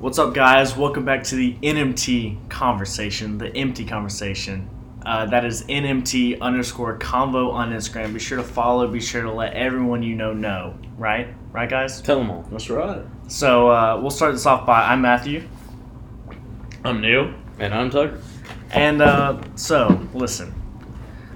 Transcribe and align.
What's 0.00 0.16
up, 0.20 0.32
guys? 0.32 0.76
Welcome 0.76 1.04
back 1.04 1.24
to 1.24 1.34
the 1.34 1.54
NMT 1.54 2.48
conversation, 2.48 3.36
the 3.36 3.48
empty 3.56 3.84
conversation. 3.84 4.70
Uh, 5.04 5.26
that 5.26 5.44
is 5.44 5.64
NMT 5.64 6.40
underscore 6.40 6.96
convo 7.00 7.52
on 7.52 7.72
Instagram. 7.72 8.12
Be 8.12 8.20
sure 8.20 8.38
to 8.38 8.44
follow. 8.44 8.86
Be 8.86 9.00
sure 9.00 9.22
to 9.22 9.32
let 9.32 9.54
everyone 9.54 10.04
you 10.04 10.14
know 10.14 10.32
know. 10.32 10.78
Right, 10.96 11.34
right, 11.50 11.68
guys. 11.68 12.00
Tell 12.00 12.18
them 12.18 12.30
all. 12.30 12.42
That's 12.42 12.70
right. 12.70 13.04
So 13.26 13.72
uh, 13.72 13.98
we'll 14.00 14.12
start 14.12 14.34
this 14.34 14.46
off 14.46 14.64
by 14.64 14.82
I'm 14.82 15.00
Matthew, 15.02 15.48
I'm 16.84 17.00
Neil. 17.00 17.34
And 17.58 17.74
I'm 17.74 17.90
Tucker. 17.90 18.22
and 18.70 19.02
uh, 19.02 19.42
so 19.56 20.00
listen. 20.14 20.54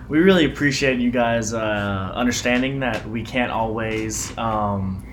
We 0.08 0.20
really 0.20 0.44
appreciate 0.44 1.00
you 1.00 1.10
guys 1.10 1.52
uh, 1.52 2.12
understanding 2.14 2.78
that 2.78 3.08
we 3.08 3.24
can't 3.24 3.50
always 3.50 4.36
um, 4.38 5.04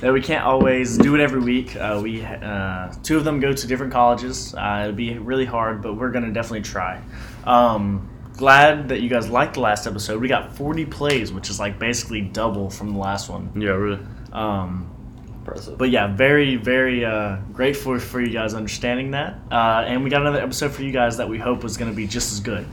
that 0.00 0.12
we 0.12 0.20
can't 0.20 0.44
always 0.44 0.98
do 0.98 1.14
it 1.14 1.20
every 1.20 1.40
week. 1.40 1.76
Uh, 1.76 2.00
we 2.02 2.22
uh, 2.24 2.92
two 3.02 3.16
of 3.16 3.24
them 3.24 3.40
go 3.40 3.52
to 3.52 3.66
different 3.66 3.92
colleges. 3.92 4.54
Uh, 4.54 4.82
it'd 4.84 4.96
be 4.96 5.18
really 5.18 5.44
hard, 5.44 5.82
but 5.82 5.94
we're 5.94 6.10
gonna 6.10 6.32
definitely 6.32 6.62
try. 6.62 7.00
Um, 7.44 8.08
glad 8.36 8.88
that 8.88 9.00
you 9.00 9.08
guys 9.08 9.28
liked 9.30 9.54
the 9.54 9.60
last 9.60 9.86
episode. 9.86 10.20
We 10.20 10.28
got 10.28 10.54
40 10.56 10.86
plays, 10.86 11.32
which 11.32 11.48
is 11.50 11.58
like 11.58 11.78
basically 11.78 12.20
double 12.20 12.70
from 12.70 12.92
the 12.92 12.98
last 12.98 13.28
one. 13.28 13.50
Yeah, 13.54 13.70
really. 13.70 14.00
Um, 14.32 14.90
Impressive. 15.38 15.78
but 15.78 15.90
yeah, 15.90 16.14
very, 16.14 16.56
very 16.56 17.04
uh, 17.04 17.36
grateful 17.52 17.98
for 17.98 18.20
you 18.20 18.30
guys 18.30 18.52
understanding 18.54 19.12
that. 19.12 19.38
Uh, 19.50 19.84
and 19.86 20.04
we 20.04 20.10
got 20.10 20.20
another 20.20 20.40
episode 20.40 20.72
for 20.72 20.82
you 20.82 20.92
guys 20.92 21.16
that 21.16 21.28
we 21.28 21.38
hope 21.38 21.62
was 21.62 21.76
going 21.76 21.90
to 21.90 21.96
be 21.96 22.06
just 22.06 22.32
as 22.32 22.40
good. 22.40 22.66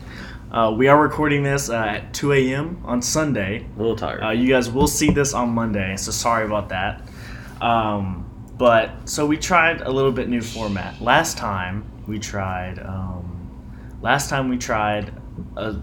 Uh, 0.50 0.70
we 0.76 0.86
are 0.86 1.00
recording 1.00 1.42
this 1.42 1.68
uh, 1.70 1.76
at 1.76 2.12
2 2.14 2.32
a.m. 2.32 2.80
on 2.84 3.00
Sunday. 3.02 3.66
a 3.74 3.78
little 3.78 3.96
tired. 3.96 4.22
Uh, 4.22 4.30
you 4.30 4.48
guys 4.48 4.70
will 4.70 4.86
see 4.86 5.10
this 5.10 5.34
on 5.34 5.48
Monday, 5.50 5.96
so 5.96 6.10
sorry 6.12 6.44
about 6.44 6.68
that. 6.68 7.02
Um, 7.60 8.30
but 8.56 9.08
so 9.08 9.26
we 9.26 9.36
tried 9.36 9.80
a 9.80 9.90
little 9.90 10.12
bit 10.12 10.28
new 10.28 10.40
format. 10.42 11.00
Last 11.00 11.36
time 11.38 11.84
we 12.06 12.18
tried. 12.18 12.78
Um, 12.78 13.98
last 14.00 14.30
time 14.30 14.48
we 14.48 14.58
tried 14.58 15.12
a 15.56 15.76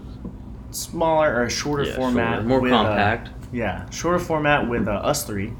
smaller 0.70 1.34
or 1.34 1.44
a 1.44 1.50
shorter 1.50 1.84
Yeah, 1.84 1.96
format, 1.96 2.34
shorter, 2.36 2.48
more 2.48 2.60
with, 2.60 2.72
uh, 2.72 2.82
compact. 2.84 3.30
yeah, 3.52 3.88
shorter 3.90 4.18
format 4.18 4.68
with 4.68 4.88
uh, 4.88 4.92
us 4.92 5.24
three. 5.24 5.52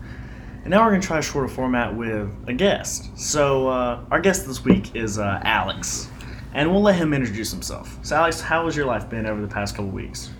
And 0.62 0.70
now 0.70 0.84
we're 0.84 0.90
gonna 0.92 1.02
try 1.02 1.18
a 1.18 1.22
shorter 1.22 1.48
format 1.48 1.94
with 1.94 2.30
a 2.46 2.52
guest. 2.52 3.10
So 3.18 3.68
uh, 3.68 4.04
our 4.10 4.20
guest 4.20 4.46
this 4.46 4.64
week 4.64 4.94
is 4.94 5.18
uh, 5.18 5.40
Alex, 5.42 6.08
and 6.54 6.70
we'll 6.70 6.82
let 6.82 6.94
him 6.94 7.12
introduce 7.12 7.50
himself. 7.50 7.98
So 8.02 8.16
Alex, 8.16 8.40
how 8.40 8.64
has 8.64 8.76
your 8.76 8.86
life 8.86 9.10
been 9.10 9.26
over 9.26 9.40
the 9.42 9.48
past 9.48 9.74
couple 9.74 9.90
weeks? 9.90 10.30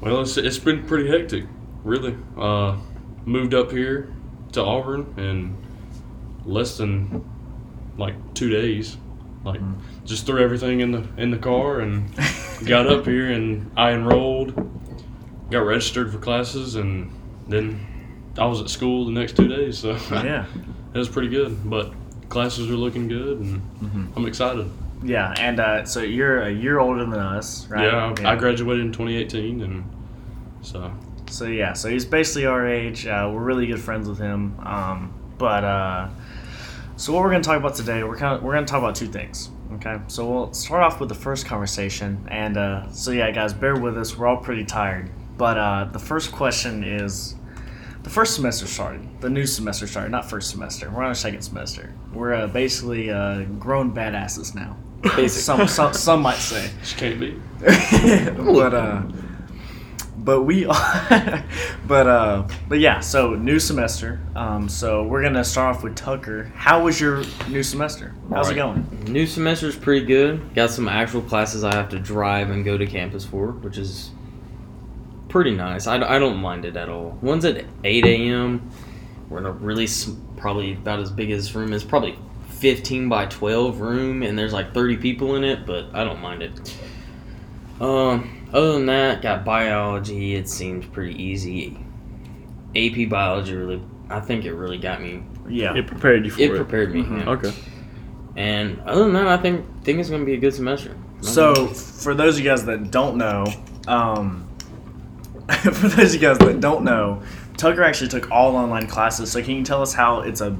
Well, 0.00 0.22
it's, 0.22 0.36
it's 0.36 0.58
been 0.58 0.86
pretty 0.86 1.08
hectic, 1.10 1.44
really. 1.84 2.16
Uh, 2.38 2.78
moved 3.24 3.54
up 3.54 3.70
here 3.70 4.12
to 4.52 4.62
Auburn 4.62 5.14
in 5.16 5.56
less 6.44 6.76
than 6.76 7.28
like 7.96 8.14
two 8.34 8.50
days. 8.50 8.96
Like, 9.44 9.60
just 10.04 10.24
threw 10.24 10.42
everything 10.42 10.80
in 10.80 10.92
the 10.92 11.04
in 11.16 11.30
the 11.30 11.38
car 11.38 11.80
and 11.80 12.14
got 12.64 12.86
up 12.86 13.06
here 13.06 13.30
and 13.30 13.70
I 13.76 13.92
enrolled, 13.92 14.54
got 15.50 15.60
registered 15.60 16.12
for 16.12 16.18
classes, 16.18 16.76
and 16.76 17.10
then 17.48 17.84
I 18.38 18.46
was 18.46 18.60
at 18.60 18.70
school 18.70 19.04
the 19.04 19.10
next 19.10 19.36
two 19.36 19.48
days. 19.48 19.78
So 19.78 19.92
yeah. 20.10 20.46
it 20.94 20.98
was 20.98 21.08
pretty 21.08 21.28
good. 21.28 21.68
But 21.68 21.92
classes 22.28 22.70
are 22.70 22.74
looking 22.76 23.08
good, 23.08 23.40
and 23.40 24.12
I'm 24.16 24.26
excited. 24.26 24.70
Yeah, 25.04 25.34
and 25.38 25.58
uh, 25.58 25.84
so 25.84 26.00
you're 26.00 26.42
a 26.42 26.52
year 26.52 26.78
older 26.78 27.04
than 27.04 27.18
us, 27.18 27.66
right? 27.66 27.86
Yeah, 27.86 28.14
I, 28.24 28.34
I 28.34 28.36
graduated 28.36 28.86
in 28.86 28.92
2018, 28.92 29.62
and 29.62 29.84
so 30.62 30.92
So 31.32 31.46
yeah, 31.46 31.72
so 31.72 31.88
he's 31.88 32.04
basically 32.04 32.44
our 32.44 32.68
age. 32.68 33.06
Uh, 33.06 33.30
we're 33.32 33.42
really 33.42 33.66
good 33.66 33.80
friends 33.80 34.06
with 34.06 34.18
him. 34.18 34.60
Um, 34.60 35.14
but 35.38 35.64
uh, 35.64 36.08
so 36.96 37.14
what 37.14 37.22
we're 37.22 37.30
gonna 37.30 37.42
talk 37.42 37.56
about 37.56 37.74
today, 37.74 38.04
we're 38.04 38.18
kind 38.18 38.36
of 38.36 38.42
we're 38.42 38.52
gonna 38.52 38.66
talk 38.66 38.78
about 38.78 38.94
two 38.94 39.06
things. 39.06 39.50
Okay, 39.74 39.98
so 40.08 40.30
we'll 40.30 40.52
start 40.52 40.82
off 40.82 41.00
with 41.00 41.08
the 41.08 41.14
first 41.14 41.46
conversation, 41.46 42.28
and 42.30 42.58
uh, 42.58 42.92
so 42.92 43.10
yeah, 43.12 43.30
guys, 43.30 43.54
bear 43.54 43.76
with 43.76 43.96
us. 43.96 44.16
We're 44.16 44.26
all 44.26 44.36
pretty 44.36 44.64
tired. 44.64 45.10
But 45.38 45.56
uh, 45.56 45.84
the 45.90 45.98
first 45.98 46.30
question 46.30 46.84
is, 46.84 47.34
the 48.02 48.10
first 48.10 48.34
semester 48.34 48.66
started. 48.66 49.08
The 49.22 49.30
new 49.30 49.46
semester 49.46 49.86
started, 49.86 50.10
not 50.10 50.28
first 50.28 50.50
semester. 50.50 50.90
We're 50.90 51.00
on 51.00 51.08
our 51.08 51.14
second 51.14 51.40
semester. 51.40 51.94
We're 52.12 52.34
uh, 52.34 52.46
basically 52.48 53.10
uh, 53.10 53.44
grown 53.58 53.94
badasses 53.94 54.54
now. 54.54 54.76
Some, 55.28 55.66
some 55.66 55.94
some 55.94 56.20
might 56.20 56.36
say. 56.36 56.70
just 56.80 56.98
can't 56.98 57.18
be. 57.18 57.40
but 57.60 58.74
uh 58.74 59.02
but 60.24 60.42
we 60.42 60.64
are, 60.66 61.44
but 61.86 62.06
uh 62.06 62.46
but 62.68 62.78
yeah 62.78 63.00
so 63.00 63.34
new 63.34 63.58
semester 63.58 64.20
um 64.36 64.68
so 64.68 65.02
we're 65.02 65.22
gonna 65.22 65.44
start 65.44 65.76
off 65.76 65.82
with 65.82 65.94
tucker 65.96 66.44
how 66.54 66.84
was 66.84 67.00
your 67.00 67.22
new 67.48 67.62
semester 67.62 68.14
how's 68.30 68.48
it 68.50 68.54
going 68.54 68.86
New 69.12 69.26
semester's 69.26 69.76
pretty 69.76 70.06
good. 70.06 70.54
Got 70.54 70.70
some 70.70 70.88
actual 70.88 71.22
classes 71.22 71.64
I 71.64 71.74
have 71.74 71.88
to 71.90 71.98
drive 71.98 72.50
and 72.50 72.64
go 72.64 72.78
to 72.78 72.86
campus 72.86 73.24
for, 73.24 73.52
which 73.52 73.76
is 73.76 74.10
pretty 75.28 75.50
nice. 75.50 75.86
I, 75.86 75.96
I 75.96 76.18
don't 76.18 76.36
mind 76.36 76.64
it 76.64 76.76
at 76.76 76.88
all. 76.88 77.18
One's 77.20 77.44
at 77.44 77.64
8 77.84 78.04
a.m. 78.06 78.70
We're 79.28 79.38
in 79.38 79.46
a 79.46 79.52
really 79.52 79.88
probably 80.36 80.74
about 80.74 81.00
as 81.00 81.10
big 81.10 81.30
as 81.30 81.46
this 81.46 81.54
room 81.54 81.72
is 81.72 81.82
probably 81.82 82.18
15 82.48 83.08
by 83.08 83.26
12 83.26 83.80
room, 83.80 84.22
and 84.22 84.38
there's 84.38 84.52
like 84.52 84.72
30 84.72 84.98
people 84.98 85.34
in 85.34 85.44
it, 85.44 85.66
but 85.66 85.86
I 85.94 86.04
don't 86.04 86.20
mind 86.20 86.42
it. 86.42 86.76
Um, 87.80 88.41
other 88.52 88.72
than 88.72 88.86
that, 88.86 89.22
got 89.22 89.44
biology. 89.44 90.34
It 90.34 90.48
seems 90.48 90.84
pretty 90.86 91.20
easy. 91.22 91.78
AP 92.76 93.08
biology 93.08 93.54
really, 93.54 93.82
I 94.10 94.20
think 94.20 94.44
it 94.44 94.52
really 94.54 94.78
got 94.78 95.00
me. 95.02 95.22
yeah 95.48 95.74
It 95.74 95.86
prepared 95.86 96.24
you 96.24 96.30
for 96.30 96.40
It 96.40 96.50
it. 96.52 96.56
prepared 96.56 96.94
me. 96.94 97.02
Mhm. 97.02 97.24
yeah. 97.24 97.30
Okay. 97.30 97.52
And 98.36 98.80
other 98.86 99.04
than 99.04 99.12
that, 99.14 99.26
I 99.26 99.36
think 99.36 99.66
think 99.84 99.98
it's 99.98 100.08
gonna 100.10 100.24
be 100.24 100.34
a 100.34 100.38
good 100.38 100.54
semester. 100.54 100.94
so 101.20 101.66
for 101.66 102.14
those 102.14 102.36
of 102.38 102.44
you 102.44 102.48
guys 102.50 102.64
that 102.64 102.90
don't 102.90 103.16
know 103.16 103.44
um 103.86 104.46
for 105.62 105.88
those 105.88 106.14
of 106.14 106.20
you 106.20 106.28
guys 106.28 106.38
that 106.38 106.58
don't 106.60 106.82
know 106.82 107.20
tucker 107.56 107.82
actually 107.84 108.08
took 108.08 108.28
all 108.32 108.56
online 108.56 108.86
classes 108.88 109.30
so 109.30 109.40
can 109.42 109.54
you 109.56 109.62
tell 109.62 109.82
us 109.82 109.92
how 109.92 110.20
it's 110.20 110.40
a 110.40 110.56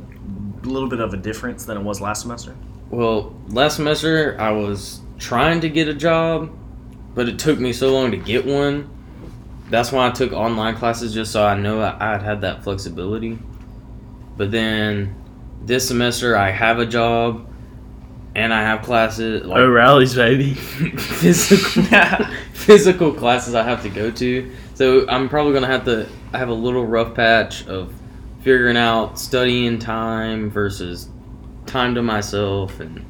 little 0.62 0.88
bit 0.88 1.00
of 1.00 1.12
a 1.14 1.16
difference 1.16 1.64
than 1.64 1.76
it 1.76 1.82
was 1.82 2.00
last 2.00 2.22
semester 2.22 2.54
well, 2.90 3.34
last 3.48 3.76
semester 3.76 4.36
I 4.38 4.50
was 4.52 5.00
trying 5.18 5.60
to 5.62 5.68
get 5.70 5.88
a 5.88 5.94
job, 5.94 6.50
but 7.14 7.28
it 7.28 7.38
took 7.38 7.58
me 7.58 7.72
so 7.72 7.92
long 7.92 8.10
to 8.10 8.16
get 8.16 8.44
one. 8.46 8.88
That's 9.70 9.90
why 9.92 10.06
I 10.06 10.10
took 10.10 10.32
online 10.32 10.74
classes 10.76 11.14
just 11.14 11.32
so 11.32 11.44
I 11.44 11.56
know 11.58 11.80
I- 11.80 12.14
I'd 12.14 12.22
had 12.22 12.42
that 12.42 12.62
flexibility. 12.62 13.38
But 14.36 14.50
then 14.50 15.14
this 15.64 15.86
semester 15.88 16.36
I 16.36 16.50
have 16.50 16.78
a 16.78 16.86
job 16.86 17.46
and 18.34 18.52
I 18.52 18.62
have 18.62 18.82
classes 18.82 19.44
like 19.44 19.58
Oh, 19.58 19.68
rallies, 19.70 20.14
baby. 20.14 20.54
physical 20.54 21.82
physical 22.52 23.12
classes 23.12 23.54
I 23.54 23.62
have 23.62 23.82
to 23.82 23.88
go 23.88 24.10
to. 24.10 24.50
So 24.74 25.06
I'm 25.08 25.28
probably 25.28 25.52
gonna 25.54 25.66
have 25.66 25.84
to 25.84 26.08
I 26.32 26.38
have 26.38 26.48
a 26.48 26.54
little 26.54 26.86
rough 26.86 27.14
patch 27.14 27.66
of 27.66 27.92
figuring 28.40 28.76
out 28.76 29.18
studying 29.18 29.78
time 29.78 30.50
versus 30.50 31.08
time 31.66 31.94
to 31.94 32.02
myself 32.02 32.80
and 32.80 33.04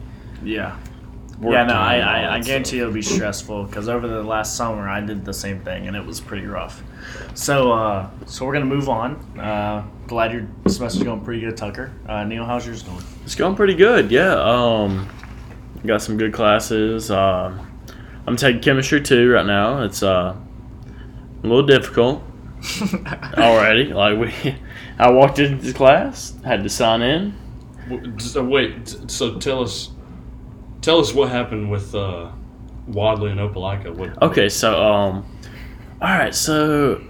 yeah 0.45 0.77
work 1.43 1.55
yeah, 1.55 1.65
no, 1.65 1.75
time 1.75 2.03
I, 2.03 2.23
I, 2.23 2.35
I 2.37 2.41
guarantee 2.41 2.81
it'll 2.81 2.93
be 2.93 3.03
stressful 3.03 3.65
because 3.65 3.89
over 3.89 4.09
the 4.09 4.23
last 4.23 4.57
summer 4.57 4.89
I 4.89 5.01
did 5.01 5.25
the 5.25 5.35
same 5.35 5.61
thing 5.61 5.89
and 5.89 5.97
it 5.97 6.05
was 6.05 6.21
pretty 6.21 6.47
rough. 6.47 6.83
So, 7.35 7.73
uh, 7.73 8.11
so 8.27 8.47
we're 8.47 8.53
gonna 8.53 8.65
move 8.65 8.89
on. 8.89 9.17
Uh, 9.39 9.87
glad 10.07 10.33
your 10.33 10.47
semester's 10.69 11.03
going 11.03 11.21
pretty 11.23 11.41
good, 11.41 11.57
Tucker. 11.57 11.93
Uh, 12.07 12.25
Neil, 12.25 12.45
how's 12.45 12.67
yours 12.67 12.83
going? 12.83 13.05
It's 13.25 13.35
going 13.35 13.57
pretty 13.57 13.75
good, 13.75 14.11
yeah. 14.11 14.35
Um, 14.35 15.09
got 15.85 16.03
some 16.03 16.17
good 16.17 16.33
classes. 16.33 17.11
Um, 17.11 17.69
I'm 18.27 18.37
taking 18.37 18.61
chemistry 18.61 19.01
two 19.01 19.31
right 19.31 19.47
now. 19.47 19.83
It's 19.83 20.03
uh, 20.03 20.37
a 21.43 21.47
little 21.47 21.67
difficult 21.67 22.23
already. 23.37 23.93
Like 23.93 24.19
we, 24.19 24.57
I 24.99 25.11
walked 25.11 25.39
into 25.39 25.65
the 25.65 25.73
class, 25.73 26.35
had 26.45 26.63
to 26.63 26.69
sign 26.69 27.03
in. 27.03 27.35
So 28.19 28.45
wait, 28.45 28.89
so 29.11 29.39
tell 29.39 29.63
us, 29.63 29.91
tell 30.83 30.99
us 31.01 31.15
what 31.15 31.31
happened 31.31 31.71
with 31.71 31.95
uh, 31.95 32.31
Wadley 32.87 33.31
and 33.31 33.41
Opelika. 33.41 33.95
What, 33.95 34.21
Okay, 34.23 34.49
so 34.51 34.83
um, 34.83 35.25
all 36.01 36.09
right, 36.09 36.35
so 36.35 37.03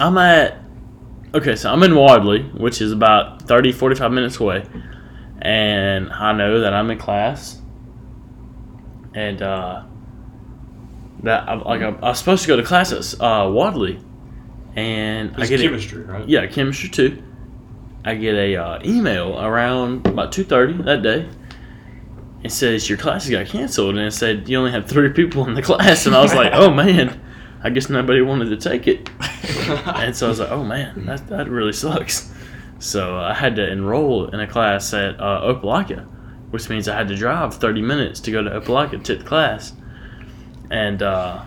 I'm 0.00 0.18
at. 0.18 0.58
Okay, 1.34 1.56
so 1.56 1.72
I'm 1.72 1.82
in 1.82 1.94
Wadley, 1.94 2.42
which 2.42 2.80
is 2.82 2.92
about 2.92 3.42
30, 3.42 3.72
45 3.72 4.12
minutes 4.12 4.38
away, 4.38 4.64
and 5.40 6.10
I 6.12 6.32
know 6.32 6.60
that 6.60 6.74
I'm 6.74 6.90
in 6.90 6.98
class, 6.98 7.58
and 9.14 9.40
uh, 9.40 9.82
that 11.22 11.48
I'm, 11.48 11.62
like 11.62 11.80
I'm, 11.82 11.96
I 12.04 12.08
was 12.10 12.18
supposed 12.18 12.42
to 12.42 12.48
go 12.48 12.56
to 12.56 12.62
class 12.62 12.92
at 12.92 13.20
uh, 13.22 13.48
Wadley, 13.50 13.98
and 14.76 15.34
I 15.36 15.40
It's 15.42 15.50
get 15.50 15.60
a- 15.60 15.64
chemistry, 15.64 16.02
right? 16.02 16.28
yeah, 16.28 16.46
chemistry 16.46 16.88
two. 16.90 17.22
I 18.04 18.16
get 18.16 18.34
a 18.34 18.56
uh, 18.56 18.80
email 18.84 19.40
around 19.40 20.06
about 20.08 20.32
two 20.32 20.44
thirty 20.44 20.74
that 20.82 21.02
day. 21.02 21.28
It 22.42 22.50
says 22.50 22.88
your 22.88 22.98
class 22.98 23.28
got 23.28 23.46
canceled, 23.46 23.96
and 23.96 24.06
it 24.06 24.12
said 24.12 24.48
you 24.48 24.58
only 24.58 24.72
have 24.72 24.88
three 24.88 25.10
people 25.10 25.46
in 25.46 25.54
the 25.54 25.62
class, 25.62 26.06
and 26.06 26.14
I 26.14 26.22
was 26.22 26.34
like, 26.34 26.52
oh 26.52 26.72
man, 26.72 27.20
I 27.62 27.70
guess 27.70 27.88
nobody 27.88 28.20
wanted 28.20 28.50
to 28.50 28.56
take 28.56 28.88
it, 28.88 29.08
and 29.86 30.16
so 30.16 30.26
I 30.26 30.28
was 30.28 30.40
like, 30.40 30.50
oh 30.50 30.64
man, 30.64 31.06
that 31.06 31.28
that 31.28 31.48
really 31.48 31.72
sucks. 31.72 32.32
So 32.82 33.16
I 33.16 33.32
had 33.32 33.54
to 33.56 33.70
enroll 33.70 34.26
in 34.30 34.40
a 34.40 34.46
class 34.46 34.92
at 34.92 35.20
uh, 35.20 35.42
Opelika, 35.42 36.04
which 36.50 36.68
means 36.68 36.88
I 36.88 36.96
had 36.96 37.06
to 37.08 37.14
drive 37.14 37.54
30 37.54 37.80
minutes 37.80 38.18
to 38.20 38.32
go 38.32 38.42
to 38.42 38.50
Opelika 38.50 39.02
to 39.04 39.14
the 39.14 39.22
class. 39.22 39.72
And 40.68 41.00
uh, 41.00 41.44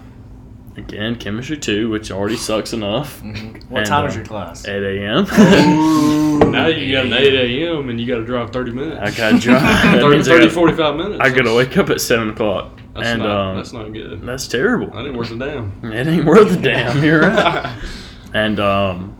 again, 0.78 1.16
chemistry 1.16 1.58
2, 1.58 1.90
which 1.90 2.12
already 2.12 2.38
sucks 2.38 2.74
enough. 2.74 3.22
What 3.24 3.80
And, 3.80 3.86
time 3.86 4.06
uh, 4.06 4.08
is 4.08 4.16
your 4.16 4.26
class? 4.26 4.68
8 4.68 4.84
a.m. 4.84 5.26
Now 6.52 6.68
you 6.68 6.92
got 6.94 7.06
an 7.08 7.14
8 7.14 7.34
a.m. 7.34 7.90
and 7.90 8.00
you 8.00 8.08
got 8.08 8.18
to 8.20 8.26
drive 8.26 8.52
30 8.52 8.72
minutes. 8.72 9.00
I 9.02 9.12
gotta 9.18 9.40
drive. 9.40 9.62
That 9.96 10.02
30, 10.02 10.24
30 10.24 10.50
45 10.50 10.96
minutes. 10.96 11.20
I 11.22 11.30
gotta 11.30 11.54
wake 11.54 11.78
up 11.78 11.90
at 11.90 12.00
7 12.00 12.30
o'clock. 12.30 12.80
That's, 12.94 13.08
and 13.08 13.22
not, 13.22 13.30
um, 13.50 13.56
that's 13.58 13.74
not 13.74 13.92
good. 13.92 14.22
that's 14.22 14.48
terrible. 14.48 14.88
That 14.92 15.06
ain't 15.06 15.18
worth 15.18 15.32
a 15.32 15.38
damn. 15.38 15.74
It 15.92 16.08
ain't 16.08 16.26
worth 16.26 16.52
a 16.52 16.62
damn. 16.62 17.04
You're 17.04 17.22
right. 17.22 17.76
And 18.34 18.60
um, 18.60 19.16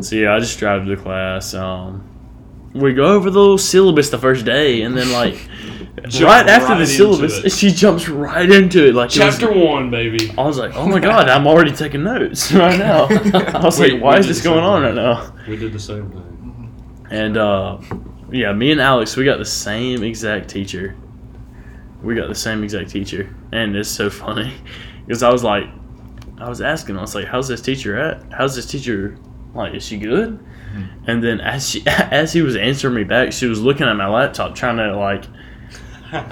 so 0.00 0.14
yeah, 0.14 0.32
I 0.34 0.38
just 0.38 0.58
drive 0.60 0.84
to 0.84 0.94
the 0.96 1.00
class. 1.02 1.54
Um, 1.54 2.08
we 2.72 2.92
go 2.94 3.04
over 3.06 3.28
the 3.30 3.38
little 3.40 3.58
syllabus 3.58 4.10
the 4.10 4.18
first 4.18 4.44
day, 4.44 4.82
and 4.82 4.96
then 4.96 5.10
like 5.10 5.48
Jump 6.08 6.28
right 6.30 6.46
after 6.48 6.68
right 6.74 6.78
the 6.78 6.86
syllabus, 6.86 7.38
it. 7.44 7.52
she 7.52 7.70
jumps 7.70 8.08
right 8.08 8.50
into 8.50 8.88
it. 8.88 8.94
Like 8.94 9.14
it 9.16 9.24
was- 9.24 9.38
Chapter 9.38 9.52
1, 9.58 9.90
baby. 9.90 10.30
I 10.36 10.42
was 10.42 10.58
like, 10.58 10.74
oh 10.74 10.86
my 10.86 11.00
god, 11.00 11.28
I'm 11.28 11.46
already 11.46 11.72
taking 11.72 12.02
notes 12.04 12.52
right 12.52 12.78
now. 12.78 13.04
I 13.08 13.64
was 13.64 13.78
We- 13.80 13.92
like, 13.92 14.02
why 14.02 14.18
is 14.18 14.26
this 14.26 14.42
going 14.42 14.64
on 14.64 14.82
right 14.82 14.94
now? 14.94 15.32
We 15.48 15.56
did 15.56 15.72
the 15.72 15.78
same 15.78 16.10
thing. 16.10 17.06
And 17.10 17.36
uh, 17.36 17.78
yeah, 18.30 18.52
me 18.52 18.72
and 18.72 18.80
Alex, 18.80 19.16
we 19.16 19.24
got 19.24 19.38
the 19.38 19.44
same 19.44 20.02
exact 20.02 20.48
teacher. 20.48 20.96
We 22.02 22.14
got 22.14 22.28
the 22.28 22.34
same 22.34 22.62
exact 22.64 22.90
teacher, 22.90 23.34
and 23.52 23.74
it's 23.74 23.88
so 23.88 24.10
funny 24.10 24.52
because 25.06 25.22
I 25.22 25.30
was 25.30 25.42
like, 25.42 25.64
I 26.36 26.48
was 26.50 26.60
asking, 26.60 26.98
I 26.98 27.00
was 27.00 27.14
like, 27.14 27.26
"How's 27.26 27.48
this 27.48 27.62
teacher 27.62 27.96
at? 27.98 28.22
How's 28.32 28.54
this 28.56 28.66
teacher? 28.66 29.16
Like, 29.54 29.74
is 29.74 29.86
she 29.86 29.96
good?" 29.96 30.38
And 31.06 31.22
then 31.22 31.40
as 31.40 31.68
she 31.70 31.82
as 31.86 32.32
he 32.32 32.42
was 32.42 32.56
answering 32.56 32.94
me 32.94 33.04
back, 33.04 33.32
she 33.32 33.46
was 33.46 33.60
looking 33.62 33.86
at 33.86 33.94
my 33.94 34.08
laptop, 34.08 34.54
trying 34.54 34.76
to 34.78 34.96
like, 34.96 35.24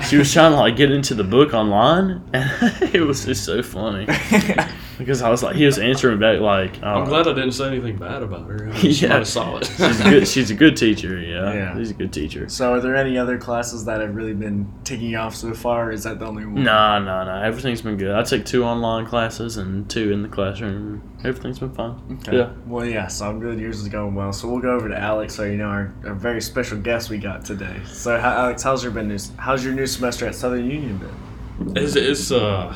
she 0.08 0.16
was 0.16 0.32
trying 0.32 0.52
to 0.52 0.58
like 0.58 0.76
get 0.76 0.90
into 0.90 1.14
the 1.14 1.24
book 1.24 1.54
online, 1.54 2.22
and 2.32 2.50
it 2.94 3.00
was 3.00 3.24
just 3.24 3.44
so 3.44 3.62
funny 3.62 4.06
because 5.04 5.22
I 5.22 5.28
was 5.30 5.42
like, 5.42 5.56
he 5.56 5.66
was 5.66 5.78
answering 5.78 6.18
back 6.18 6.40
like, 6.40 6.82
I'm 6.82 7.02
uh, 7.02 7.04
glad 7.04 7.28
I 7.28 7.32
didn't 7.34 7.52
say 7.52 7.66
anything 7.68 7.96
bad 7.96 8.22
about 8.22 8.48
her. 8.48 8.68
I 8.68 8.72
mean, 8.72 8.74
She 8.92 9.04
Yeah. 9.04 9.08
might 9.10 9.14
have 9.18 9.28
saw 9.28 9.56
it. 9.58 9.66
she's 9.66 10.00
a 10.00 10.04
good. 10.04 10.28
She's 10.28 10.50
a 10.50 10.54
good 10.54 10.76
teacher. 10.76 11.18
Yeah, 11.20 11.52
Yeah. 11.52 11.76
she's 11.76 11.90
a 11.90 11.94
good 11.94 12.12
teacher. 12.12 12.48
So, 12.48 12.74
are 12.74 12.80
there 12.80 12.96
any 12.96 13.18
other 13.18 13.38
classes 13.38 13.84
that 13.84 14.00
have 14.00 14.14
really 14.14 14.34
been 14.34 14.70
taking 14.84 15.14
off 15.16 15.34
so 15.34 15.52
far? 15.54 15.92
Is 15.92 16.04
that 16.04 16.18
the 16.18 16.26
only 16.26 16.44
one? 16.46 16.62
Nah, 16.62 16.98
nah, 16.98 17.24
nah. 17.24 17.42
Everything's 17.42 17.82
been 17.82 17.96
good. 17.96 18.14
I 18.14 18.22
took 18.22 18.44
two 18.44 18.64
online 18.64 19.06
classes 19.06 19.56
and 19.56 19.88
two 19.90 20.12
in 20.12 20.22
the 20.22 20.28
classroom. 20.28 21.02
Everything's 21.24 21.58
been 21.58 21.72
fine. 21.72 21.96
Okay. 22.26 22.38
Yeah. 22.38 22.50
Well, 22.66 22.84
yeah, 22.84 23.06
so 23.06 23.28
I'm 23.28 23.38
good. 23.40 23.58
Yours 23.60 23.80
is 23.80 23.88
going 23.88 24.14
well. 24.14 24.32
So 24.32 24.48
we'll 24.48 24.60
go 24.60 24.70
over 24.72 24.88
to 24.88 24.98
Alex. 24.98 25.34
So 25.34 25.44
you 25.44 25.56
know 25.56 25.66
our, 25.68 25.94
our 26.06 26.14
very 26.14 26.40
special 26.40 26.78
guest 26.78 27.10
we 27.10 27.18
got 27.18 27.44
today. 27.44 27.80
So 27.86 28.18
how, 28.18 28.30
Alex, 28.30 28.62
how's 28.62 28.82
your 28.82 28.92
been? 28.92 29.08
New, 29.08 29.18
how's 29.36 29.64
your 29.64 29.74
new 29.74 29.86
semester 29.86 30.26
at 30.26 30.34
Southern 30.34 30.68
Union 30.68 30.98
been? 30.98 31.76
It's, 31.76 31.94
it's 31.94 32.32
uh, 32.32 32.74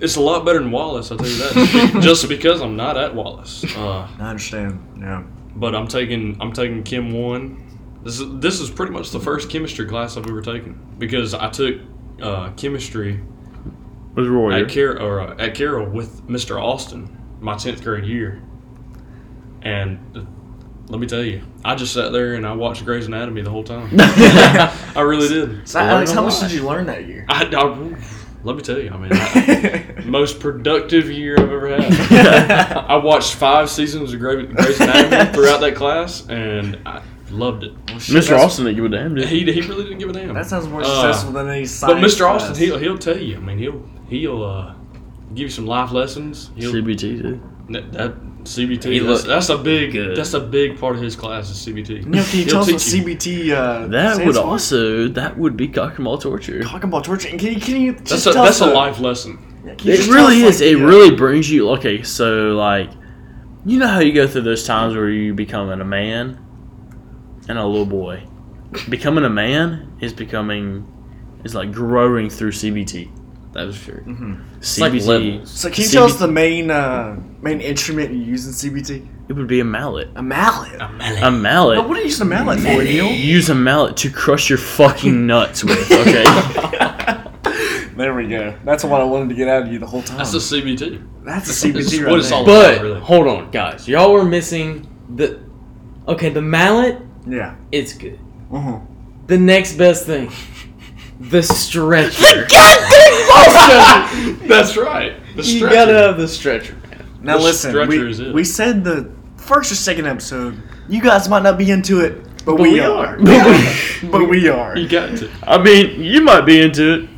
it's 0.00 0.16
a 0.16 0.20
lot 0.20 0.44
better 0.44 0.58
than 0.60 0.70
Wallace. 0.70 1.10
I'll 1.10 1.18
tell 1.18 1.26
you 1.28 1.36
that. 1.36 1.98
Just 2.02 2.28
because 2.28 2.60
I'm 2.60 2.76
not 2.76 2.96
at 2.96 3.14
Wallace. 3.14 3.64
Uh, 3.76 4.08
I 4.18 4.30
understand. 4.30 4.98
Yeah. 5.00 5.22
but 5.56 5.74
I'm 5.74 5.88
taking 5.88 6.36
I'm 6.40 6.52
taking 6.52 6.82
Chem 6.84 7.12
one. 7.12 7.64
This 8.04 8.20
is 8.20 8.38
this 8.40 8.60
is 8.60 8.70
pretty 8.70 8.92
much 8.92 9.10
the 9.10 9.20
first 9.20 9.50
chemistry 9.50 9.86
class 9.86 10.16
I've 10.16 10.26
ever 10.26 10.40
taken 10.40 10.78
because 10.98 11.34
I 11.34 11.50
took 11.50 11.80
uh, 12.22 12.50
chemistry 12.52 13.20
Was 14.14 14.28
Royer? 14.28 14.64
at 14.64 14.72
Car- 14.72 15.00
or 15.00 15.20
uh, 15.20 15.36
at 15.38 15.54
Carroll 15.54 15.88
with 15.90 16.26
Mr. 16.28 16.62
Austin 16.62 17.14
my 17.40 17.56
tenth 17.56 17.82
grade 17.84 18.04
year, 18.04 18.42
and 19.62 19.98
uh, 20.16 20.22
let 20.88 21.00
me 21.00 21.06
tell 21.06 21.22
you, 21.22 21.42
I 21.64 21.74
just 21.74 21.92
sat 21.92 22.12
there 22.12 22.34
and 22.34 22.46
I 22.46 22.52
watched 22.52 22.84
Grey's 22.84 23.06
Anatomy 23.06 23.42
the 23.42 23.50
whole 23.50 23.62
time. 23.64 23.90
I 23.98 25.00
really 25.02 25.28
did. 25.28 25.68
So 25.68 25.78
Alex, 25.80 26.10
how 26.12 26.22
much 26.24 26.40
did 26.40 26.50
you 26.52 26.66
learn 26.66 26.86
that 26.86 27.06
year? 27.06 27.26
I, 27.28 27.44
I- 27.44 27.96
let 28.44 28.56
me 28.56 28.62
tell 28.62 28.78
you, 28.78 28.90
I 28.90 28.96
mean, 28.96 29.10
I, 29.12 30.02
most 30.06 30.40
productive 30.40 31.10
year 31.10 31.34
I've 31.38 31.50
ever 31.50 31.68
had. 31.80 32.72
I 32.88 32.96
watched 32.96 33.34
five 33.34 33.68
seasons 33.68 34.12
of 34.12 34.20
Grey- 34.20 34.46
Grey's 34.46 34.80
Anatomy 34.80 35.32
throughout 35.32 35.60
that 35.60 35.74
class, 35.74 36.26
and 36.28 36.78
I 36.86 37.02
loved 37.30 37.64
it. 37.64 37.74
Mr. 37.86 38.38
Austin 38.38 38.64
didn't 38.66 38.76
give 38.76 38.84
a 38.84 38.88
damn. 38.96 39.14
Did 39.14 39.28
he? 39.28 39.44
He, 39.44 39.52
he 39.52 39.60
really 39.62 39.84
didn't 39.84 39.98
give 39.98 40.08
a 40.08 40.12
damn. 40.12 40.34
That 40.34 40.46
sounds 40.46 40.66
more 40.68 40.82
Uh, 40.82 40.84
successful 40.84 41.32
than 41.32 41.48
any 41.48 41.62
But 41.62 41.68
science 41.70 42.14
Mr. 42.14 42.28
Austin, 42.28 42.54
he'll 42.56 42.78
he'll 42.78 42.98
tell 42.98 43.18
you. 43.18 43.36
I 43.36 43.40
mean, 43.40 43.58
he'll 43.58 43.82
he'll 44.08 44.44
uh, 44.44 44.74
give 45.30 45.38
you 45.44 45.50
some 45.50 45.66
life 45.66 45.90
lessons. 45.92 46.50
He'll, 46.56 46.72
CBT 46.72 46.98
too. 47.22 47.40
that, 47.70 47.92
that 47.92 48.14
CBT. 48.56 48.84
He 48.92 48.98
that's, 49.00 49.20
look 49.20 49.26
that's 49.26 49.48
a 49.50 49.58
big 49.58 49.92
good. 49.92 50.16
that's 50.16 50.34
a 50.34 50.40
big 50.40 50.78
part 50.78 50.96
of 50.96 51.02
his 51.02 51.14
class 51.16 51.50
is 51.50 51.56
CBT. 51.58 51.88
You 51.98 52.02
can 52.22 52.38
you 52.40 52.44
tell 52.46 52.60
us 52.62 52.70
what. 52.70 52.80
CBT? 52.80 53.50
Uh, 53.50 53.86
That 53.88 54.14
stands 54.14 54.26
would 54.26 54.36
for? 54.36 54.48
also 54.48 55.08
that 55.08 55.38
would 55.38 55.56
be 55.56 55.68
Cock'em 55.68 56.20
torture. 56.20 56.62
talking 56.62 56.88
about 56.88 57.04
torture. 57.04 57.28
Can 57.36 57.52
you 57.54 57.60
can 57.60 57.80
you 57.80 57.92
just 57.92 58.08
That's 58.08 58.26
a 58.26 58.32
tell 58.32 58.44
that's 58.44 58.60
us 58.60 58.66
a 58.66 58.70
the- 58.70 58.74
life 58.76 59.00
lesson. 59.00 59.38
Yeah, 59.64 59.72
It 59.94 60.06
really 60.08 60.44
us, 60.44 60.56
is. 60.56 60.60
like, 60.62 60.70
It 60.70 60.78
the, 60.78 60.84
uh, 60.84 60.88
really 60.88 61.14
brings 61.16 61.50
you. 61.50 61.70
Okay, 61.70 62.02
so 62.02 62.54
like, 62.56 62.90
you 63.66 63.78
know 63.78 63.88
how 63.88 63.98
you 64.00 64.12
go 64.12 64.26
through 64.26 64.42
those 64.42 64.64
times 64.64 64.94
where 64.94 65.10
you 65.10 65.34
becoming 65.34 65.80
a 65.80 65.84
man 65.84 66.38
and 67.48 67.58
a 67.58 67.66
little 67.66 67.84
boy. 67.86 68.22
Becoming 68.88 69.24
a 69.24 69.30
man 69.30 69.96
is 70.00 70.12
becoming 70.12 70.86
is 71.44 71.54
like 71.54 71.72
growing 71.72 72.30
through 72.30 72.52
CBT. 72.52 73.10
That 73.58 73.68
is 73.68 73.80
true. 73.82 74.02
CBT. 74.60 75.38
like. 75.40 75.46
So 75.46 75.70
can 75.70 75.82
you 75.84 75.90
tell 75.90 76.04
us 76.04 76.16
the 76.16 76.28
main 76.28 76.70
uh, 76.70 77.20
main 77.42 77.60
instrument 77.60 78.12
you 78.12 78.20
use 78.20 78.46
in 78.46 78.52
CBT? 78.72 79.06
It 79.28 79.32
would 79.34 79.46
be 79.48 79.60
a 79.60 79.64
mallet. 79.64 80.08
A 80.16 80.22
mallet. 80.22 80.74
A 80.80 80.88
mallet. 80.88 81.22
A 81.22 81.30
mallet. 81.30 81.76
But 81.78 81.88
what 81.88 81.96
are 81.98 82.00
you 82.00 82.06
using 82.06 82.26
a 82.26 82.30
mallet 82.30 82.60
for, 82.60 82.68
You 82.82 83.02
Neil? 83.02 83.12
use 83.12 83.50
a 83.50 83.54
mallet 83.54 83.96
to 83.98 84.10
crush 84.10 84.48
your 84.48 84.58
fucking 84.58 85.26
nuts 85.32 85.64
with. 85.64 85.78
Okay. 85.90 86.24
there 87.96 88.14
we 88.14 88.28
go. 88.28 88.56
That's 88.64 88.84
what 88.84 89.00
I 89.00 89.04
wanted 89.04 89.28
to 89.30 89.34
get 89.34 89.48
out 89.48 89.62
of 89.64 89.72
you 89.72 89.78
the 89.78 89.86
whole 89.86 90.02
time. 90.02 90.18
That's 90.18 90.32
a 90.34 90.38
CBT. 90.38 91.24
That's 91.24 91.64
a 91.64 91.72
This 91.72 91.92
is 91.92 92.00
CBT 92.00 92.04
what 92.04 92.10
right 92.12 92.18
it's 92.20 92.28
there. 92.30 92.38
all 92.38 92.44
But 92.46 92.80
really. 92.82 93.00
hold 93.00 93.26
on, 93.26 93.50
guys. 93.50 93.88
Y'all 93.88 94.12
were 94.12 94.24
missing 94.24 94.86
the. 95.16 95.40
Okay, 96.06 96.30
the 96.30 96.40
mallet. 96.42 96.98
Yeah. 97.26 97.56
It's 97.72 97.92
good. 97.92 98.18
Uh-huh. 98.52 98.78
The 99.26 99.36
next 99.36 99.74
best 99.74 100.06
thing, 100.06 100.30
the 101.20 101.42
stretcher. 101.42 102.46
That's 104.48 104.76
right. 104.76 105.14
The 105.36 105.42
you 105.44 105.60
gotta 105.68 105.92
have 105.92 106.18
the 106.18 106.28
stretcher, 106.28 106.74
man. 106.90 107.06
Now 107.22 107.38
The 107.38 107.44
listen, 107.44 107.88
we, 107.88 108.08
is 108.10 108.20
it. 108.20 108.34
we 108.34 108.44
said 108.44 108.84
the 108.84 109.10
first 109.36 109.70
or 109.72 109.76
second 109.76 110.06
episode. 110.06 110.60
You 110.88 111.00
guys 111.02 111.28
might 111.28 111.42
not 111.42 111.58
be 111.58 111.70
into 111.70 112.00
it, 112.00 112.22
but, 112.44 112.46
But 112.46 112.60
we, 112.60 112.72
we 112.74 112.80
are. 112.80 113.18
are. 113.18 113.18
but 114.10 114.24
we 114.28 114.48
are. 114.48 114.76
You 114.76 114.88
got 114.88 115.16
to. 115.18 115.30
I 115.46 115.62
mean, 115.62 116.00
you 116.00 116.20
might 116.22 116.42
be 116.42 116.60
into 116.62 116.94
it, 116.94 117.08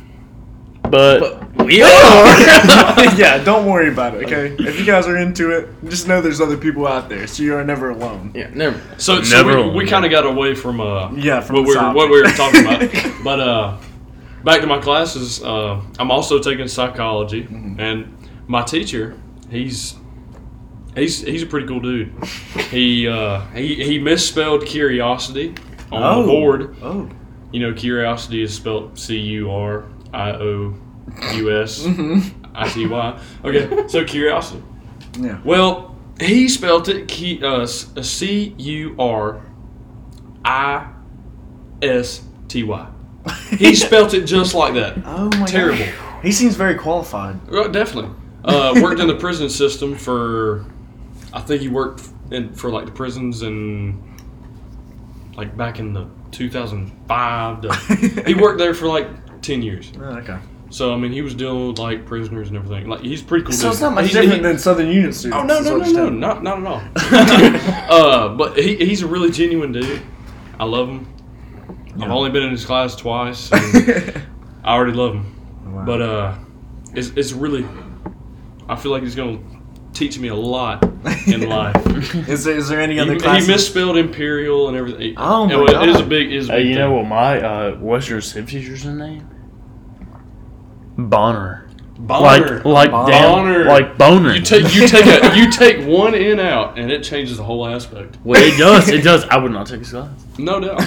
but, 0.91 1.19
But 1.55 1.65
we 1.65 1.81
are. 1.81 1.87
yeah, 3.15 3.41
don't 3.43 3.65
worry 3.69 3.89
about 3.89 4.15
it, 4.15 4.25
okay? 4.25 4.55
If 4.63 4.79
you 4.79 4.85
guys 4.85 5.07
are 5.07 5.17
into 5.17 5.51
it, 5.51 5.69
just 5.89 6.07
know 6.07 6.21
there's 6.21 6.41
other 6.41 6.57
people 6.57 6.85
out 6.87 7.07
there, 7.07 7.27
so 7.27 7.43
you 7.43 7.55
are 7.55 7.63
never 7.63 7.91
alone. 7.91 8.31
yeah, 8.35 8.49
never. 8.53 8.79
So, 8.97 9.21
so 9.23 9.35
Never 9.37 9.67
we, 9.69 9.83
we 9.83 9.87
kind 9.87 10.03
of 10.05 10.11
got 10.11 10.25
away 10.25 10.53
from 10.55 10.81
uh 10.81 11.11
Yeah, 11.13 11.39
from 11.41 11.57
what 11.57 11.67
we 11.67 11.75
were 11.75 11.93
what 11.93 12.09
we 12.09 12.21
were 12.21 12.29
talking 12.31 12.65
about. 12.65 13.23
but 13.23 13.39
uh, 13.39 13.77
back 14.43 14.61
to 14.61 14.67
my 14.67 14.79
classes. 14.79 15.41
Uh, 15.43 15.81
I'm 15.99 16.11
also 16.11 16.39
taking 16.39 16.67
psychology, 16.67 17.43
Mm-hmm. 17.43 17.79
and 17.79 18.17
my 18.47 18.63
teacher, 18.63 19.15
he's 19.49 19.95
he's 20.95 21.21
he's 21.21 21.43
a 21.43 21.45
pretty 21.45 21.67
cool 21.67 21.79
dude. 21.79 22.13
He 22.71 23.07
uh, 23.07 23.41
he 23.53 23.75
he 23.83 23.99
misspelled 23.99 24.65
curiosity 24.65 25.55
on 25.91 26.01
Oh. 26.03 26.21
the 26.21 26.27
board. 26.27 26.75
Oh. 26.81 27.09
You 27.51 27.59
know, 27.59 27.73
curiosity 27.73 28.41
is 28.43 28.53
spelled 28.55 28.97
C 28.97 29.17
U 29.17 29.51
R 29.51 29.83
I 30.13 30.31
O 30.31 30.73
U 31.35 31.61
S 31.61 31.81
Mm-hmm. 31.85 32.45
I 32.55 32.67
T 32.69 32.85
Y. 32.87 33.19
Okay, 33.43 33.87
so 33.87 34.05
curiosity. 34.05 34.63
Yeah. 35.19 35.39
Well, 35.43 35.97
he 36.19 36.47
spelled 36.47 36.87
it 36.87 37.07
Ki- 37.09 37.41
uh, 37.43 37.65
C 37.65 38.55
U 38.57 38.95
R 38.97 39.41
I 40.45 40.87
S 41.81 42.21
T 42.47 42.63
Y. 42.63 42.87
He 43.57 43.75
spelt 43.75 44.13
it 44.13 44.25
just 44.25 44.53
like 44.53 44.73
that. 44.75 44.97
Oh 45.05 45.29
my 45.39 45.45
Terrible. 45.45 45.77
God. 45.85 46.23
He 46.23 46.31
seems 46.31 46.55
very 46.55 46.75
qualified. 46.75 47.39
Well, 47.49 47.69
definitely. 47.69 48.11
Uh, 48.43 48.73
worked 48.81 48.99
in 48.99 49.07
the 49.07 49.15
prison 49.15 49.49
system 49.49 49.95
for, 49.95 50.65
I 51.33 51.41
think 51.41 51.61
he 51.61 51.67
worked 51.67 52.03
in 52.31 52.53
for 52.53 52.69
like 52.71 52.85
the 52.85 52.91
prisons 52.91 53.41
and 53.43 54.01
like 55.35 55.55
back 55.57 55.79
in 55.79 55.93
the 55.93 56.07
2005. 56.31 57.61
To, 57.61 58.23
he 58.25 58.33
worked 58.33 58.57
there 58.59 58.73
for 58.73 58.87
like 58.87 59.41
10 59.41 59.61
years. 59.61 59.91
Oh, 59.99 60.03
okay. 60.17 60.37
So 60.69 60.93
I 60.93 60.97
mean, 60.97 61.11
he 61.11 61.21
was 61.21 61.35
dealing 61.35 61.67
with 61.67 61.79
like 61.79 62.05
prisoners 62.05 62.47
and 62.47 62.57
everything. 62.57 62.87
Like 62.87 63.01
he's 63.01 63.21
pretty 63.21 63.43
cool. 63.45 63.53
So 63.53 63.63
dude. 63.63 63.71
it's 63.73 63.81
not 63.81 63.93
much 63.93 64.05
He's- 64.05 64.13
different 64.13 64.35
he- 64.45 64.47
than 64.47 64.57
Southern 64.57 64.87
Union 64.87 65.11
students. 65.11 65.41
Oh 65.41 65.45
no 65.45 65.59
is 65.59 65.65
no 65.65 65.77
no 65.77 66.09
no 66.09 66.09
not 66.09 66.43
not 66.43 66.59
at 66.59 66.65
all. 66.65 66.81
uh, 67.91 68.29
but 68.35 68.57
he, 68.57 68.77
he's 68.77 69.01
a 69.01 69.07
really 69.07 69.31
genuine 69.31 69.71
dude. 69.73 70.01
I 70.59 70.63
love 70.65 70.87
him. 70.87 71.07
I've 71.99 72.11
only 72.11 72.29
been 72.29 72.43
in 72.43 72.51
his 72.51 72.65
class 72.65 72.95
twice. 72.95 73.51
and 73.51 74.21
I 74.63 74.73
already 74.75 74.93
love 74.93 75.15
him. 75.15 75.73
Wow. 75.75 75.85
But 75.85 76.01
uh, 76.01 76.35
it's 76.93 77.09
it's 77.09 77.31
really. 77.33 77.65
I 78.69 78.75
feel 78.75 78.91
like 78.91 79.03
he's 79.03 79.15
gonna 79.15 79.39
teach 79.93 80.17
me 80.17 80.29
a 80.29 80.35
lot 80.35 80.83
in 81.27 81.41
life. 81.49 81.75
Is 82.29 82.45
there, 82.45 82.55
is 82.55 82.69
there 82.69 82.79
any 82.79 82.93
he, 82.95 82.99
other 82.99 83.13
he 83.13 83.19
classes? 83.19 83.47
misspelled 83.47 83.97
imperial 83.97 84.67
and 84.69 84.77
everything. 84.77 85.15
Oh 85.17 85.45
my 85.47 85.53
it, 85.53 85.57
was, 85.57 85.71
it 85.73 85.87
was 85.87 85.99
a 85.99 86.05
big. 86.05 86.31
It 86.31 86.37
was 86.37 86.49
a 86.49 86.53
Hey, 86.53 86.57
big 86.59 86.67
you 86.67 86.73
thing. 86.75 86.79
know 86.83 86.93
what 86.93 87.07
my 87.07 87.41
uh, 87.41 87.75
Western 87.77 88.21
Civ 88.21 88.47
teacher's 88.49 88.85
name? 88.85 89.27
Bonner. 90.97 91.60
Bonner. 92.07 92.57
Like 92.63 92.65
like 92.65 92.91
Bonner. 92.91 93.63
damn, 93.63 93.67
like 93.67 93.97
boner. 93.97 94.33
you 94.33 94.41
take 94.41 94.73
you 94.73 94.87
take 94.87 95.05
a 95.05 95.35
you 95.37 95.51
take 95.51 95.85
one 95.87 96.15
in 96.15 96.39
out 96.39 96.77
and 96.79 96.91
it 96.91 97.03
changes 97.03 97.37
the 97.37 97.43
whole 97.43 97.65
aspect. 97.67 98.17
Well, 98.23 98.41
it 98.41 98.57
does. 98.57 98.89
It 98.89 99.03
does. 99.03 99.23
I 99.25 99.37
would 99.37 99.51
not 99.51 99.67
take 99.67 99.79
his 99.79 99.91
class. 99.91 100.09
No 100.37 100.59
doubt. 100.59 100.81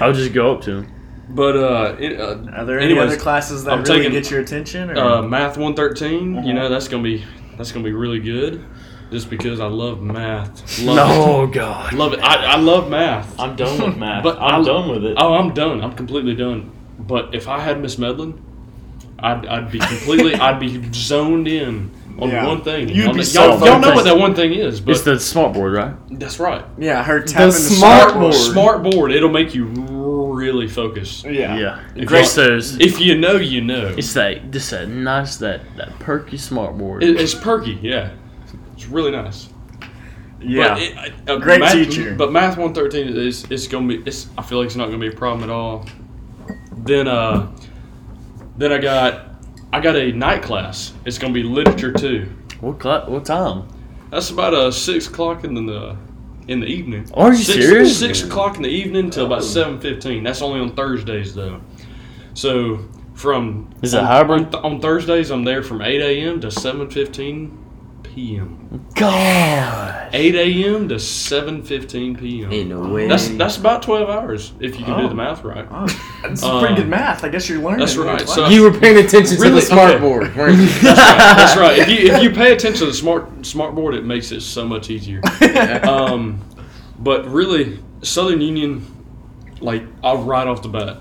I 0.00 0.06
would 0.06 0.14
just 0.16 0.32
go 0.32 0.54
up 0.54 0.60
to 0.62 0.78
him. 0.82 0.92
But 1.30 1.56
uh, 1.56 1.96
it, 1.98 2.18
uh 2.20 2.38
Are 2.56 2.64
there 2.64 2.78
any 2.80 2.98
other 2.98 3.16
classes 3.16 3.64
that 3.64 3.72
I'm 3.72 3.82
really 3.82 3.98
taking, 4.04 4.12
get 4.12 4.30
your 4.30 4.40
attention? 4.40 4.90
Or? 4.90 4.96
uh, 4.98 5.22
math 5.22 5.58
113. 5.58 6.38
Uh-huh. 6.38 6.46
You 6.46 6.54
know 6.54 6.68
that's 6.68 6.88
gonna 6.88 7.02
be 7.02 7.24
that's 7.56 7.72
gonna 7.72 7.84
be 7.84 7.92
really 7.92 8.20
good, 8.20 8.64
just 9.10 9.28
because 9.28 9.60
I 9.60 9.66
love 9.66 10.00
math. 10.00 10.80
Love 10.80 10.96
No 10.96 11.42
it. 11.44 11.52
God. 11.52 11.92
love 11.94 12.12
it. 12.14 12.20
I, 12.20 12.52
I 12.52 12.56
love 12.56 12.88
math. 12.88 13.38
I'm 13.38 13.56
done 13.56 13.78
with 13.88 13.96
math. 13.98 14.22
But 14.22 14.38
I'm 14.38 14.62
I- 14.62 14.64
done 14.64 14.88
with 14.88 15.04
it. 15.04 15.16
Oh, 15.18 15.34
I'm 15.34 15.52
done. 15.52 15.82
I'm 15.82 15.92
completely 15.94 16.34
done. 16.34 16.70
But 16.98 17.34
if 17.34 17.46
I 17.48 17.60
had 17.60 17.80
Miss 17.82 17.98
Medlin, 17.98 18.40
I'd, 19.20 19.46
I'd 19.46 19.70
be 19.70 19.78
completely, 19.80 20.34
I'd 20.34 20.60
be 20.60 20.90
zoned 20.92 21.48
in 21.48 21.90
on 22.20 22.30
Yeah. 22.30 22.46
one 22.46 22.62
thing. 22.62 22.88
You'd 22.88 22.96
y'all, 23.06 23.14
be 23.14 23.22
y'all, 23.22 23.66
y'all 23.66 23.80
know 23.80 23.94
what 23.94 24.04
that 24.04 24.16
one 24.18 24.34
thing 24.34 24.52
is, 24.52 24.80
but 24.80 24.92
it's 24.92 25.02
the 25.02 25.18
smart 25.18 25.54
board, 25.54 25.72
right? 25.74 25.94
that's 26.18 26.38
right. 26.40 26.64
yeah, 26.78 27.02
her 27.02 27.20
tapping 27.22 27.46
the, 27.46 27.52
smart 27.52 28.10
smart 28.10 28.20
board. 28.20 28.34
Smart 28.34 28.82
board. 28.82 29.12
It'll 29.12 29.28
make 29.30 29.54
you 29.54 29.66
really 29.66 30.68
focus. 30.68 31.24
Yeah. 31.24 31.56
Yeah. 31.56 31.80
If 31.96 32.06
Great. 32.06 32.20
y'all- 32.20 32.28
Says 32.28 32.78
If 32.80 33.00
you 33.00 33.18
know, 33.18 33.36
you 33.36 33.60
know. 33.60 33.94
it's 33.96 34.12
that 34.14 34.50
just 34.52 34.70
that 34.70 34.88
nice 34.88 35.36
that 35.38 35.62
that 35.76 35.98
perky 35.98 36.36
smart 36.36 36.78
board. 36.78 37.02
It, 37.02 37.20
it's 37.20 37.34
perky, 37.34 37.78
yeah. 37.82 38.10
It's 38.74 38.86
really 38.86 39.10
nice. 39.10 39.48
Yeah. 40.40 40.74
But 40.74 40.82
it, 40.82 41.12
uh, 41.28 41.36
Great 41.38 41.60
math, 41.60 41.72
teacher. 41.72 42.14
But 42.14 42.30
math 42.30 42.56
113 42.56 43.16
is 43.16 43.44
it's 43.50 43.66
gonna 43.66 43.88
be. 43.88 43.96
It's, 44.06 44.28
I 44.38 44.42
feel 44.42 44.58
like 44.58 44.66
it's 44.66 44.76
not 44.76 44.86
gonna 44.86 44.98
be 44.98 45.08
a 45.08 45.12
problem 45.12 45.42
at 45.42 45.50
all. 45.52 45.84
Then 46.72 47.08
uh, 47.08 47.50
then 48.58 48.72
I 48.72 48.78
got 48.78 49.26
I 49.72 49.80
got 49.80 49.96
a 49.96 50.12
night 50.12 50.42
class. 50.42 50.92
It's 51.04 51.16
gonna 51.18 51.32
be 51.32 51.42
literature 51.42 51.92
too. 51.92 52.28
what 52.60 52.78
cla- 52.78 53.06
What 53.08 53.24
time? 53.24 53.68
That's 54.10 54.30
about 54.30 54.54
uh 54.54 54.70
six 54.70 55.06
o'clock 55.06 55.44
in 55.44 55.54
the 55.54 55.96
in 56.48 56.60
the 56.60 56.66
evening. 56.66 57.08
Are 57.14 57.30
you 57.32 57.42
six, 57.42 57.64
serious? 57.66 57.98
Six 57.98 58.22
o'clock 58.22 58.56
in 58.56 58.62
the 58.62 58.68
evening 58.70 59.10
till 59.10 59.26
about 59.26 59.44
seven 59.44 59.80
fifteen. 59.80 60.22
That's 60.24 60.42
only 60.42 60.60
on 60.60 60.74
Thursdays 60.74 61.34
though. 61.34 61.60
So 62.34 62.78
from 63.14 63.68
Is 63.82 63.94
it 63.94 64.00
on, 64.00 64.06
hybrid? 64.06 64.54
on, 64.54 64.64
on 64.64 64.80
Thursdays? 64.80 65.30
I'm 65.30 65.44
there 65.44 65.62
from 65.62 65.82
eight 65.82 66.00
a.m. 66.00 66.40
to 66.40 66.50
seven 66.50 66.88
fifteen 66.88 67.58
p.m. 68.18 68.84
God. 68.96 70.10
8 70.12 70.34
a.m. 70.34 70.88
to 70.88 70.96
7:15 70.96 72.18
p.m. 72.18 72.52
Ain't 72.52 72.68
no 72.68 72.80
way. 72.92 73.06
That's 73.06 73.28
that's 73.28 73.56
about 73.56 73.82
12 73.82 74.08
hours 74.10 74.52
if 74.58 74.76
you 74.78 74.84
can 74.84 74.98
do 74.98 75.04
Oh. 75.04 75.08
the 75.08 75.14
math 75.14 75.44
right. 75.44 75.66
Oh, 75.70 75.86
that's 76.22 76.42
Uh, 76.42 76.58
pretty 76.60 76.74
good 76.74 76.88
math. 76.88 77.22
I 77.22 77.28
guess 77.28 77.48
you're 77.48 77.60
learning. 77.62 77.80
that's 77.80 77.96
right. 77.96 78.18
class. 78.18 78.34
So- 78.34 78.48
you 78.48 78.62
were 78.62 78.72
paying 78.76 78.96
attention 78.96 79.36
to 79.36 79.42
Really? 79.42 79.56
the 79.56 79.60
smart 79.62 79.90
Okay. 79.92 80.00
board, 80.00 80.34
weren't 80.34 80.58
you? 80.60 80.66
That's 80.66 80.84
right. 80.84 81.36
That's 81.36 81.56
right. 81.56 81.78
If 81.78 81.88
you 81.88 82.12
if 82.12 82.22
you 82.22 82.30
pay 82.30 82.52
attention 82.52 82.80
to 82.80 82.86
the 82.86 82.94
smart 82.94 83.46
smart 83.46 83.74
board, 83.76 83.94
it 83.94 84.04
makes 84.04 84.32
it 84.32 84.40
so 84.40 84.66
much 84.66 84.90
easier. 84.90 85.20
Um, 85.84 86.40
but 86.98 87.26
really, 87.28 87.78
Southern 88.02 88.40
Union, 88.40 88.84
like 89.60 89.84
I'll 90.02 90.18
right 90.22 90.46
off 90.46 90.62
the 90.62 90.68
bat, 90.68 90.96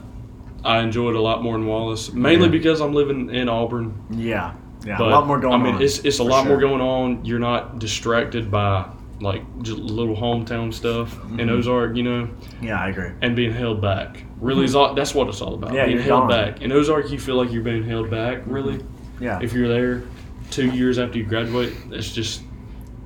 I 0.63 0.79
enjoyed 0.81 1.15
a 1.15 1.21
lot 1.21 1.41
more 1.43 1.55
in 1.55 1.65
Wallace, 1.65 2.11
mainly 2.13 2.45
Yeah. 2.45 2.51
because 2.51 2.79
I'm 2.81 2.93
living 2.93 3.29
in 3.33 3.49
Auburn. 3.49 3.93
yeah, 4.11 4.53
yeah, 4.85 4.97
But 4.97 5.07
a 5.07 5.11
lot 5.11 5.27
more 5.27 5.39
going 5.39 5.53
on. 5.53 5.61
I 5.61 5.63
mean, 5.63 5.75
on. 5.75 5.81
it's 5.81 5.99
it's 5.99 6.19
a 6.19 6.23
for 6.23 6.29
lot 6.29 6.47
more 6.47 6.57
going 6.57 6.81
on. 6.81 7.23
You're 7.25 7.39
not 7.39 7.79
distracted 7.79 8.49
by 8.51 8.85
like 9.19 9.41
just 9.63 9.79
little 9.79 10.15
hometown 10.15 10.71
stuff 10.73 11.13
in 11.31 11.47
Mhm. 11.47 11.49
Ozark, 11.49 11.95
you 11.97 12.03
know. 12.03 12.29
Yeah, 12.61 12.79
I 12.79 12.89
agree. 12.89 13.09
and 13.21 13.35
being 13.35 13.51
held 13.53 13.81
back. 13.81 14.23
Really, 14.39 14.65
is 14.65 14.75
all, 14.75 14.93
that's 14.93 15.15
what 15.15 15.27
it's 15.27 15.41
all 15.41 15.55
about. 15.55 15.69
Mm-hmm. 15.69 15.75
Yeah, 15.77 15.85
being 15.85 15.97
you're 15.97 16.05
held 16.05 16.29
gone. 16.29 16.29
back. 16.29 16.61
In 16.61 16.71
Ozark, 16.71 17.09
you 17.11 17.17
feel 17.19 17.35
like 17.35 17.51
you're 17.51 17.63
being 17.63 17.83
held 17.83 18.11
back. 18.11 18.43
Really, 18.45 18.79
Yeah, 19.19 19.39
if 19.41 19.53
you're 19.53 19.67
there 19.67 20.03
two 20.51 20.69
years 20.69 20.99
after 20.99 21.17
you 21.17 21.23
graduate, 21.25 21.73
it's 21.91 22.11
just 22.13 22.41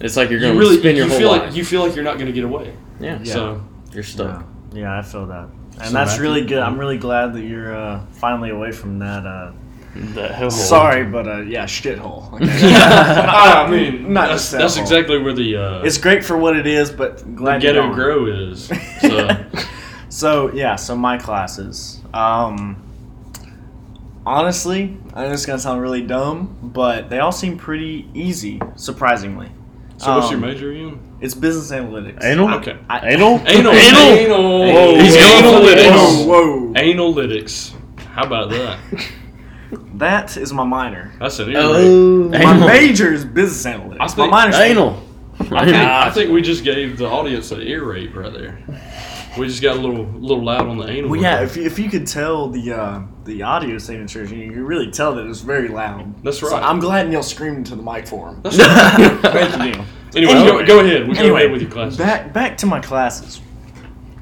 It's 0.01 0.18
like 0.18 0.30
you're 0.30 0.40
you 0.40 0.48
going 0.48 0.56
to 0.56 0.60
really 0.60 0.80
spend 0.80 0.98
your 0.98 1.06
you 1.06 1.12
whole 1.12 1.20
feel 1.20 1.32
life. 1.32 1.42
like 1.44 1.56
you 1.56 1.63
feel 1.63 1.82
like 1.82 1.96
you're 1.96 2.04
not 2.04 2.16
going 2.16 2.25
to 2.28 2.34
get 2.34 2.44
away. 2.44 2.74
yeah. 3.00 3.20
Yeah. 3.24 3.34
So 3.34 3.62
You're 3.94 4.04
stuck. 4.04 4.44
yeah, 4.74 4.82
yeah, 4.82 5.00
I 5.00 5.01
feel 5.04 5.25
that, 5.28 5.48
and 5.80 5.88
So 5.88 5.94
that's 5.94 6.20
really 6.20 6.46
good. 6.46 6.60
I'm 6.60 6.78
really 6.78 6.98
glad 6.98 7.34
that 7.36 7.44
you're 7.44 7.74
uh, 7.74 8.01
finally 8.12 8.50
away 8.50 8.72
from 8.74 9.00
that. 9.00 9.25
Uh, 9.25 9.51
That 9.93 10.31
hellhole. 10.31 10.51
sorry, 10.51 11.03
but 11.03 11.27
uh, 11.27 11.41
yeah, 11.41 11.65
shithole. 11.65 12.31
Okay. 12.41 12.74
I 12.75 13.69
mean, 13.69 14.13
Not 14.13 14.29
that's, 14.29 14.41
just 14.43 14.51
that 14.53 14.57
that's 14.60 14.75
whole. 14.75 14.83
exactly 14.83 15.17
where 15.19 15.33
the 15.33 15.57
uh, 15.57 15.83
It's 15.83 15.98
great 15.98 16.24
for 16.24 16.38
what 16.38 16.55
it 16.55 16.65
is, 16.65 16.89
but 16.91 17.17
the 17.19 17.25
glad 17.25 17.62
you're 17.62 17.74
ghetto 17.74 17.88
gone. 17.88 17.95
grow 17.95 18.25
is. 18.27 18.71
So 19.01 19.45
So 20.10 20.53
yeah, 20.53 20.75
so 20.77 20.95
my 20.95 21.17
classes. 21.17 22.00
Um, 22.13 22.81
honestly, 24.25 24.98
I 25.13 25.24
know 25.27 25.33
it's 25.33 25.45
gonna 25.45 25.60
sound 25.60 25.81
really 25.81 26.01
dumb, 26.01 26.57
but 26.62 27.10
they 27.10 27.19
all 27.19 27.31
seem 27.31 27.57
pretty 27.57 28.10
easy, 28.13 28.62
surprisingly. 28.75 29.50
so 29.98 30.15
what's 30.15 30.29
your 30.31 30.36
Um, 30.39 30.45
major 30.45 30.71
again? 30.71 31.00
It's 31.21 31.33
business 31.36 31.71
analytics. 31.71 32.24
Anal? 32.24 32.53
Okay. 32.55 32.77
I, 32.89 33.12
Anal? 33.12 33.39
Anal. 33.45 33.74
Anal? 33.74 34.01
Anal. 34.01 34.60
Whoa, 34.74 34.95
he's 35.00 35.15
going 35.15 35.43
for 35.43 35.60
the 35.69 35.75
Analytics. 35.75 36.25
Whoa, 36.27 36.60
whoa. 36.60 36.74
Analytics. 36.74 37.74
How 38.13 38.24
about 38.25 38.50
that? 38.51 38.79
That 39.96 40.36
is 40.38 40.51
my 40.54 40.63
minor. 40.66 41.12
That's 41.20 41.40
an 41.40 41.50
ear 41.50 41.58
rape. 41.62 41.88
Oh. 41.88 42.30
My 42.30 42.54
major 42.68 43.13
is 43.13 43.24
business 43.25 43.66
analytics. 43.66 43.98
I 44.00 44.06
my 44.06 44.08
think- 44.08 44.32
minor's 44.32 44.56
Anal. 44.56 45.04
I 45.40 45.66
think, 45.66 45.75
I 45.75 46.10
think 46.12 46.30
we 46.32 46.42
just 46.44 46.63
gave 46.63 46.98
the 47.00 47.08
audience 47.08 47.51
an 47.51 47.62
ear 47.62 47.84
rape 47.84 48.16
right 48.16 48.32
there. 48.32 48.60
We 49.38 49.48
just 49.48 49.62
got 49.62 49.75
a 49.78 49.80
little 49.80 50.04
little 50.06 50.44
loud 50.44 50.68
on 50.68 50.78
the 50.78 50.88
anal. 50.88 51.10
Well, 51.10 51.22
yeah. 51.22 51.42
If 51.42 51.56
you, 51.56 51.63
if 51.63 51.80
you 51.80 51.90
could 51.90 52.06
tell 52.06 52.50
the 52.50 52.74
uh, 52.74 53.01
the 53.24 53.42
audio 53.42 53.78
signatures, 53.80 54.30
you 54.32 54.38
you 54.40 54.51
could 54.51 54.60
really 54.62 54.92
tell 54.92 55.16
that 55.16 55.22
it 55.25 55.28
was 55.28 55.42
very 55.42 55.68
loud. 55.70 56.22
That's 56.24 56.40
So 56.40 56.51
right. 56.51 56.62
I'm 56.62 56.80
glad 56.80 57.10
Neil 57.10 57.24
screamed 57.24 57.58
into 57.58 57.75
the 57.75 57.82
mic 57.82 58.06
for 58.08 58.30
him. 58.30 58.42
That's 58.44 58.58
right. 58.58 59.20
Thank 59.22 59.51
you, 59.54 59.72
Neil. 59.72 59.86
Anyway, 60.16 60.34
Anyway. 60.34 60.66
go, 60.66 60.66
go 60.66 60.80
ahead. 60.82 61.08
We 61.08 61.16
go 61.16 61.22
Anyway, 61.22 61.40
ahead 61.40 61.51
with 61.54 61.62
your 61.62 61.72
classes. 61.72 61.98
Back 61.98 62.34
back 62.34 62.58
to 62.58 62.66
my 62.68 62.80
classes. 62.82 63.42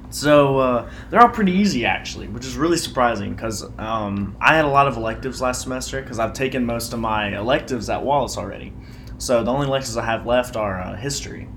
So 0.09 0.57
uh, 0.57 0.91
they're 1.09 1.21
all 1.21 1.29
pretty 1.29 1.51
easy 1.51 1.85
actually, 1.85 2.27
which 2.27 2.45
is 2.45 2.55
really 2.55 2.77
surprising 2.77 3.33
because 3.33 3.63
um, 3.77 4.35
I 4.41 4.55
had 4.55 4.65
a 4.65 4.69
lot 4.69 4.87
of 4.87 4.97
electives 4.97 5.41
last 5.41 5.61
semester 5.61 6.01
because 6.01 6.19
I've 6.19 6.33
taken 6.33 6.65
most 6.65 6.93
of 6.93 6.99
my 6.99 7.37
electives 7.37 7.89
at 7.89 8.03
Wallace 8.03 8.37
already. 8.37 8.73
So 9.19 9.43
the 9.43 9.51
only 9.51 9.67
electives 9.67 9.97
I 9.97 10.05
have 10.05 10.25
left 10.25 10.55
are 10.55 10.81
uh, 10.81 10.95
history. 10.95 11.47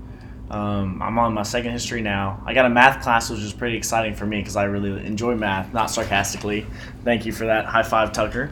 Um, 0.49 1.01
I'm 1.01 1.17
on 1.17 1.33
my 1.33 1.41
second 1.41 1.71
history 1.71 2.01
now. 2.01 2.43
I 2.45 2.53
got 2.53 2.65
a 2.65 2.69
math 2.69 3.01
class, 3.01 3.29
which 3.29 3.39
is 3.39 3.53
pretty 3.53 3.75
exciting 3.75 4.13
for 4.13 4.27
me 4.27 4.39
because 4.39 4.55
I 4.55 4.65
really 4.65 5.03
enjoy 5.03 5.35
math. 5.35 5.73
Not 5.73 5.89
sarcastically. 5.89 6.67
Thank 7.03 7.25
you 7.25 7.31
for 7.31 7.45
that. 7.45 7.65
High 7.65 7.81
five, 7.81 8.11
Tucker. 8.11 8.51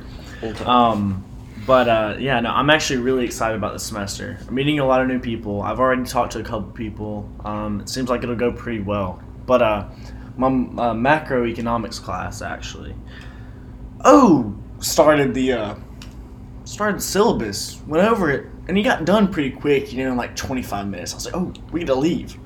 Um, 0.66 1.24
but 1.68 1.88
uh, 1.88 2.16
yeah, 2.18 2.40
no, 2.40 2.50
I'm 2.50 2.72
actually 2.72 3.02
really 3.02 3.24
excited 3.24 3.56
about 3.56 3.74
this 3.74 3.84
semester. 3.84 4.40
I'm 4.48 4.56
meeting 4.56 4.80
a 4.80 4.86
lot 4.86 5.02
of 5.02 5.08
new 5.10 5.20
people. 5.20 5.62
I've 5.62 5.80
already 5.80 6.04
talked 6.06 6.32
to 6.34 6.40
a 6.40 6.44
couple 6.44 6.72
people. 6.72 7.30
Um, 7.46 7.82
it 7.82 7.90
seems 7.90 8.10
like 8.10 8.24
it'll 8.24 8.36
go 8.36 8.52
pretty 8.52 8.80
well. 8.80 9.22
But 9.46 9.62
uh, 9.62 9.90
my 10.38 10.48
uh, 10.48 10.94
macroeconomics 10.94 12.02
class 12.02 12.42
actually. 12.42 12.96
Oh, 14.04 14.56
started 14.80 15.34
the 15.34 15.54
uh, 15.54 15.76
started 16.66 16.98
the 16.98 17.04
syllabus. 17.04 17.82
Went 17.88 18.04
over 18.08 18.30
it, 18.32 18.48
and 18.68 18.76
he 18.78 18.84
got 18.84 19.06
done 19.06 19.32
pretty 19.32 19.52
quick. 19.52 19.94
You 19.94 20.06
know, 20.06 20.12
in 20.12 20.18
like 20.18 20.36
25 20.36 20.88
minutes. 20.88 21.14
I 21.14 21.16
was 21.16 21.26
like, 21.26 21.36
oh, 21.36 21.54
we 21.72 21.82
gotta 21.82 22.00
leave. 22.00 22.38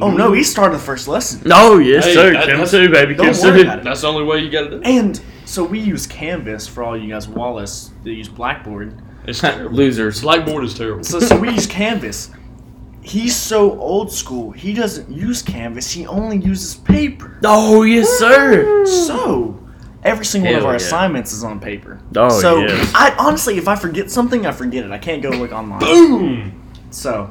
Oh 0.00 0.10
no, 0.10 0.32
he 0.32 0.42
started 0.42 0.74
the 0.74 0.82
first 0.82 1.06
lesson. 1.06 1.42
No, 1.46 1.78
yes, 1.78 2.04
Hey, 2.04 2.14
sir. 2.14 2.32
that- 2.32 2.46
Kim 2.46 2.58
that's- 2.58 2.72
baby. 2.72 3.14
Don't 3.14 3.36
worry 3.40 3.62
about 3.62 3.78
it. 3.78 3.84
That's 3.84 4.00
the 4.00 4.08
only 4.08 4.24
way 4.24 4.38
you 4.40 4.50
got 4.50 4.62
to 4.62 4.70
do 4.70 4.76
it. 4.78 4.86
And 4.86 5.20
so 5.44 5.62
we 5.62 5.78
use 5.78 6.06
Canvas 6.06 6.66
for 6.66 6.82
all 6.82 6.96
you 6.96 7.08
guys 7.08 7.28
Wallace 7.28 7.92
They 8.02 8.10
use 8.10 8.28
Blackboard. 8.28 9.00
It's 9.26 9.40
terrible. 9.40 9.70
Losers. 9.76 10.20
Blackboard 10.20 10.64
is 10.64 10.74
terrible. 10.74 11.04
So, 11.04 11.20
so 11.20 11.38
we 11.38 11.50
use 11.50 11.66
Canvas. 11.66 12.30
He's 13.04 13.36
so 13.36 13.78
old 13.78 14.10
school. 14.10 14.50
He 14.52 14.72
doesn't 14.72 15.10
use 15.14 15.42
Canvas. 15.42 15.90
He 15.90 16.06
only 16.06 16.38
uses 16.38 16.74
paper. 16.74 17.38
Oh, 17.44 17.82
yes, 17.82 18.08
sir. 18.18 18.86
So 18.86 19.60
every 20.02 20.24
single 20.24 20.52
one 20.52 20.60
of 20.60 20.64
our 20.66 20.72
yeah. 20.72 20.76
assignments 20.76 21.32
is 21.32 21.44
on 21.44 21.60
paper. 21.60 22.00
Oh, 22.16 22.28
so 22.40 22.60
yes. 22.60 22.90
I 22.94 23.14
honestly, 23.18 23.58
if 23.58 23.68
I 23.68 23.76
forget 23.76 24.10
something, 24.10 24.46
I 24.46 24.52
forget 24.52 24.84
it. 24.84 24.90
I 24.90 24.98
can't 24.98 25.22
go 25.22 25.28
look 25.30 25.52
online. 25.52 25.80
Boom. 25.80 26.62
So 26.90 27.30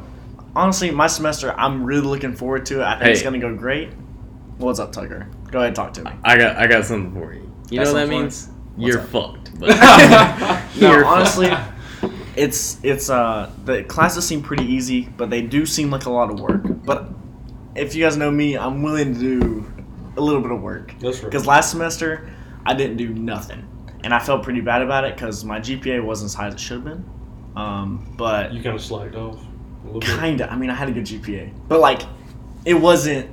honestly, 0.55 0.91
my 0.91 1.07
semester, 1.07 1.53
I'm 1.57 1.83
really 1.83 2.05
looking 2.07 2.35
forward 2.35 2.65
to 2.67 2.81
it. 2.81 2.83
I 2.83 2.99
think 2.99 3.09
it's 3.09 3.19
Hey. 3.21 3.25
gonna 3.25 3.39
go 3.39 3.55
great. 3.55 3.89
What's 4.59 4.79
up, 4.79 4.91
Tucker? 4.91 5.27
Go 5.51 5.57
ahead, 5.59 5.67
and 5.69 5.75
talk 5.75 5.93
to 5.93 6.03
me. 6.03 6.11
I 6.23 6.37
got 6.37 6.55
I 6.57 6.67
got 6.67 6.85
something 6.85 7.13
for 7.19 7.33
you. 7.33 7.51
You 7.71 7.79
Got 7.79 7.85
know 7.85 7.93
what 7.93 7.99
that 7.99 8.07
something 8.07 8.09
for 8.09 8.21
means? 8.21 8.49
You're 8.77 9.01
fucked. 9.01 9.51
But 9.59 9.69
No, 9.69 10.61
You're 10.91 11.05
honestly, 11.05 11.47
it's 12.35 12.79
it's 12.83 13.09
uh 13.09 13.51
the 13.65 13.83
classes 13.83 14.25
seem 14.27 14.41
pretty 14.41 14.65
easy, 14.65 15.09
but 15.17 15.29
they 15.29 15.41
do 15.41 15.65
seem 15.65 15.91
like 15.91 16.05
a 16.05 16.09
lot 16.09 16.31
of 16.31 16.39
work. 16.39 16.61
But 16.85 17.07
if 17.75 17.95
you 17.95 18.03
guys 18.03 18.17
know 18.17 18.31
me, 18.31 18.57
I'm 18.57 18.81
willing 18.83 19.13
to 19.13 19.19
do 19.19 19.73
a 20.17 20.21
little 20.21 20.41
bit 20.41 20.51
of 20.51 20.61
work. 20.61 20.93
That's 20.99 21.17
right. 21.21 21.25
Because 21.25 21.45
last 21.47 21.71
semester 21.71 22.29
I 22.65 22.73
didn't 22.73 22.97
do 22.97 23.09
nothing, 23.09 23.67
and 24.03 24.13
I 24.13 24.19
felt 24.19 24.43
pretty 24.43 24.61
bad 24.61 24.81
about 24.81 25.03
it 25.05 25.15
because 25.15 25.43
my 25.43 25.59
GPA 25.59 26.03
wasn't 26.03 26.27
as 26.29 26.33
high 26.33 26.47
as 26.47 26.53
it 26.55 26.59
should 26.59 26.75
have 26.77 26.83
been. 26.85 27.05
Um, 27.55 28.13
but 28.17 28.53
You 28.53 28.63
kind 28.63 28.75
of 28.75 28.81
slacked 28.81 29.15
off 29.15 29.39
a 29.83 29.85
little 29.85 30.01
kinda. 30.01 30.51
I 30.51 30.55
mean, 30.55 30.69
I 30.69 30.75
had 30.75 30.89
a 30.89 30.91
good 30.91 31.05
GPA, 31.05 31.51
but 31.67 31.79
like, 31.79 32.01
it 32.65 32.73
wasn't 32.73 33.29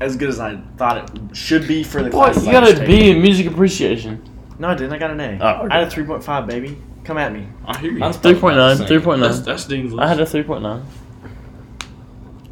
as 0.00 0.16
good 0.16 0.28
as 0.28 0.38
I 0.40 0.56
thought 0.76 1.08
it 1.16 1.36
should 1.36 1.66
be 1.66 1.82
for 1.84 1.98
the 2.02 2.10
What? 2.10 2.32
classes 2.32 2.44
You 2.44 2.50
I 2.50 2.52
got 2.52 2.62
was 2.64 2.72
a 2.72 2.76
taking. 2.86 3.16
In 3.16 3.22
music 3.22 3.46
appreciation. 3.46 4.22
No, 4.58 4.68
I 4.68 4.74
didn't. 4.74 4.92
I 4.92 4.98
got 4.98 5.10
an 5.10 5.20
A. 5.20 5.38
Oh, 5.40 5.64
okay. 5.66 5.74
I 5.74 5.78
had 5.78 5.88
a 5.88 5.90
three 5.90 6.04
point 6.04 6.22
five, 6.22 6.46
baby. 6.46 6.76
Come 7.04 7.18
at 7.18 7.32
me. 7.32 7.46
I 7.66 7.78
hear 7.78 7.92
you. 7.92 7.98
Mine's 7.98 8.16
Three 8.16 8.34
point 8.34 8.56
nine. 8.56 8.76
Same. 8.78 8.86
Three 8.86 8.98
point 9.00 9.20
That's, 9.20 9.36
nine. 9.36 9.44
that's 9.44 9.64
Dean's 9.66 9.92
list. 9.92 10.02
I 10.02 10.08
had 10.08 10.20
a 10.20 10.26
three 10.26 10.42
point 10.42 10.62
nine. 10.62 10.84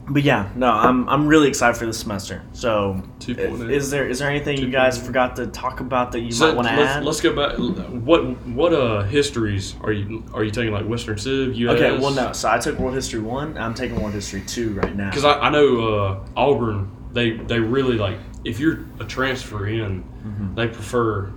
But 0.09 0.25
yeah, 0.25 0.50
no, 0.56 0.66
I'm 0.71 1.09
I'm 1.09 1.26
really 1.28 1.49
excited 1.49 1.76
for 1.78 1.87
this 1.87 1.99
semester. 2.00 2.42
So, 2.52 3.00
Two 3.21 3.35
point 3.37 3.62
eight. 3.62 3.71
is 3.71 3.90
there 3.90 4.06
is 4.06 4.18
there 4.18 4.28
anything 4.28 4.59
you 4.59 4.68
guys 4.68 5.00
forgot 5.00 5.37
to 5.37 5.47
talk 5.47 5.80
about 5.80 6.12
that 6.12 6.21
you 6.21 6.32
So 6.32 6.49
might 6.49 6.56
want 6.56 6.68
to 6.68 6.76
let's, 6.76 6.90
add? 6.90 7.04
let's 7.04 7.21
go 7.21 7.35
back. 7.35 7.56
What 7.56 8.25
what 8.49 8.75
uh 8.75 9.04
histories 9.04 9.75
are 9.80 9.92
you 9.92 10.25
are 10.35 10.42
you 10.44 10.50
taking 10.50 10.73
like 10.73 10.87
Western 10.87 11.16
Civ, 11.16 11.54
US? 11.54 11.76
Okay, 11.76 11.99
well, 11.99 12.11
no. 12.11 12.32
So 12.32 12.50
I 12.50 12.59
took 12.59 12.78
World 12.78 12.94
History 12.94 13.21
one. 13.21 13.56
I'm 13.56 13.75
taking 13.75 13.99
World 14.02 14.12
History 14.12 14.42
two 14.47 14.75
right 14.75 14.94
now. 14.94 15.09
Because 15.09 15.25
I, 15.25 15.35
I 15.38 15.50
know 15.50 15.94
uh, 15.94 16.26
Auburn, 16.37 16.90
they 17.12 17.30
they 17.37 17.61
really 17.61 17.97
like 17.97 18.18
if 18.44 18.59
you're 18.59 18.85
a 19.00 19.04
transfer 19.04 19.66
in, 19.68 20.02
Mm-hmm. 20.23 20.54
they 20.56 20.68
prefer 20.68 21.32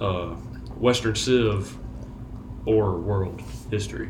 uh, 0.00 0.34
Western 0.76 1.14
Civ 1.14 1.76
or 2.66 2.98
World 2.98 3.42
History. 3.70 4.08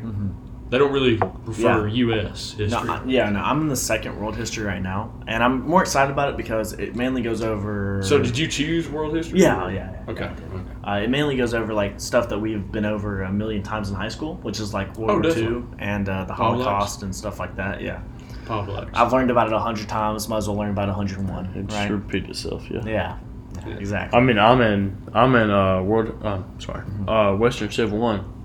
They 0.69 0.77
don't 0.77 0.91
really 0.93 1.17
prefer 1.17 1.87
Mm-hmm. 1.87 1.87
Yeah. 1.89 1.93
U.S. 1.95 2.51
history. 2.51 2.67
No, 2.67 2.93
I, 2.93 3.03
yeah, 3.07 3.27
no, 3.31 3.39
I'm 3.39 3.61
in 3.61 3.69
the 3.69 3.75
second 3.75 4.19
World 4.19 4.35
History 4.35 4.63
right 4.63 4.81
now, 4.81 5.11
and 5.25 5.43
I'm 5.43 5.67
more 5.67 5.81
excited 5.81 6.11
about 6.11 6.29
it 6.29 6.37
because 6.37 6.73
it 6.73 6.95
mainly 6.95 7.23
goes 7.23 7.41
over. 7.41 8.01
so 8.03 8.19
did 8.21 8.37
you 8.37 8.47
choose 8.47 8.87
World 8.87 9.15
History? 9.15 9.39
Yeah, 9.39 9.67
yeah, 9.69 9.73
yeah. 10.05 10.11
Okay. 10.11 10.25
yeah, 10.25 10.55
okay. 10.59 10.63
Uh, 10.83 11.03
it 11.03 11.09
mainly 11.09 11.35
goes 11.37 11.55
over 11.55 11.73
like 11.73 11.99
stuff 11.99 12.29
that 12.29 12.37
we've 12.37 12.71
been 12.71 12.85
over 12.85 13.23
a 13.23 13.31
million 13.31 13.63
times 13.63 13.89
in 13.89 13.95
high 13.95 14.09
school, 14.09 14.35
which 14.43 14.59
is 14.59 14.71
like 14.71 14.95
World 14.95 15.09
Oh, 15.09 15.13
War 15.15 15.21
definitely. 15.23 15.57
II 15.57 15.63
and 15.79 16.07
uh, 16.07 16.25
the 16.25 16.33
Palm 16.35 16.55
Blacks. 16.57 16.67
Holocaust 16.67 17.01
and 17.03 17.15
stuff 17.15 17.39
like 17.39 17.55
that. 17.55 17.81
Yeah, 17.81 18.01
Palm 18.45 18.69
I've 18.93 19.11
learned 19.11 19.31
about 19.31 19.47
it 19.47 19.53
a 19.53 19.59
hundred 19.59 19.89
times. 19.89 20.29
Might 20.29 20.37
as 20.37 20.47
well 20.47 20.57
learn 20.57 20.69
about 20.69 20.87
it 20.87 20.95
101, 20.95 21.45
It 21.55 21.65
just 21.65 21.75
right? 21.79 21.89
repeat 21.89 22.29
itself. 22.29 22.63
Yeah. 22.69 22.81
Yeah, 22.85 23.17
yeah, 23.65 23.73
exactly. 23.75 24.19
I 24.19 24.21
mean, 24.21 24.37
I'm 24.37 24.61
in. 24.61 24.95
I'm 25.15 25.33
in. 25.35 25.49
Uh, 25.49 25.81
world. 25.81 26.23
Um, 26.23 26.45
sorry. 26.59 26.81
Mm-hmm. 26.85 27.09
Uh, 27.09 27.35
Western 27.37 27.71
Civ 27.71 27.91
one. 27.91 28.35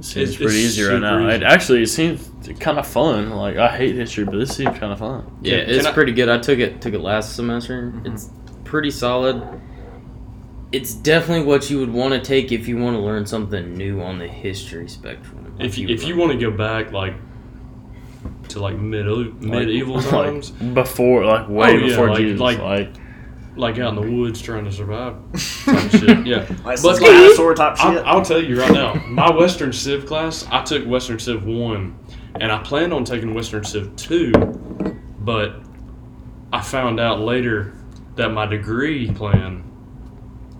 It 0.00 0.04
seems 0.04 0.30
It's- 0.30 0.36
pretty 0.36 0.64
it's 0.64 0.78
easy 0.78 0.82
right 0.84 0.98
now. 1.00 1.18
super 1.18 1.30
It 1.30 1.42
actually 1.42 1.82
it 1.82 1.88
seems 1.88 2.30
kind 2.58 2.78
of 2.78 2.86
fun. 2.86 3.30
Like 3.30 3.56
I 3.58 3.68
hate 3.76 3.94
history, 3.94 4.24
but 4.24 4.32
this 4.38 4.56
seems 4.56 4.76
kind 4.78 4.92
of 4.92 4.98
fun. 4.98 5.24
Yeah, 5.42 5.58
Can- 5.58 5.66
can 5.66 5.74
it's 5.76 5.86
I- 5.86 5.92
pretty 5.92 6.12
good. 6.12 6.28
I 6.28 6.38
took 6.38 6.58
it 6.58 6.80
took 6.80 6.94
it 6.94 7.00
last 7.00 7.36
semester. 7.36 7.92
Mm-hmm. 7.94 8.06
It's 8.12 8.30
pretty 8.64 8.90
solid. 8.90 9.42
It's 10.72 10.94
definitely 10.94 11.44
what 11.44 11.68
you 11.68 11.78
would 11.80 11.92
want 11.92 12.14
to 12.14 12.20
take 12.20 12.50
if 12.52 12.66
you 12.68 12.78
want 12.78 12.96
to 12.96 13.00
learn 13.02 13.26
something 13.26 13.74
new 13.76 14.00
on 14.00 14.18
the 14.18 14.28
history 14.28 14.88
spectrum. 14.88 15.54
if 15.58 15.76
you 15.76 15.88
Like 15.88 15.96
if 15.96 16.04
you 16.06 16.16
want 16.16 16.32
to 16.32 16.38
go 16.38 16.50
back 16.56 16.92
like 16.92 17.14
to 18.48 18.60
like 18.60 18.76
mid 18.78 19.06
medieval 19.42 19.96
Like- 19.96 20.08
times, 20.08 20.52
Like 20.60 20.74
before, 20.74 21.24
like 21.26 21.48
way 21.48 21.68
Oh, 21.68 21.76
yeah, 21.76 21.86
before 21.88 22.08
like- 22.10 22.18
Jesus. 22.18 22.40
like- 22.40 22.58
Like, 22.60 22.88
like 23.60 23.78
out 23.78 23.90
in 23.90 23.94
the 23.96 24.02
mm. 24.02 24.18
woods 24.18 24.40
trying 24.40 24.64
to 24.64 24.72
survive, 24.72 25.14
type 25.64 25.84
of 25.84 25.90
shit. 25.90 26.26
Yeah, 26.26 26.46
Like 26.64 26.82
But- 26.82 26.96
some 26.96 27.04
dinosaur 27.04 27.54
type 27.54 27.76
shit. 27.76 27.86
I'll, 27.86 28.16
I'll 28.16 28.24
tell 28.24 28.42
you 28.42 28.58
right 28.58 28.72
now, 28.72 28.94
my 29.06 29.30
Western 29.30 29.72
Civ 29.72 30.06
class, 30.06 30.46
I 30.50 30.62
took 30.62 30.86
Western 30.86 31.18
Civ 31.18 31.44
1, 31.44 31.98
and 32.40 32.50
I 32.50 32.58
planned 32.62 32.92
on 32.92 33.04
taking 33.04 33.34
Western 33.34 33.64
Civ 33.64 33.94
2, 33.96 34.32
but 35.20 35.56
I 36.52 36.60
found 36.60 36.98
out 36.98 37.20
later 37.20 37.74
that 38.16 38.30
my 38.30 38.46
degree 38.46 39.10
plan, 39.12 39.64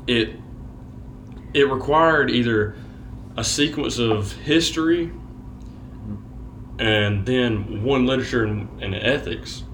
it, 0.07 0.37
it 1.54 1.69
required 1.69 2.30
either 2.30 2.76
a 3.37 3.45
sequence 3.45 3.99
of 3.99 4.33
history 4.33 5.11
and 6.78 7.26
then 7.26 7.85
one 7.85 8.07
literature 8.07 8.45
and, 8.45 8.83
and 8.83 8.95
ethics, 8.95 9.64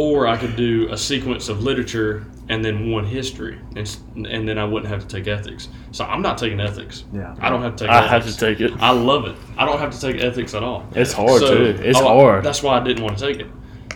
or 0.00 0.26
I 0.26 0.38
could 0.38 0.56
do 0.56 0.88
a 0.90 0.96
sequence 0.96 1.50
of 1.50 1.62
literature 1.62 2.24
and 2.48 2.64
then 2.64 2.90
one 2.90 3.04
history, 3.04 3.60
and, 3.76 4.26
and 4.26 4.48
then 4.48 4.56
I 4.56 4.64
wouldn't 4.64 4.90
have 4.90 5.06
to 5.06 5.06
take 5.06 5.28
ethics. 5.28 5.68
So 5.92 6.06
I'm 6.06 6.22
not 6.22 6.38
taking 6.38 6.58
ethics. 6.58 7.04
Yeah. 7.12 7.36
I 7.38 7.50
don't 7.50 7.60
have 7.60 7.76
to 7.76 7.84
take 7.84 7.90
I 7.92 8.06
have 8.08 8.24
to 8.24 8.34
take 8.34 8.60
it. 8.62 8.72
I 8.80 8.92
love 8.92 9.26
it. 9.26 9.36
I 9.58 9.66
don't 9.66 9.78
have 9.78 9.92
to 9.92 10.00
take 10.00 10.16
ethics 10.22 10.54
at 10.54 10.62
all. 10.62 10.88
It's 10.94 11.12
hard 11.12 11.40
So- 11.42 11.54
too. 11.54 11.82
It's 11.82 11.98
oh, 11.98 12.04
hard. 12.04 12.42
That's 12.42 12.62
why 12.62 12.80
I 12.80 12.82
didn't 12.82 13.04
want 13.04 13.18
to 13.18 13.26
take 13.26 13.40
it. 13.40 13.46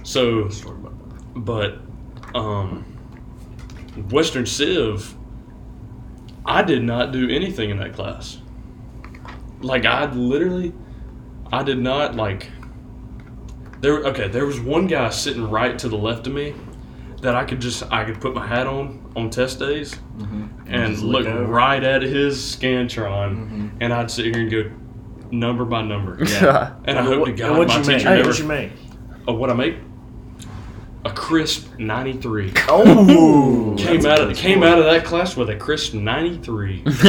So, 0.02 0.50
but 1.34 1.78
um, 2.34 2.84
Western 4.10 4.44
Civ, 4.44 5.14
I 6.44 6.62
did 6.62 6.82
not 6.82 7.12
do 7.12 7.30
anything 7.30 7.70
in 7.70 7.78
that 7.78 7.94
class. 7.94 8.42
Like 9.62 9.86
I 9.86 10.04
literally, 10.12 10.74
I 11.50 11.62
did 11.62 11.78
not 11.78 12.14
like. 12.14 12.50
There, 13.84 13.98
okay, 14.06 14.28
there 14.28 14.46
was 14.46 14.58
one 14.60 14.86
guy 14.86 15.10
sitting 15.10 15.50
right 15.50 15.78
to 15.80 15.90
the 15.90 15.96
left 15.98 16.26
of 16.26 16.32
me 16.32 16.54
that 17.20 17.34
I 17.34 17.44
could 17.44 17.60
just 17.60 17.82
I 17.92 18.02
could 18.04 18.18
put 18.18 18.34
my 18.34 18.46
hat 18.46 18.66
on 18.66 19.12
on 19.14 19.28
test 19.28 19.58
days 19.58 19.94
and 20.66 20.92
Just 20.94 21.02
look 21.04 21.26
look 21.26 21.48
right 21.48 21.84
at 21.84 22.00
his 22.00 22.38
scantron, 22.38 23.72
and 23.80 23.92
I'd 23.92 24.10
sit 24.10 24.24
here 24.24 24.38
and 24.40 24.50
go 24.50 24.70
number 25.30 25.66
by 25.66 25.82
number. 25.82 26.16
Yeah. 26.24 26.76
And 26.86 26.98
I 26.98 27.02
hope 27.02 27.26
to 27.26 27.32
God 27.32 27.58
what'd 27.58 27.68
my 27.68 27.76
you 27.76 27.84
teacher 27.84 28.08
Hey, 28.08 28.14
never. 28.16 28.28
what'd 28.28 28.40
you 28.40 28.48
make? 28.48 28.72
Oh, 29.28 29.34
what 29.34 29.50
I 29.50 29.52
make? 29.52 29.76
A 31.04 31.10
crisp 31.10 31.78
ninety 31.78 32.14
three. 32.14 32.54
Oh, 32.68 33.74
Came 33.76 34.06
out 34.06 34.22
of 34.22 34.34
came 34.34 34.62
out 34.62 34.78
of 34.78 34.86
that 34.86 35.04
class 35.04 35.36
with 35.36 35.50
a 35.50 35.56
crisp 35.56 35.92
ninety 35.92 36.38
three. 36.38 36.82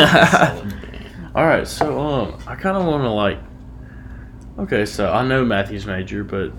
All 1.36 1.46
right, 1.46 1.66
so 1.66 2.02
um, 2.02 2.38
I 2.46 2.56
kind 2.56 2.76
of 2.76 2.86
want 2.86 3.04
to 3.04 3.10
like. 3.12 3.40
Okay, 4.58 4.86
so 4.86 5.12
I 5.12 5.26
know 5.26 5.44
Matthew's 5.44 5.86
major, 5.86 6.24
but 6.24 6.52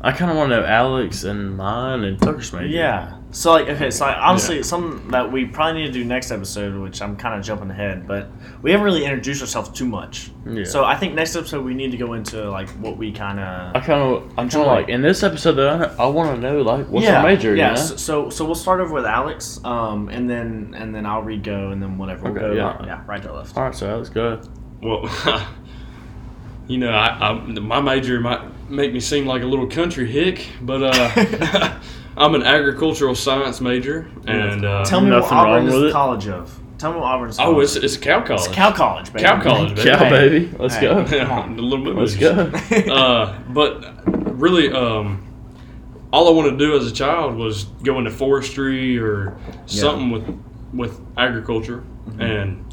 I 0.00 0.10
kind 0.12 0.30
of 0.30 0.36
want 0.36 0.50
to 0.50 0.60
know 0.60 0.66
Alex 0.66 1.22
and 1.24 1.56
mine 1.56 2.02
and 2.02 2.20
Tucker's 2.20 2.52
major. 2.52 2.66
Yeah. 2.66 3.18
So 3.30 3.52
like 3.52 3.66
okay, 3.68 3.90
so 3.90 4.04
like, 4.04 4.16
honestly, 4.18 4.58
it's 4.58 4.68
something 4.68 5.08
that 5.12 5.32
we 5.32 5.46
probably 5.46 5.80
need 5.80 5.86
to 5.86 5.92
do 5.92 6.04
next 6.04 6.30
episode, 6.30 6.78
which 6.82 7.00
I'm 7.00 7.16
kind 7.16 7.34
of 7.38 7.42
jumping 7.42 7.70
ahead, 7.70 8.06
but 8.06 8.28
we 8.60 8.70
haven't 8.72 8.84
really 8.84 9.04
introduced 9.04 9.40
ourselves 9.40 9.70
too 9.70 9.86
much. 9.86 10.30
Yeah. 10.44 10.64
So 10.64 10.84
I 10.84 10.96
think 10.96 11.14
next 11.14 11.34
episode 11.34 11.64
we 11.64 11.72
need 11.72 11.92
to 11.92 11.96
go 11.96 12.12
into 12.12 12.50
like 12.50 12.68
what 12.70 12.98
we 12.98 13.10
kind 13.10 13.40
of. 13.40 13.74
I 13.74 13.80
kind 13.80 14.02
of, 14.02 14.24
I 14.32 14.34
kind 14.34 14.38
Enjoy. 14.40 14.60
of 14.62 14.66
like 14.66 14.88
in 14.90 15.00
this 15.00 15.22
episode 15.22 15.52
though. 15.52 15.70
I, 15.98 16.02
I 16.02 16.06
want 16.08 16.34
to 16.34 16.42
know 16.42 16.60
like 16.60 16.86
what's 16.88 17.06
yeah 17.06 17.20
our 17.20 17.22
major. 17.22 17.54
Yeah. 17.56 17.70
you 17.70 17.76
know? 17.76 17.80
So, 17.80 17.96
so 17.96 18.28
so 18.30 18.44
we'll 18.44 18.54
start 18.54 18.80
over 18.80 18.92
with 18.92 19.06
Alex, 19.06 19.60
um, 19.64 20.10
and 20.10 20.28
then 20.28 20.74
and 20.76 20.94
then 20.94 21.06
I'll 21.06 21.22
read 21.22 21.42
go, 21.42 21.70
and 21.70 21.80
then 21.82 21.96
whatever. 21.96 22.24
We'll 22.30 22.32
Okay, 22.44 22.54
go, 22.56 22.80
yeah. 22.80 22.84
yeah, 22.84 23.02
right 23.06 23.22
to 23.22 23.32
left. 23.32 23.56
All 23.56 23.62
right, 23.62 23.74
so 23.74 23.88
Alex, 23.88 24.10
go. 24.10 24.42
Well, 24.82 25.06
you 26.68 26.78
know, 26.78 26.90
I, 26.90 27.30
I 27.30 27.32
my 27.34 27.80
major 27.80 28.20
might 28.20 28.70
make 28.70 28.92
me 28.92 29.00
seem 29.00 29.26
like 29.26 29.42
a 29.42 29.46
little 29.46 29.66
country 29.66 30.10
hick, 30.10 30.46
but 30.62 30.82
uh, 30.82 31.78
I'm 32.16 32.34
an 32.34 32.42
agricultural 32.42 33.14
science 33.14 33.60
major, 33.60 34.10
and 34.26 34.64
uh, 34.64 34.84
Tell 34.84 35.00
me 35.00 35.10
what 35.10 35.20
Nothing 35.20 35.38
wrong 35.38 35.46
Auburn 35.48 35.66
is 35.68 35.74
the 35.74 35.86
it. 35.88 35.92
college 35.92 36.28
of. 36.28 36.58
Tell 36.78 36.92
me 36.92 36.98
what 37.00 37.06
Auburn 37.06 37.30
is. 37.30 37.38
oh, 37.40 37.60
it's 37.60 37.76
it's 37.76 37.96
a 37.96 38.00
cow 38.00 38.20
college. 38.22 38.46
It's 38.46 38.54
Cal 38.54 38.72
College, 38.72 39.12
baby. 39.12 39.24
Cow 39.24 39.40
college, 39.42 39.74
baby. 39.76 39.90
Cow 39.90 40.10
baby, 40.10 40.50
let's 40.58 40.74
Hey. 40.74 40.80
go. 40.82 41.04
Come 41.04 41.30
on. 41.30 41.58
a 41.58 41.62
little 41.62 41.84
bit. 41.84 41.94
Let's 41.96 42.16
go. 42.16 42.30
uh, 42.92 43.38
but 43.50 43.84
really, 44.38 44.72
um, 44.72 45.26
all 46.12 46.28
I 46.28 46.32
wanted 46.32 46.52
to 46.52 46.56
do 46.58 46.76
as 46.76 46.86
a 46.90 46.92
child 46.92 47.36
was 47.36 47.64
go 47.84 47.98
into 47.98 48.10
forestry 48.10 48.98
or 48.98 49.36
something 49.66 50.10
with 50.10 50.38
with 50.74 51.00
agriculture. 51.16 51.84
And 52.18 52.64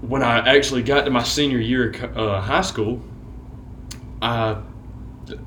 when 0.00 0.22
I 0.22 0.56
actually 0.56 0.82
got 0.82 1.04
to 1.04 1.10
my 1.10 1.22
senior 1.22 1.58
year 1.58 1.90
of 1.90 2.16
uh, 2.16 2.40
high 2.40 2.62
school, 2.62 3.00
I, 4.22 4.60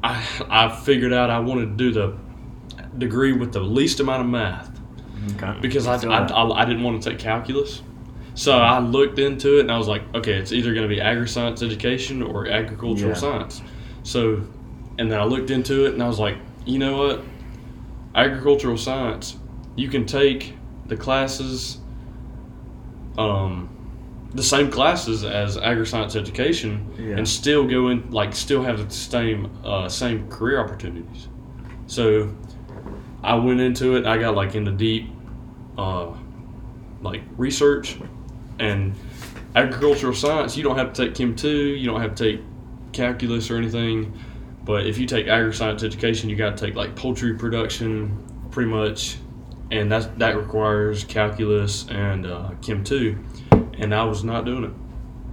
I 0.03 0.25
I 0.49 0.75
figured 0.83 1.13
out 1.13 1.29
I 1.29 1.39
wanted 1.39 1.65
to 1.65 1.75
do 1.75 1.91
the 1.91 2.17
degree 2.97 3.33
with 3.33 3.51
the 3.53 3.59
least 3.61 3.99
amount 3.99 4.21
of 4.21 4.27
math 4.27 4.69
Okay. 5.35 5.57
because 5.61 5.87
I, 5.87 5.95
I. 6.07 6.25
I, 6.27 6.61
I 6.61 6.65
didn't 6.65 6.83
want 6.83 7.01
to 7.01 7.09
take 7.09 7.17
calculus. 7.19 7.81
So 8.35 8.57
I 8.57 8.79
looked 8.79 9.19
into 9.19 9.57
it 9.57 9.61
and 9.61 9.71
I 9.71 9.77
was 9.77 9.87
like, 9.87 10.01
okay, 10.15 10.33
it's 10.33 10.51
either 10.51 10.73
going 10.73 10.87
to 10.89 10.93
be 10.93 10.99
agri-science 10.99 11.61
education 11.61 12.23
or 12.23 12.47
agricultural 12.47 13.11
Yeah. 13.11 13.17
science. 13.17 13.61
So, 14.01 14.41
and 14.97 15.11
then 15.11 15.19
I 15.19 15.23
looked 15.23 15.51
into 15.51 15.85
it 15.85 15.93
and 15.93 16.01
I 16.01 16.07
was 16.07 16.19
like, 16.19 16.37
you 16.65 16.79
know 16.79 16.97
what? 16.97 17.23
Agricultural 18.15 18.77
science, 18.77 19.37
you 19.75 19.87
can 19.87 20.05
take 20.07 20.55
the 20.87 20.97
classes, 20.97 21.77
um, 23.17 23.69
the 24.33 24.43
same 24.43 24.71
classes 24.71 25.23
as 25.23 25.57
agri-science 25.57 26.15
education 26.15 26.87
Yeah. 26.97 27.17
and 27.17 27.27
still 27.27 27.65
go 27.65 27.89
in, 27.89 28.09
like, 28.09 28.33
still 28.35 28.63
have 28.63 28.83
the 28.83 28.93
same, 28.93 29.49
uh, 29.63 29.87
same 29.87 30.27
career 30.27 30.59
opportunities. 30.59 31.27
So 31.87 32.29
I 33.23 33.35
went 33.35 33.59
into 33.61 33.95
it. 33.95 34.05
I 34.05 34.17
got 34.17 34.35
like 34.35 34.55
into 34.55 34.71
deep, 34.71 35.09
uh, 35.77 36.07
like 37.01 37.21
research 37.37 37.97
and 38.59 38.93
agricultural 39.55 40.13
science. 40.13 40.57
You 40.57 40.63
don't 40.63 40.77
have 40.77 40.93
to 40.93 41.05
take 41.05 41.15
Chem 41.15 41.35
two. 41.35 41.49
You 41.75 41.85
don't 41.85 42.01
have 42.01 42.15
to 42.15 42.23
take 42.23 42.41
calculus 42.91 43.51
or 43.51 43.57
anything. 43.57 44.13
But 44.65 44.87
if 44.87 44.97
you 44.97 45.05
take 45.05 45.27
agri-science 45.27 45.83
education, 45.83 46.29
you 46.29 46.35
got 46.35 46.57
to 46.57 46.65
take 46.65 46.75
like 46.75 46.95
poultry 46.95 47.33
production, 47.35 48.17
pretty 48.49 48.69
much, 48.71 49.17
and 49.71 49.91
that 49.91 50.17
that 50.19 50.37
requires 50.37 51.03
calculus 51.03 51.85
and 51.89 52.25
uh, 52.25 52.51
Chem 52.61 52.83
two. 52.83 53.17
And 53.83 53.93
I 53.93 54.03
was 54.05 54.23
not 54.23 54.45
doing 54.45 54.63
it. 54.65 54.71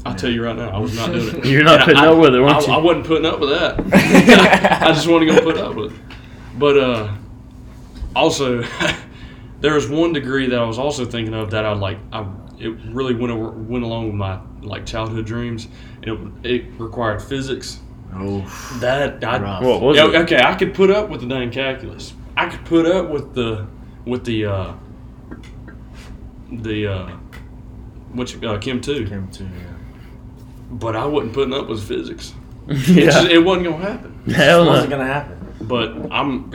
I'll 0.05 0.15
tell 0.15 0.31
you 0.31 0.43
right 0.45 0.57
now, 0.57 0.71
I 0.71 0.79
was 0.79 0.97
not 0.97 1.13
doing 1.13 1.37
it. 1.37 1.45
You're 1.45 1.63
not 1.65 1.81
And 1.81 1.85
putting 1.85 2.03
I, 2.03 2.07
up 2.09 2.19
with 2.19 2.35
it, 2.35 2.41
weren't 2.41 2.57
I, 2.57 2.67
you? 2.67 2.73
I 2.73 2.79
wasn't 2.79 3.07
putting 3.07 3.27
up 3.27 3.39
with 3.41 3.51
that. 3.51 3.81
I 4.83 4.93
just 4.93 5.07
want 5.07 5.29
to 5.29 5.35
go 5.35 5.41
put 5.43 5.59
up 5.59 5.75
with 5.77 5.93
it. 5.93 6.01
But 6.59 6.79
uh, 6.79 7.15
also, 8.17 8.63
there 9.61 9.75
was 9.75 9.89
one 9.89 10.13
degree 10.13 10.49
that 10.49 10.59
I 10.59 10.65
was 10.65 10.79
also 10.79 11.05
thinking 11.05 11.35
of 11.35 11.51
that 11.51 11.65
I 11.65 11.73
like. 11.75 11.99
I 12.13 12.27
it 12.59 12.69
really 12.93 13.15
went 13.15 13.33
over, 13.33 13.51
went 13.51 13.85
along 13.85 14.07
with 14.07 14.15
my 14.17 14.41
like 14.63 14.85
childhood 14.87 15.27
dreams. 15.27 15.69
It 16.03 16.19
it 16.43 16.65
required 16.79 17.23
physics. 17.23 17.81
Oh, 18.13 18.41
That 18.81 19.23
I. 19.23 19.63
What 19.63 19.81
was 19.83 19.97
yeah, 19.97 20.09
it? 20.09 20.15
okay, 20.23 20.41
I 20.43 20.55
could 20.57 20.75
put 20.75 20.91
up 20.91 21.09
with 21.11 21.21
the 21.21 21.27
dang 21.29 21.51
calculus. 21.51 22.15
I 22.37 22.49
could 22.49 22.65
put 22.65 22.87
up 22.87 23.11
with 23.11 23.35
the 23.35 23.67
with 24.05 24.25
the 24.25 24.47
uh, 24.47 24.75
the 26.51 26.87
uh, 26.87 27.17
what 28.13 28.33
you, 28.35 28.49
uh, 28.49 28.59
Chem 28.59 28.81
two, 28.81 29.07
Chem 29.07 29.29
two. 29.31 29.45
Yeah. 29.45 29.51
but 30.71 30.97
I 30.97 31.05
wasn't 31.07 31.33
putting 31.35 31.55
up 31.55 31.69
with 31.69 31.83
physics. 31.87 32.35
It, 32.69 32.89
yeah. 32.89 33.05
just, 33.07 33.29
it 33.29 33.39
wasn't 33.45 33.67
gonna 33.67 33.85
happen. 33.85 34.21
Hell 34.33 34.65
Wasn't 34.67 34.91
no. 34.91 34.97
gonna 34.99 35.13
happen. 35.13 35.37
But 35.63 36.13
I'm 36.13 36.53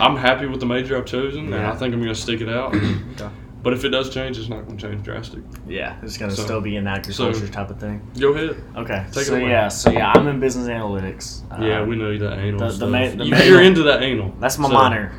I'm 0.00 0.16
happy 0.16 0.46
with 0.46 0.60
the 0.60 0.66
major 0.66 0.96
I've 0.96 1.04
chosen, 1.04 1.52
and 1.52 1.66
I 1.66 1.74
think 1.76 1.92
I'm 1.92 2.00
gonna 2.00 2.14
stick 2.14 2.40
it 2.40 2.48
out. 2.48 2.74
Okay. 2.74 3.28
But 3.62 3.72
if 3.74 3.84
it 3.84 3.88
does 3.90 4.08
change, 4.08 4.38
it's 4.38 4.48
not 4.48 4.66
gonna 4.66 4.78
change 4.78 5.02
drastic. 5.02 5.42
Yeah, 5.66 5.96
it's 6.02 6.16
gonna 6.16 6.30
So- 6.34 6.44
still 6.44 6.60
be 6.62 6.76
an 6.76 6.86
agriculture 6.86 7.46
so- 7.46 7.52
type 7.52 7.68
of 7.70 7.78
thing. 7.78 8.00
Go 8.18 8.32
ahead. 8.32 8.56
Okay. 8.76 9.04
Take 9.10 9.22
it 9.22 9.26
so 9.26 9.34
away. 9.34 9.50
yeah, 9.50 9.68
so 9.68 9.90
yeah, 9.90 10.12
I'm 10.14 10.26
in 10.28 10.40
business 10.40 10.68
analytics. 10.68 11.42
yeah, 11.60 11.80
Uh, 11.80 11.84
we 11.84 11.96
know 11.96 12.16
that 12.16 12.38
anal 12.38 12.60
the- 12.60 12.66
the 12.66 12.72
stuff. 12.72 12.88
ma- 12.90 13.08
the 13.10 13.24
you, 13.26 13.30
ma- 13.32 13.42
you're 13.42 13.62
into 13.62 13.82
that 13.82 14.02
anal. 14.02 14.32
That's 14.40 14.58
my 14.58 14.68
So, 14.68 14.74
minor. 14.74 15.12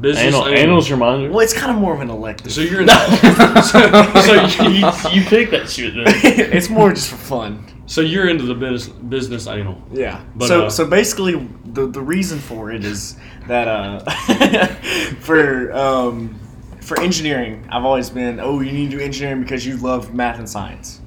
Business 0.00 0.26
Anal, 0.26 0.46
anal. 0.46 0.58
anal's 0.58 0.88
your 0.88 0.98
minor. 0.98 1.28
Well, 1.28 1.40
it's 1.40 1.52
kind 1.52 1.72
of 1.72 1.78
more 1.78 1.92
of 1.92 2.00
an 2.00 2.08
elective. 2.08 2.52
So 2.52 2.60
you're 2.60 2.82
in. 2.82 2.88
so, 2.88 3.02
so 4.52 4.62
you, 4.62 4.70
you, 4.70 4.90
you 5.10 5.24
picked 5.28 5.50
that 5.50 5.68
shit 5.68 5.94
then. 5.94 6.04
it's 6.06 6.68
more 6.68 6.92
just 6.92 7.10
for 7.10 7.16
fun. 7.16 7.64
So 7.86 8.02
you're 8.02 8.28
into 8.28 8.44
the 8.44 8.54
business 8.54 8.88
business 8.88 9.46
anal. 9.46 9.82
Yeah. 9.90 10.22
But, 10.36 10.48
so 10.48 10.66
uh, 10.66 10.70
so 10.70 10.86
basically, 10.86 11.48
the 11.64 11.86
the 11.86 12.02
reason 12.02 12.38
for 12.38 12.70
it 12.70 12.84
is 12.84 13.16
that 13.48 13.66
uh, 13.66 14.04
for 15.20 15.72
um, 15.72 16.38
for 16.82 17.00
engineering, 17.00 17.66
I've 17.70 17.84
always 17.84 18.10
been 18.10 18.38
oh 18.40 18.60
you 18.60 18.72
need 18.72 18.90
to 18.90 18.98
do 18.98 19.02
engineering 19.02 19.42
because 19.42 19.66
you 19.66 19.78
love 19.78 20.14
math 20.14 20.38
and 20.38 20.48
science. 20.48 21.00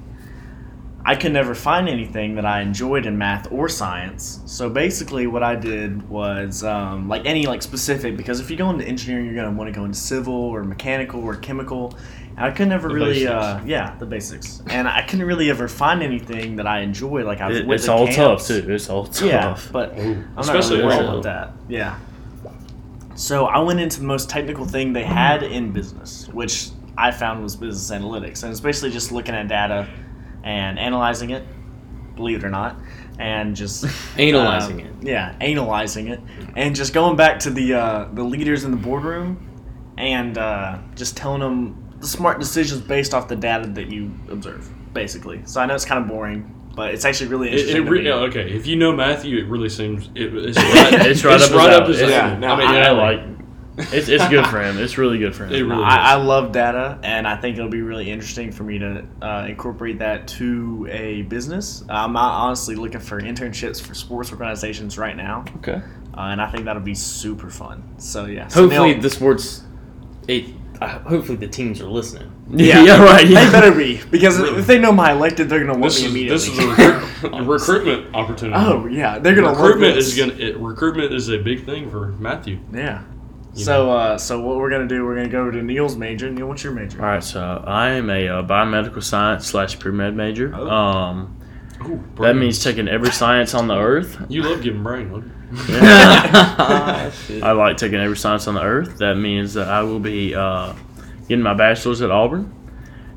I 1.04 1.16
could 1.16 1.32
never 1.32 1.54
find 1.54 1.88
anything 1.88 2.36
that 2.36 2.46
I 2.46 2.60
enjoyed 2.60 3.06
in 3.06 3.18
math 3.18 3.50
or 3.50 3.68
science. 3.68 4.40
So 4.46 4.70
basically, 4.70 5.26
what 5.26 5.42
I 5.42 5.56
did 5.56 6.08
was 6.08 6.62
um, 6.62 7.08
like 7.08 7.26
any 7.26 7.46
like 7.46 7.60
specific 7.62 8.16
because 8.16 8.38
if 8.38 8.50
you 8.50 8.56
go 8.56 8.70
into 8.70 8.84
engineering, 8.84 9.26
you're 9.26 9.34
gonna 9.34 9.50
want 9.56 9.66
to 9.66 9.72
go 9.78 9.84
into 9.84 9.98
civil 9.98 10.34
or 10.34 10.62
mechanical 10.62 11.20
or 11.24 11.34
chemical. 11.36 11.96
And 12.36 12.46
I 12.46 12.50
could 12.52 12.68
never 12.68 12.88
The 12.88 12.94
really, 12.94 13.26
uh, 13.26 13.60
yeah, 13.64 13.96
the 13.98 14.06
basics. 14.06 14.62
And 14.68 14.86
I 14.86 15.02
couldn't 15.02 15.26
really 15.26 15.50
ever 15.50 15.66
find 15.66 16.02
anything 16.04 16.56
that 16.56 16.66
I 16.68 16.80
enjoy. 16.80 17.24
Like 17.24 17.40
I 17.40 17.48
was 17.48 17.58
It- 17.58 17.68
it's 17.70 17.88
all 17.88 18.06
camps. 18.06 18.16
tough 18.16 18.64
too. 18.64 18.72
It's 18.72 18.88
all 18.88 19.06
tough. 19.06 19.22
Yeah, 19.28 19.58
but 19.72 19.98
Ooh, 19.98 20.02
I'm 20.02 20.38
especially 20.38 20.78
not 20.78 20.84
really 20.86 20.96
worried 20.98 21.08
about 21.08 21.22
that. 21.24 21.50
Yeah. 21.68 21.96
So 23.14 23.46
I 23.46 23.58
went 23.58 23.80
into 23.80 24.00
the 24.00 24.06
most 24.06 24.30
technical 24.30 24.64
thing 24.66 24.92
they 24.92 25.04
had 25.04 25.42
in 25.42 25.72
business, 25.72 26.28
which 26.32 26.70
I 26.96 27.10
found 27.10 27.42
was 27.42 27.56
business 27.56 27.90
analytics, 27.90 28.42
and 28.42 28.50
it's 28.52 28.60
basically 28.60 28.90
just 28.90 29.12
looking 29.12 29.34
at 29.34 29.48
data 29.48 29.86
and 30.44 30.78
analyzing 30.78 31.30
it, 31.30 31.44
believe 32.16 32.38
it 32.38 32.44
or 32.44 32.50
not, 32.50 32.76
and 33.18 33.54
just 33.56 33.84
Analyzing 34.18 34.80
um, 34.82 34.86
it. 34.86 34.92
Yeah, 35.08 35.34
analyzing 35.40 36.08
it, 36.08 36.20
and 36.56 36.74
just 36.74 36.92
going 36.92 37.16
back 37.16 37.38
to 37.40 37.50
the 37.50 37.74
uh, 37.74 38.08
the 38.12 38.22
leaders 38.22 38.64
in 38.64 38.70
the 38.70 38.76
boardroom, 38.76 39.94
and 39.98 40.36
uh, 40.38 40.78
just 40.94 41.16
telling 41.16 41.40
them 41.40 41.94
the 42.00 42.06
smart 42.06 42.40
decisions 42.40 42.80
based 42.80 43.14
off 43.14 43.28
the 43.28 43.36
data 43.36 43.66
that 43.68 43.88
you 43.90 44.12
observe, 44.30 44.68
basically. 44.92 45.42
So 45.46 45.60
I 45.60 45.66
know 45.66 45.74
it's 45.74 45.84
kind 45.84 46.02
of 46.02 46.08
boring, 46.08 46.52
but 46.74 46.92
it's 46.94 47.04
actually 47.04 47.28
really 47.30 47.48
It, 47.48 47.52
interesting. 47.52 47.82
it 47.82 47.84
to 47.84 47.90
re- 47.90 47.98
me. 48.00 48.06
yeah, 48.08 48.14
okay, 48.14 48.50
if 48.52 48.66
you 48.66 48.76
know 48.76 48.92
Matthew, 48.92 49.38
it 49.38 49.46
really 49.48 49.68
seems 49.68 50.06
it, 50.14 50.34
it's 50.34 50.56
right. 50.58 51.06
It's 51.06 51.24
right 51.24 51.40
up 51.40 51.40
his 51.50 51.52
alley. 51.52 51.86
his 51.92 52.00
It's- 52.02 52.10
Yeah, 52.10 52.38
no, 52.38 52.48
I 52.48 52.56
mean, 52.58 52.68
I- 52.68 52.78
yeah, 52.80 52.88
I 52.88 52.90
like. 52.90 53.31
It's, 53.76 54.08
it's 54.08 54.28
good 54.28 54.46
for 54.46 54.62
him. 54.62 54.78
It's 54.78 54.98
really 54.98 55.18
good 55.18 55.34
for 55.34 55.46
him. 55.46 55.54
It 55.54 55.62
really 55.62 55.82
I, 55.82 56.12
I 56.12 56.14
love 56.16 56.52
data, 56.52 56.98
and 57.02 57.26
I 57.26 57.36
think 57.36 57.56
it'll 57.56 57.70
be 57.70 57.82
really 57.82 58.10
interesting 58.10 58.52
for 58.52 58.64
me 58.64 58.78
to 58.78 59.04
uh, 59.22 59.46
incorporate 59.48 59.98
that 60.00 60.28
to 60.28 60.86
a 60.90 61.22
business. 61.22 61.82
I'm 61.88 62.16
honestly 62.16 62.74
looking 62.74 63.00
for 63.00 63.20
internships 63.20 63.80
for 63.80 63.94
sports 63.94 64.30
organizations 64.30 64.98
right 64.98 65.16
now, 65.16 65.44
okay. 65.56 65.80
uh, 66.16 66.20
and 66.20 66.40
I 66.42 66.50
think 66.50 66.66
that'll 66.66 66.82
be 66.82 66.94
super 66.94 67.48
fun. 67.48 67.82
So 67.98 68.26
yeah, 68.26 68.48
so 68.48 68.62
Hopefully, 68.62 68.94
the 68.94 69.10
sports. 69.10 69.62
It, 70.28 70.54
uh, 70.80 70.98
hopefully, 71.00 71.36
the 71.36 71.48
teams 71.48 71.80
are 71.80 71.86
listening. 71.88 72.30
Yeah. 72.50 72.82
yeah, 72.84 73.02
right. 73.02 73.26
they 73.26 73.34
better 73.34 73.72
be 73.72 74.02
because 74.10 74.38
Really? 74.38 74.58
if 74.58 74.66
they 74.66 74.78
know 74.78 74.92
my 74.92 75.12
elected, 75.12 75.48
they're 75.48 75.60
gonna 75.64 75.78
want 75.78 75.94
this 75.94 76.02
me 76.02 76.06
is 76.06 76.10
immediately. 76.12 76.36
this 76.36 76.48
is 76.48 76.58
a, 76.58 76.68
recruit, 76.68 77.34
a 77.40 77.42
recruitment 77.44 78.14
opportunity. 78.14 78.62
oh 78.62 78.86
yeah, 78.86 79.18
they're 79.18 79.34
gonna 79.34 79.48
recruitment 79.48 79.94
love 79.94 79.98
is 79.98 80.16
gonna 80.18 80.34
it, 80.34 80.58
recruitment 80.58 81.12
is 81.14 81.30
a 81.30 81.38
big 81.38 81.64
thing 81.64 81.90
for 81.90 82.08
Matthew. 82.08 82.58
yeah. 82.72 83.04
You 83.54 83.64
So 83.64 83.90
uh, 83.90 84.18
so 84.18 84.40
what 84.40 84.56
we're 84.56 84.70
gonna 84.70 84.86
do? 84.88 85.04
We're 85.04 85.16
gonna 85.16 85.28
go 85.28 85.50
to 85.50 85.62
Neil's 85.62 85.96
major. 85.96 86.30
Neil, 86.30 86.48
what's 86.48 86.64
your 86.64 86.72
major? 86.72 87.00
All 87.00 87.06
right, 87.06 87.22
so 87.22 87.62
I 87.66 87.90
am 87.90 88.08
a 88.08 88.28
uh, 88.28 88.42
biomedical 88.42 89.02
science 89.02 89.46
slash 89.46 89.78
pre 89.78 89.92
med 89.92 90.16
major. 90.16 90.54
Oh. 90.54 90.68
Um, 90.68 91.38
Ooh, 91.86 92.02
that 92.22 92.34
means 92.36 92.62
taking 92.62 92.88
every 92.88 93.10
science 93.10 93.54
on 93.54 93.66
the 93.66 93.76
earth. 93.76 94.18
you 94.28 94.42
love 94.42 94.62
giving 94.62 94.82
brain. 94.82 95.10
Don't. 95.10 95.32
I 95.68 97.52
like 97.52 97.76
taking 97.76 97.98
every 97.98 98.16
science 98.16 98.46
on 98.46 98.54
the 98.54 98.62
earth. 98.62 98.98
That 98.98 99.16
means 99.16 99.52
that 99.54 99.68
I 99.68 99.82
will 99.82 100.00
be 100.00 100.34
uh, 100.34 100.72
getting 101.28 101.42
my 101.42 101.54
bachelor's 101.54 102.00
at 102.00 102.10
Auburn 102.10 102.54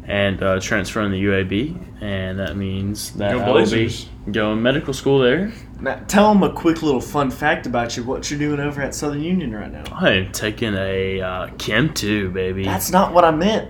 and 0.03 0.43
uh, 0.43 0.59
transferring 0.59 1.11
to 1.11 1.17
UAB, 1.17 2.01
and 2.01 2.39
that 2.39 2.57
means 2.57 3.13
that 3.13 3.33
Go 3.33 3.39
I 3.39 3.51
will 3.51 3.69
be 3.69 3.89
going 4.31 4.61
medical 4.61 4.93
school 4.93 5.19
there. 5.19 5.53
Now, 5.85 6.01
tell 6.07 6.33
them 6.33 6.41
a 6.41 6.51
quick 6.51 6.81
little 6.81 6.99
fun 6.99 7.29
fact 7.29 7.67
about 7.67 7.95
you. 7.95 8.03
What 8.03 8.31
you're 8.31 8.39
doing 8.39 8.59
over 8.59 8.81
at 8.81 8.95
Southern 8.95 9.21
Union 9.21 9.53
right 9.53 9.71
now. 9.71 9.83
I 9.93 10.13
am 10.13 10.31
taking 10.31 10.73
a 10.73 11.21
uh, 11.21 11.49
Chem 11.59 11.93
2, 11.93 12.31
baby. 12.31 12.63
That's 12.63 12.89
not 12.89 13.13
what 13.13 13.23
I 13.23 13.29
meant. 13.29 13.69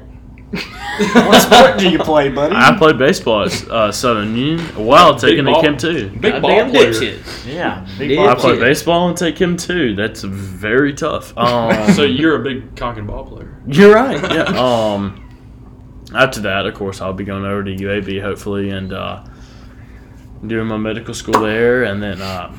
what 0.53 1.41
sport 1.41 1.77
do 1.77 1.89
you 1.89 1.99
play, 1.99 2.29
buddy? 2.29 2.55
I 2.55 2.77
played 2.77 2.97
baseball 2.97 3.43
at 3.43 3.69
uh, 3.69 3.91
Southern 3.91 4.33
Union 4.33 4.65
while 4.77 5.11
Big 5.11 5.21
taking 5.23 5.45
a. 5.45 5.59
Chem 5.59 5.75
2. 5.75 6.11
Big 6.11 6.41
ball 6.41 6.51
Goddamn 6.51 6.71
player. 6.71 6.91
dipshit. 6.91 7.53
yeah, 7.53 7.85
big 7.97 8.07
Did 8.07 8.15
ball 8.15 8.29
I 8.29 8.35
play 8.35 8.59
baseball 8.59 9.09
and 9.09 9.17
take 9.17 9.35
Chem 9.35 9.57
2. 9.57 9.95
That's 9.95 10.23
very 10.23 10.93
tough. 10.93 11.33
Um, 11.45 11.91
So 11.95 12.03
you're 12.03 12.39
a 12.39 12.43
big 12.45 12.77
cock 12.77 12.95
and 12.95 13.07
ball 13.07 13.25
player. 13.25 13.61
You're 13.67 13.93
right. 13.93 14.21
Yeah. 14.31 14.43
um. 14.55 15.21
After 16.13 16.39
that, 16.41 16.65
of 16.65 16.75
course, 16.75 17.01
I'll 17.01 17.11
be 17.11 17.25
going 17.25 17.43
over 17.43 17.61
to 17.61 17.75
UAB 17.75 18.21
hopefully 18.21 18.69
and 18.69 18.93
uh, 18.93 19.25
doing 20.45 20.67
my 20.67 20.77
medical 20.77 21.13
school 21.13 21.39
there, 21.41 21.83
and 21.83 22.01
then 22.01 22.21
uh, 22.21 22.55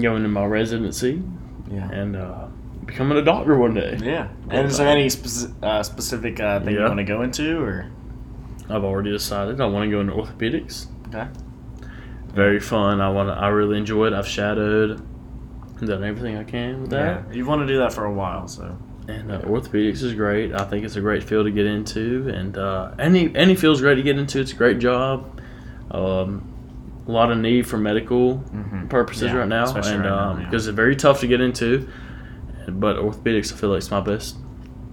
going 0.00 0.22
to 0.22 0.28
my 0.28 0.44
residency 0.44 1.22
Yeah. 1.70 1.88
and 1.90 2.16
uh, 2.16 2.46
becoming 2.84 3.18
a 3.18 3.22
doctor 3.22 3.56
one 3.56 3.74
day. 3.74 3.98
Yeah. 4.02 4.28
And 4.50 4.68
is 4.68 4.78
there 4.78 4.88
any 4.88 5.06
speci- 5.06 5.52
uh, 5.62 5.82
specific 5.82 6.40
uh, 6.40 6.60
thing 6.60 6.74
you 6.74 6.80
Yeah. 6.80 6.88
want 6.88 6.98
to 6.98 7.04
go 7.04 7.22
into, 7.22 7.60
or 7.62 7.86
I've 8.68 8.84
already 8.84 9.10
decided 9.10 9.60
I 9.60 9.66
want 9.66 9.84
to 9.86 9.90
go 9.90 10.00
into 10.00 10.12
orthopedics. 10.14 10.86
okay? 11.08 11.28
Very 12.34 12.60
fun. 12.60 13.00
I 13.00 13.10
want. 13.10 13.28
to 13.28 13.34
I 13.34 13.48
really 13.48 13.76
enjoy 13.76 14.06
it. 14.06 14.12
I've 14.14 14.26
shadowed, 14.26 15.02
done 15.84 16.02
everything 16.04 16.36
I 16.38 16.44
can 16.44 16.82
with 16.82 16.90
that. 16.90 17.24
Yeah. 17.28 17.34
You 17.34 17.44
want 17.44 17.60
to 17.60 17.66
do 17.66 17.78
that 17.78 17.92
for 17.92 18.04
a 18.06 18.12
while, 18.12 18.48
so 18.48 18.78
And 19.08 19.30
uh, 19.30 19.40
orthopedics 19.42 20.02
is 20.02 20.14
great. 20.14 20.54
I 20.54 20.64
think 20.64 20.84
it's 20.86 20.96
a 20.96 21.00
great 21.02 21.22
field 21.24 21.44
to 21.46 21.52
get 21.52 21.66
into, 21.66 22.30
and 22.34 22.56
uh, 22.56 22.92
any 22.98 23.34
any 23.36 23.54
field's 23.54 23.80
great 23.82 23.96
to 23.96 24.02
get 24.02 24.18
into. 24.18 24.40
It's 24.40 24.52
a 24.52 24.56
great 24.56 24.78
job. 24.78 25.40
Um, 25.90 26.51
a 27.06 27.10
lot 27.10 27.32
of 27.32 27.38
need 27.38 27.66
for 27.66 27.78
medical 27.78 28.38
Mhm. 28.54 28.88
purposes 28.88 29.24
Yeah, 29.24 29.38
right 29.38 29.48
now, 29.48 29.64
especially 29.64 29.94
and 29.94 30.04
right 30.04 30.12
um, 30.12 30.38
yeah. 30.40 30.44
because 30.46 30.66
it's 30.68 30.76
very 30.76 30.94
tough 30.96 31.20
to 31.20 31.26
get 31.26 31.40
into. 31.40 31.88
But 32.68 32.96
orthopedics, 32.96 33.52
I 33.52 33.56
feel 33.56 33.70
like 33.70 33.78
it's 33.78 33.90
my 33.90 34.00
best, 34.00 34.36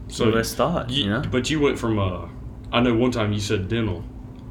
So 0.08 0.26
my 0.26 0.32
best 0.32 0.56
thought. 0.58 0.90
You, 0.90 1.04
you, 1.04 1.10
know, 1.12 1.22
but 1.32 1.50
you 1.52 1.60
went 1.60 1.78
from 1.78 2.00
uh, 2.00 2.28
I 2.72 2.82
know 2.82 2.96
one 2.96 3.12
time 3.12 3.32
you 3.32 3.40
said 3.40 3.68
dental. 3.68 4.04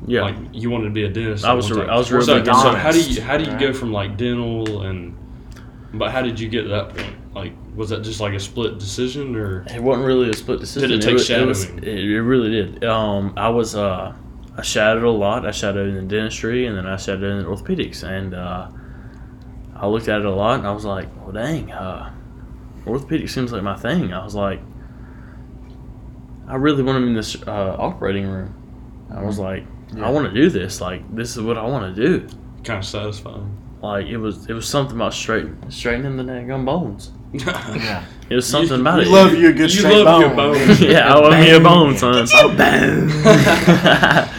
yeah. 0.07 0.23
Like 0.23 0.37
you 0.53 0.71
wanted 0.71 0.85
to 0.85 0.91
be 0.91 1.03
a 1.05 1.09
dentist. 1.09 1.45
I 1.45 1.53
was 1.53 1.69
one 1.71 1.81
a- 1.81 1.83
time. 1.87 1.95
I 1.95 1.99
was 1.99 2.07
so, 2.09 2.21
so 2.21 2.43
how 2.77 2.93
do 2.93 3.01
you 3.03 3.21
how 3.21 3.37
do 3.37 3.45
you 3.45 3.51
right? 3.51 3.61
go 3.61 3.73
from 3.73 3.93
like 3.93 4.17
dental 4.17 4.83
and 4.83 5.17
but 5.95 6.11
how 6.13 6.23
did 6.23 6.39
you 6.39 6.49
get 6.49 6.63
to 6.63 6.69
that 6.69 6.91
point? 6.91 7.15
Like 7.35 7.53
was 7.75 7.89
that 7.91 8.03
just 8.03 8.21
like 8.21 8.35
a 8.35 8.41
split 8.41 8.79
decision 8.79 9.35
or 9.35 9.63
It 9.75 9.83
wasn't 9.83 10.07
really 10.07 10.31
a 10.31 10.35
split 10.35 10.61
decision. 10.61 10.91
Did 10.91 11.01
it 11.01 11.03
take 11.03 11.15
was, 11.15 11.29
it, 11.31 11.45
was- 11.47 11.65
shadowing? 11.65 11.83
it, 11.85 11.99
it 12.05 12.23
really 12.23 12.51
did. 12.51 12.85
Um, 12.85 13.33
I 13.37 13.49
was 13.49 13.75
uh, 13.75 14.15
I 14.59 14.63
shadowed 14.63 15.05
a 15.05 15.11
lot. 15.11 15.47
I 15.47 15.53
shadowed 15.53 15.95
in 15.95 16.09
dentistry, 16.09 16.67
and 16.67 16.77
then 16.77 16.85
I 16.87 16.97
shadowed 16.97 17.39
in 17.41 17.47
orthopedics, 17.47 18.03
and 18.03 18.35
uh, 18.35 18.69
I 19.77 19.87
looked 19.87 20.09
at 20.09 20.19
it 20.21 20.27
a 20.27 20.31
lot, 20.35 20.59
and 20.59 20.67
I 20.67 20.73
was 20.73 20.85
like, 20.85 21.09
"Well, 21.23 21.33
dang, 21.33 21.71
uh, 21.73 22.13
orthopedics 22.85 23.31
seems 23.31 23.53
like 23.53 23.63
my 23.63 23.77
thing." 23.77 24.13
I 24.13 24.23
was 24.25 24.35
like, 24.35 24.61
I 26.49 26.57
really 26.57 26.83
want 26.83 26.97
to 26.97 27.01
be 27.03 27.09
in 27.09 27.15
this 27.15 27.41
uh, 27.47 27.77
operating 27.79 28.27
room. 28.27 28.55
I 29.15 29.23
was 29.23 29.39
like, 29.39 29.65
Yeah. 29.95 30.07
I 30.07 30.11
want 30.11 30.27
to 30.27 30.35
do 30.35 30.51
this. 30.51 30.81
Like, 30.81 31.03
this 31.15 31.37
is 31.37 31.43
what 31.43 31.57
I 31.57 31.63
want 31.65 31.95
to 31.95 32.03
do. 32.07 32.27
kind 32.65 32.79
of 32.79 32.85
satisfying? 32.85 33.57
Like, 33.81 34.07
it 34.07 34.17
was 34.17 34.49
it 34.51 34.55
was 34.55 34.67
something 34.69 34.97
about 34.97 35.15
straight 35.15 35.47
straightening 35.69 36.17
the 36.17 36.25
daggum 36.25 36.65
bones. 36.65 37.13
yeah. 37.33 38.05
It 38.29 38.35
was 38.35 38.47
something 38.47 38.81
about 38.81 38.99
We 38.99 39.05
it. 39.05 39.09
love 39.11 39.35
you 39.35 39.51
a 39.51 39.53
good 39.53 39.71
You 39.73 39.79
straight 39.81 40.03
love 40.05 40.21
your 40.21 40.31
bone. 40.35 40.55
bones. 40.55 40.81
yeah, 40.95 41.13
I 41.15 41.19
love 41.19 41.39
me 41.39 41.51
a 41.53 41.61
bone, 41.61 41.97
son. 41.97 42.25
Get 42.25 42.33
your 42.33 42.49
bone. 42.57 44.35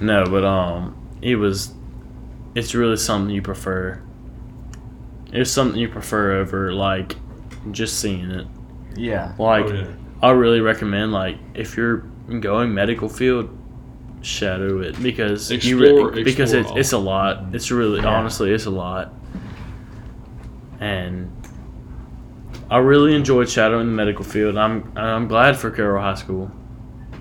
no, 0.00 0.24
but 0.24 0.44
um, 0.44 0.96
it 1.22 1.36
was 1.36 1.74
it's 2.54 2.74
really 2.74 2.96
something 2.96 3.34
you 3.34 3.42
prefer. 3.42 4.02
It's 5.32 5.50
something 5.50 5.78
you 5.80 5.88
prefer 5.88 6.32
over 6.32 6.72
like 6.72 7.16
just 7.70 8.00
seeing 8.00 8.30
it. 8.30 8.46
Yeah. 8.96 9.34
Like 9.38 9.66
oh, 9.66 9.72
yeah. 9.74 9.86
I 10.22 10.30
really 10.30 10.60
recommend 10.60 11.12
like 11.12 11.38
if 11.54 11.76
you're 11.76 11.98
going 12.40 12.74
medical 12.74 13.08
field, 13.08 13.56
shadow 14.22 14.80
it 14.80 15.00
because 15.02 15.50
you 15.50 15.78
re- 16.10 16.22
because 16.24 16.52
explore 16.52 16.78
it's 16.78 16.86
it's 16.88 16.92
a 16.92 16.98
lot. 16.98 17.54
It's 17.54 17.70
really 17.70 18.00
Yeah. 18.00 18.08
honestly 18.08 18.52
it's 18.52 18.66
a 18.66 18.70
lot, 18.70 19.12
and 20.80 21.30
I 22.70 22.78
really 22.78 23.14
enjoyed 23.14 23.48
shadowing 23.48 23.86
the 23.86 23.92
medical 23.92 24.24
field. 24.24 24.56
I'm 24.56 24.92
I'm 24.96 25.28
glad 25.28 25.56
for 25.56 25.70
Carroll 25.70 26.02
High 26.02 26.14
School. 26.14 26.50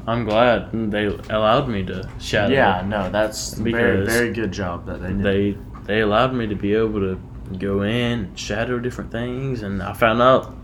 I'm 0.09 0.23
glad 0.25 0.71
they 0.91 1.05
allowed 1.05 1.69
me 1.69 1.83
to 1.85 2.09
shadow. 2.19 2.53
Yeah, 2.53 2.83
no, 2.85 3.09
that's 3.09 3.53
very 3.53 4.05
very 4.05 4.33
good 4.33 4.51
job 4.51 4.85
that 4.87 5.01
they 5.01 5.09
did. 5.09 5.23
they 5.23 5.57
they 5.85 5.99
allowed 6.01 6.33
me 6.33 6.47
to 6.47 6.55
be 6.55 6.73
able 6.73 6.99
to 6.99 7.19
go 7.57 7.81
in 7.83 8.33
shadow 8.35 8.79
different 8.79 9.11
things, 9.11 9.61
and 9.63 9.81
I 9.81 9.93
found 9.93 10.21
out 10.21 10.55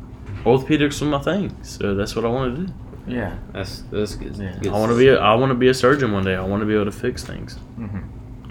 orthopedics 0.44 1.00
was 1.02 1.04
my 1.04 1.20
thing. 1.20 1.56
So 1.64 1.96
that's 1.96 2.16
what 2.16 2.26
I 2.26 2.30
want 2.30 2.56
to 2.56 2.66
do. 2.66 2.74
yeah. 3.08 3.38
That's 3.54 3.84
that's 3.92 4.16
good. 4.16 4.36
Yeah. 4.36 4.58
good 4.62 4.72
I 4.74 4.80
want 4.80 4.92
to 4.92 4.98
be 4.98 5.08
a, 5.10 5.20
I 5.20 5.36
want 5.36 5.50
to 5.52 5.56
be 5.56 5.68
a 5.70 5.74
surgeon 5.74 6.12
one 6.12 6.24
day. 6.24 6.36
I 6.36 6.44
want 6.44 6.62
to 6.62 6.66
be 6.66 6.74
able 6.74 6.86
to 6.86 6.92
fix 6.92 7.24
things. 7.24 7.58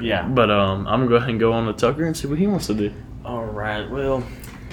Yeah. 0.00 0.26
But 0.26 0.50
um, 0.50 0.86
I'm 0.88 1.00
gonna 1.00 1.08
go 1.08 1.16
ahead 1.16 1.30
and 1.30 1.40
go 1.40 1.52
on 1.52 1.66
to 1.66 1.72
Tucker 1.72 2.04
and 2.04 2.16
see 2.16 2.26
what 2.28 2.38
he 2.38 2.46
wants 2.46 2.66
to 2.66 2.74
do. 2.74 2.92
All 3.24 3.44
right. 3.44 3.88
Well, 3.88 4.22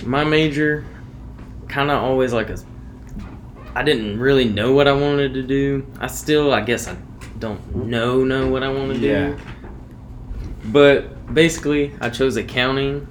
my 0.06 0.24
major 0.24 0.86
kind 1.68 1.92
of 1.92 2.02
always 2.04 2.34
like 2.34 2.50
a. 2.50 2.58
I 3.76 3.84
didn't 3.84 4.20
really 4.20 4.46
know 4.46 4.74
what 4.74 4.88
I 4.88 4.92
wanted 4.94 5.34
to 5.36 5.44
do. 5.44 5.86
I 6.00 6.08
still, 6.08 6.54
I 6.54 6.62
guess, 6.62 6.88
I 6.88 6.96
don't 7.40 7.76
know 7.76 8.24
know 8.24 8.48
what 8.50 8.64
I 8.64 8.70
want 8.70 8.94
to 8.94 9.00
Yeah. 9.00 9.28
do. 9.30 9.38
But 10.66 11.34
basically, 11.34 11.92
I 12.02 12.10
chose 12.10 12.38
accounting 12.38 13.08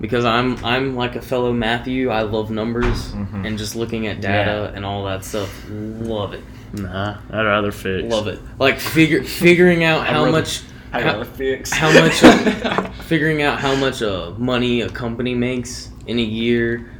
because 0.00 0.24
I'm 0.24 0.62
I'm 0.64 0.94
like 0.96 1.16
a 1.16 1.20
fellow 1.22 1.52
Matthew. 1.52 2.08
I 2.10 2.22
love 2.22 2.50
numbers 2.50 3.12
Mhm. 3.12 3.46
and 3.46 3.58
just 3.58 3.76
looking 3.76 4.06
at 4.06 4.20
data 4.20 4.72
and 4.74 4.84
all 4.86 5.04
that 5.06 5.24
stuff. 5.24 5.66
Love 5.70 6.34
it. 6.34 6.42
Nah, 6.72 7.16
I'd 7.30 7.42
rather 7.44 7.72
fix. 7.72 8.08
Love 8.12 8.28
it. 8.28 8.38
Like 8.58 8.78
figure 8.78 9.22
figuring 9.22 9.84
out 9.84 10.06
how 10.06 10.20
rather- 10.20 10.32
much 10.32 10.62
I 10.92 11.02
how- 11.02 11.12
gotta 11.12 11.24
fix. 11.26 11.70
how 11.72 11.92
much 11.92 12.22
uh, 12.64 12.88
figuring 13.06 13.42
out 13.42 13.58
how 13.58 13.74
much 13.74 14.02
uh, 14.02 14.30
money 14.38 14.80
a 14.82 14.88
company 14.88 15.34
makes 15.34 15.90
in 16.06 16.18
a 16.18 16.22
year 16.22 16.90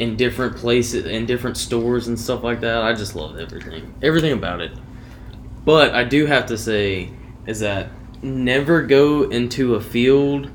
in 0.00 0.16
different 0.16 0.56
places 0.56 1.04
in 1.04 1.26
different 1.26 1.58
stores 1.58 2.08
and 2.08 2.18
stuff 2.18 2.42
like 2.42 2.60
that 2.60 2.82
i 2.82 2.90
just 2.90 3.14
love 3.14 3.38
everything 3.38 3.94
everything 4.00 4.32
about 4.32 4.58
it 4.58 4.72
but 5.66 5.94
i 5.94 6.02
do 6.02 6.24
have 6.24 6.46
to 6.46 6.56
say 6.56 7.10
is 7.46 7.60
that 7.60 7.90
never 8.22 8.80
go 8.80 9.24
into 9.24 9.74
a 9.74 9.80
field 9.80 10.50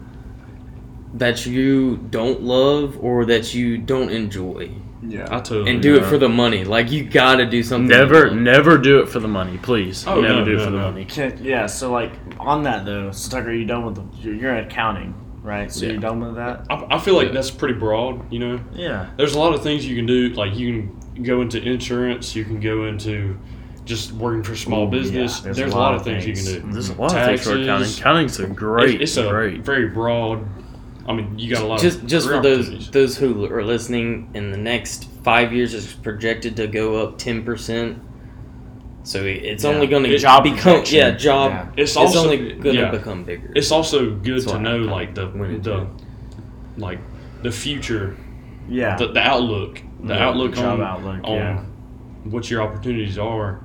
that 1.14 1.46
you 1.46 1.96
don't 2.10 2.42
love 2.42 2.98
or 3.04 3.24
that 3.24 3.54
you 3.54 3.78
don't 3.78 4.10
enjoy 4.10 4.68
yeah. 5.08 5.28
I 5.30 5.40
totally 5.42 5.70
and 5.70 5.80
do 5.80 5.98
it 5.98 6.06
for 6.06 6.18
the 6.18 6.28
money 6.28 6.64
like 6.64 6.90
you 6.90 7.04
gotta 7.04 7.46
do 7.46 7.62
something 7.62 7.88
Never, 7.88 8.32
never 8.32 8.80
do 8.80 9.02
it 9.02 9.10
for 9.10 9.20
the 9.20 9.28
money, 9.28 9.60
please. 9.60 10.08
Oh, 10.08 10.20
never 10.20 10.40
no, 10.40 10.46
do 10.46 10.54
it 10.54 10.58
no, 10.58 10.66
for 10.66 10.72
the 10.72 10.78
no. 10.78 10.92
money. 10.92 11.06
Can, 11.06 11.44
yeah. 11.44 11.68
So 11.68 11.92
like 11.92 12.14
on 12.40 12.64
that 12.64 12.86
though, 12.86 13.12
so 13.12 13.30
Tucker, 13.30 13.50
are 13.50 13.54
you 13.54 13.66
done 13.66 13.86
with 13.86 13.96
the? 13.96 14.18
You're, 14.18 14.34
you're 14.34 14.56
in 14.56 14.66
accounting, 14.66 15.14
right? 15.46 15.72
So 15.72 15.86
Yeah. 15.86 15.94
you're 15.94 16.02
done 16.02 16.20
with 16.20 16.36
that. 16.36 16.66
I, 16.70 16.96
I 16.96 17.00
feel 17.00 17.16
like 17.16 17.28
Yeah. 17.28 17.34
that's 17.34 17.52
pretty 17.52 17.76
broad. 17.76 18.32
You 18.32 18.40
know, 18.40 18.60
Yeah. 18.74 19.08
there's 19.18 19.36
a 19.36 19.40
lot 19.40 19.54
of 19.54 19.62
things 19.64 19.86
you 19.86 19.96
can 19.96 20.06
do. 20.06 20.30
Like 20.30 20.58
you 20.58 20.90
can 21.16 21.24
go 21.24 21.42
into 21.42 21.62
insurance. 21.62 22.36
You 22.36 22.44
can 22.44 22.60
go 22.60 22.86
into 22.86 23.38
just 23.86 24.12
working 24.14 24.42
for 24.44 24.56
small 24.56 24.88
Ooh, 24.88 24.92
business. 24.92 25.44
yeah, 25.46 25.54
there's, 25.54 25.72
a 25.74 25.78
lot, 25.78 25.94
of 25.94 26.04
things, 26.04 26.26
you 26.26 26.34
can 26.34 26.44
do. 26.44 26.60
Mm-hmm. 26.60 26.72
There's 26.72 26.90
a 26.90 27.00
lot 27.00 27.16
of 27.16 27.24
things 27.26 27.44
for 27.44 27.52
accounting. 27.52 27.68
Taxes. 27.68 28.00
Accounting's 28.00 28.40
a 28.40 28.48
great, 28.48 29.02
it's, 29.02 29.16
it's 29.16 29.18
a 29.18 29.30
very 29.62 29.88
broad. 29.90 30.44
I 31.08 31.14
mean, 31.14 31.38
you 31.38 31.54
got 31.54 31.62
a 31.62 31.68
lot 31.68 31.80
just 31.80 32.02
of 32.02 32.08
just 32.08 32.28
for 32.28 32.42
those 32.42 32.90
those 32.90 33.16
who 33.16 33.46
are 33.46 33.64
listening 33.64 34.32
in 34.34 34.50
the 34.50 34.58
next 34.58 35.08
five 35.24 35.54
years 35.54 35.76
is 35.76 35.94
projected 35.94 36.56
to 36.56 36.66
go 36.66 36.96
up 36.96 37.20
10% 37.20 38.00
so 39.06 39.24
it's 39.24 39.64
Yeah. 39.64 39.70
only 39.70 39.88
going 39.88 40.04
to 40.04 40.10
It- 40.14 40.18
Job 40.20 40.44
become 40.44 40.58
projection. 40.82 40.98
yeah 40.98 41.12
job 41.12 41.52
Yeah. 41.52 41.68
It's 41.78 41.92
it's, 41.92 41.98
also 41.98 42.24
only 42.24 42.38
going 42.38 42.76
to 42.76 42.82
yeah. 42.82 42.92
become 42.92 43.24
bigger 43.24 43.52
It's 43.56 43.72
also 43.72 44.12
good 44.16 44.42
That's 44.42 44.52
to 44.52 44.60
know 44.60 44.78
I 44.88 44.92
like 44.92 45.16
the 45.16 45.28
went 45.30 45.54
into 45.54 45.70
the 45.70 45.82
it. 45.82 45.88
like 46.78 47.00
the 47.44 47.52
future, 47.52 48.16
Yeah. 48.68 48.96
the, 48.98 49.08
the 49.10 49.20
outlook, 49.22 49.82
the 50.04 50.14
Yeah, 50.16 50.26
outlook 50.28 50.56
job 50.56 50.80
on 50.80 50.82
outlook, 50.82 51.20
on 51.24 51.36
yeah. 51.38 51.60
what 52.24 52.50
your 52.50 52.62
opportunities 52.64 53.18
are 53.20 53.62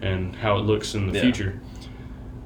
and 0.00 0.34
how 0.36 0.56
it 0.58 0.64
looks 0.64 0.94
in 0.94 1.08
the 1.08 1.14
Yeah. 1.14 1.22
future. 1.22 1.60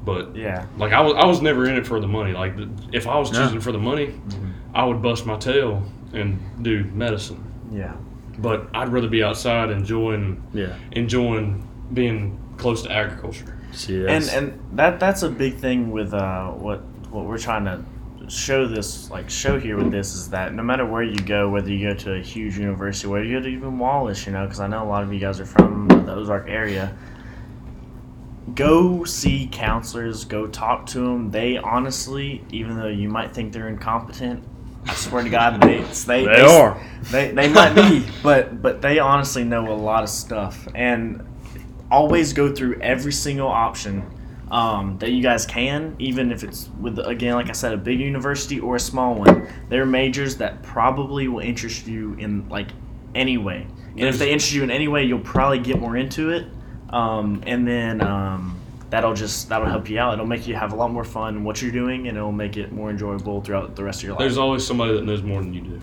But 0.05 0.35
yeah. 0.35 0.65
like 0.79 0.93
I 0.95 1.01
was, 1.03 1.15
I 1.19 1.27
was 1.27 1.43
never 1.43 1.67
in 1.69 1.75
it 1.77 1.87
for 1.87 2.01
the 2.01 2.09
money. 2.09 2.33
Like 2.33 2.55
if 2.93 3.07
I 3.07 3.19
was 3.19 3.31
No. 3.31 3.41
choosing 3.45 3.61
for 3.61 3.73
the 3.73 3.79
money, 3.79 4.07
mm-hmm. 4.07 4.51
I 4.75 4.85
would 4.85 5.03
bust 5.03 5.27
my 5.27 5.37
tail 5.37 5.83
and 6.15 6.39
do 6.63 6.85
medicine. 6.95 7.43
Yeah. 7.71 7.93
But 8.39 8.69
I'd 8.73 8.89
rather 8.91 9.09
be 9.09 9.23
outside 9.23 9.71
enjoying 9.71 10.43
yeah. 10.55 10.73
enjoying 10.93 11.63
being 11.92 12.38
close 12.57 12.83
to 12.83 12.92
agriculture. 12.92 13.59
See, 13.72 13.96
And 13.96 14.09
that's, 14.09 14.33
and 14.33 14.61
that 14.72 15.01
that's 15.01 15.22
a 15.22 15.29
big 15.31 15.57
thing 15.57 15.90
with 15.90 16.12
uh 16.14 16.48
what 16.51 16.81
what 17.11 17.24
we're 17.24 17.38
trying 17.38 17.64
to 17.64 17.85
show 18.31 18.66
this 18.66 19.11
like 19.11 19.31
show 19.31 19.59
here 19.59 19.77
with 19.77 19.90
this 19.90 20.14
is 20.14 20.31
that 20.31 20.55
no 20.55 20.62
matter 20.62 20.85
where 20.85 21.03
you 21.03 21.18
go, 21.20 21.48
whether 21.48 21.70
you 21.70 21.88
go 21.88 21.94
to 21.94 22.14
a 22.14 22.20
huge 22.20 22.59
university, 22.59 23.09
whether 23.09 23.24
you 23.24 23.38
go 23.38 23.42
to 23.44 23.48
even 23.48 23.79
Wallace, 23.79 24.27
you 24.27 24.33
know, 24.33 24.44
because 24.44 24.61
I 24.61 24.66
know 24.66 24.83
a 24.83 24.88
lot 24.88 25.03
of 25.03 25.12
you 25.12 25.18
guys 25.20 25.40
are 25.40 25.46
from 25.46 25.88
the 25.88 26.14
Ozark 26.14 26.48
area. 26.48 26.96
Go 28.55 29.05
see 29.05 29.48
counselors. 29.51 30.24
Go 30.24 30.46
talk 30.46 30.87
to 30.87 31.01
them. 31.01 31.31
They 31.31 31.59
honestly, 31.59 32.44
even 32.51 32.79
though 32.79 32.88
you 32.88 33.09
might 33.09 33.35
think 33.35 33.53
they're 33.53 33.68
incompetent, 33.68 34.42
I 34.87 34.94
swear 34.94 35.22
to 35.22 35.29
God, 35.31 35.61
they 35.61 35.81
they, 36.07 36.24
They 36.24 36.40
are. 36.40 36.83
They, 37.11 37.31
they 37.33 37.48
might 37.48 37.74
be, 37.74 38.07
but 38.22 38.62
but 38.62 38.81
they 38.81 38.98
honestly 38.98 39.44
know 39.44 39.70
a 39.70 39.74
lot 39.74 40.03
of 40.03 40.09
stuff 40.09 40.66
and 40.74 41.27
always 41.90 42.33
go 42.33 42.55
through 42.55 42.81
every 42.81 43.12
single 43.12 43.48
option 43.48 44.05
um, 44.51 44.98
that 44.98 45.11
you 45.11 45.22
guys 45.22 45.44
can, 45.44 45.94
even 45.98 46.33
if 46.33 46.42
it's 46.42 46.70
with 46.81 46.98
again, 46.98 47.35
like 47.35 47.48
I 47.48 47.53
said, 47.53 47.72
a 47.72 47.77
big 47.77 48.01
university 48.01 48.61
or 48.61 48.77
a 48.77 48.81
small 48.81 49.14
one. 49.14 49.48
There 49.68 49.83
are 49.83 49.87
majors 49.87 50.37
that 50.38 50.62
probably 50.62 51.29
will 51.29 51.40
interest 51.40 51.87
you 51.87 52.14
in 52.14 52.48
like 52.48 52.68
any 53.14 53.37
way, 53.37 53.66
and 53.92 54.05
if 54.05 54.18
they 54.18 54.31
interest 54.31 54.53
you 54.53 54.62
in 54.62 54.70
any 54.70 54.88
way, 54.88 55.05
you'll 55.05 55.20
probably 55.20 55.59
get 55.59 55.79
more 55.79 55.96
into 55.96 56.31
it, 56.31 56.46
um, 56.90 57.42
and 57.46 57.66
then 57.66 58.01
um, 58.01 58.59
that'll 58.90 59.14
just 59.14 59.48
that'll 59.51 59.68
help 59.68 59.90
you 59.90 59.98
out. 59.98 60.14
It'll 60.14 60.27
make 60.27 60.46
you 60.46 60.55
have 60.55 60.72
a 60.72 60.77
lot 60.77 60.90
more 60.90 61.05
fun 61.05 61.37
in 61.37 61.44
what 61.44 61.61
you're 61.61 61.72
doing, 61.72 62.09
and 62.09 62.16
it'll 62.16 62.33
make 62.33 62.57
it 62.57 62.72
more 62.72 62.90
enjoyable 62.90 63.42
throughout 63.42 63.77
the 63.77 63.85
rest 63.85 64.01
of 64.01 64.05
your 64.05 64.12
life. 64.12 64.20
There's 64.20 64.38
always 64.38 64.66
somebody 64.66 64.94
that 64.94 65.05
knows 65.05 65.22
more 65.22 65.42
than 65.42 65.53
you 65.53 65.61
do. 65.61 65.81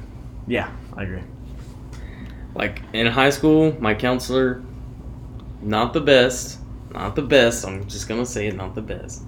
yeah, 0.48 0.72
I 0.96 1.04
agree. 1.04 1.22
like 2.56 2.82
in 2.94 3.06
high 3.06 3.30
school 3.30 3.76
my 3.80 3.94
counselor 3.94 4.64
not 5.66 5.92
the 5.94 6.00
best 6.02 6.60
not 6.92 7.16
the 7.16 7.22
best 7.22 7.66
i'm 7.66 7.86
just 7.88 8.08
going 8.08 8.20
to 8.20 8.26
say 8.26 8.48
it 8.48 8.56
not 8.56 8.74
the 8.76 8.82
best 8.82 9.24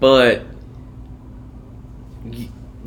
but 0.00 0.44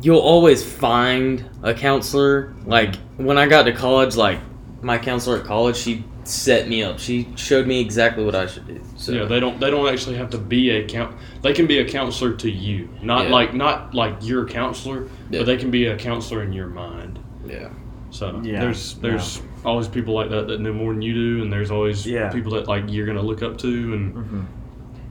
you'll 0.02 0.18
always 0.18 0.62
find 0.62 1.44
a 1.62 1.74
counselor 1.74 2.54
like 2.66 2.94
when 3.16 3.38
i 3.38 3.46
got 3.46 3.64
to 3.64 3.72
college 3.72 4.16
like 4.16 4.38
my 4.82 4.98
counselor 4.98 5.38
at 5.38 5.44
college 5.44 5.76
she 5.76 6.04
set 6.24 6.68
me 6.68 6.82
up 6.82 6.98
she 6.98 7.26
showed 7.36 7.66
me 7.66 7.80
exactly 7.80 8.24
what 8.24 8.34
i 8.34 8.46
should 8.46 8.66
do 8.66 8.80
so 8.96 9.12
yeah, 9.12 9.24
they 9.24 9.40
don't 9.40 9.58
they 9.58 9.70
don't 9.70 9.88
actually 9.92 10.16
have 10.16 10.28
to 10.30 10.38
be 10.38 10.70
a 10.70 10.86
count. 10.86 11.16
They 11.42 11.54
can 11.54 11.66
be 11.66 11.78
a 11.78 11.88
counselor 11.88 12.34
to 12.36 12.50
you, 12.50 12.90
not 13.00 13.24
Yeah. 13.24 13.30
like 13.32 13.54
not 13.54 13.94
like 13.94 14.16
your 14.20 14.46
counselor, 14.46 15.08
Yeah. 15.30 15.38
but 15.40 15.46
they 15.46 15.56
can 15.56 15.70
be 15.70 15.86
a 15.86 15.96
counselor 15.96 16.42
in 16.42 16.52
your 16.52 16.66
mind. 16.66 17.18
yeah 17.46 17.70
So 18.10 18.38
Yeah, 18.44 18.60
there's 18.60 18.94
there's 18.96 19.40
always 19.64 19.88
people 19.88 20.14
like 20.14 20.30
that 20.30 20.46
that 20.48 20.60
know 20.60 20.72
more 20.72 20.92
than 20.92 21.02
you 21.02 21.12
do, 21.14 21.42
and 21.42 21.52
there's 21.52 21.70
always 21.70 22.06
Yeah. 22.06 22.30
people 22.30 22.52
that 22.52 22.66
like 22.68 22.84
you're 22.88 23.06
gonna 23.06 23.22
look 23.22 23.42
up 23.42 23.58
to, 23.58 23.68
and 23.94 24.12
hmm 24.14 24.40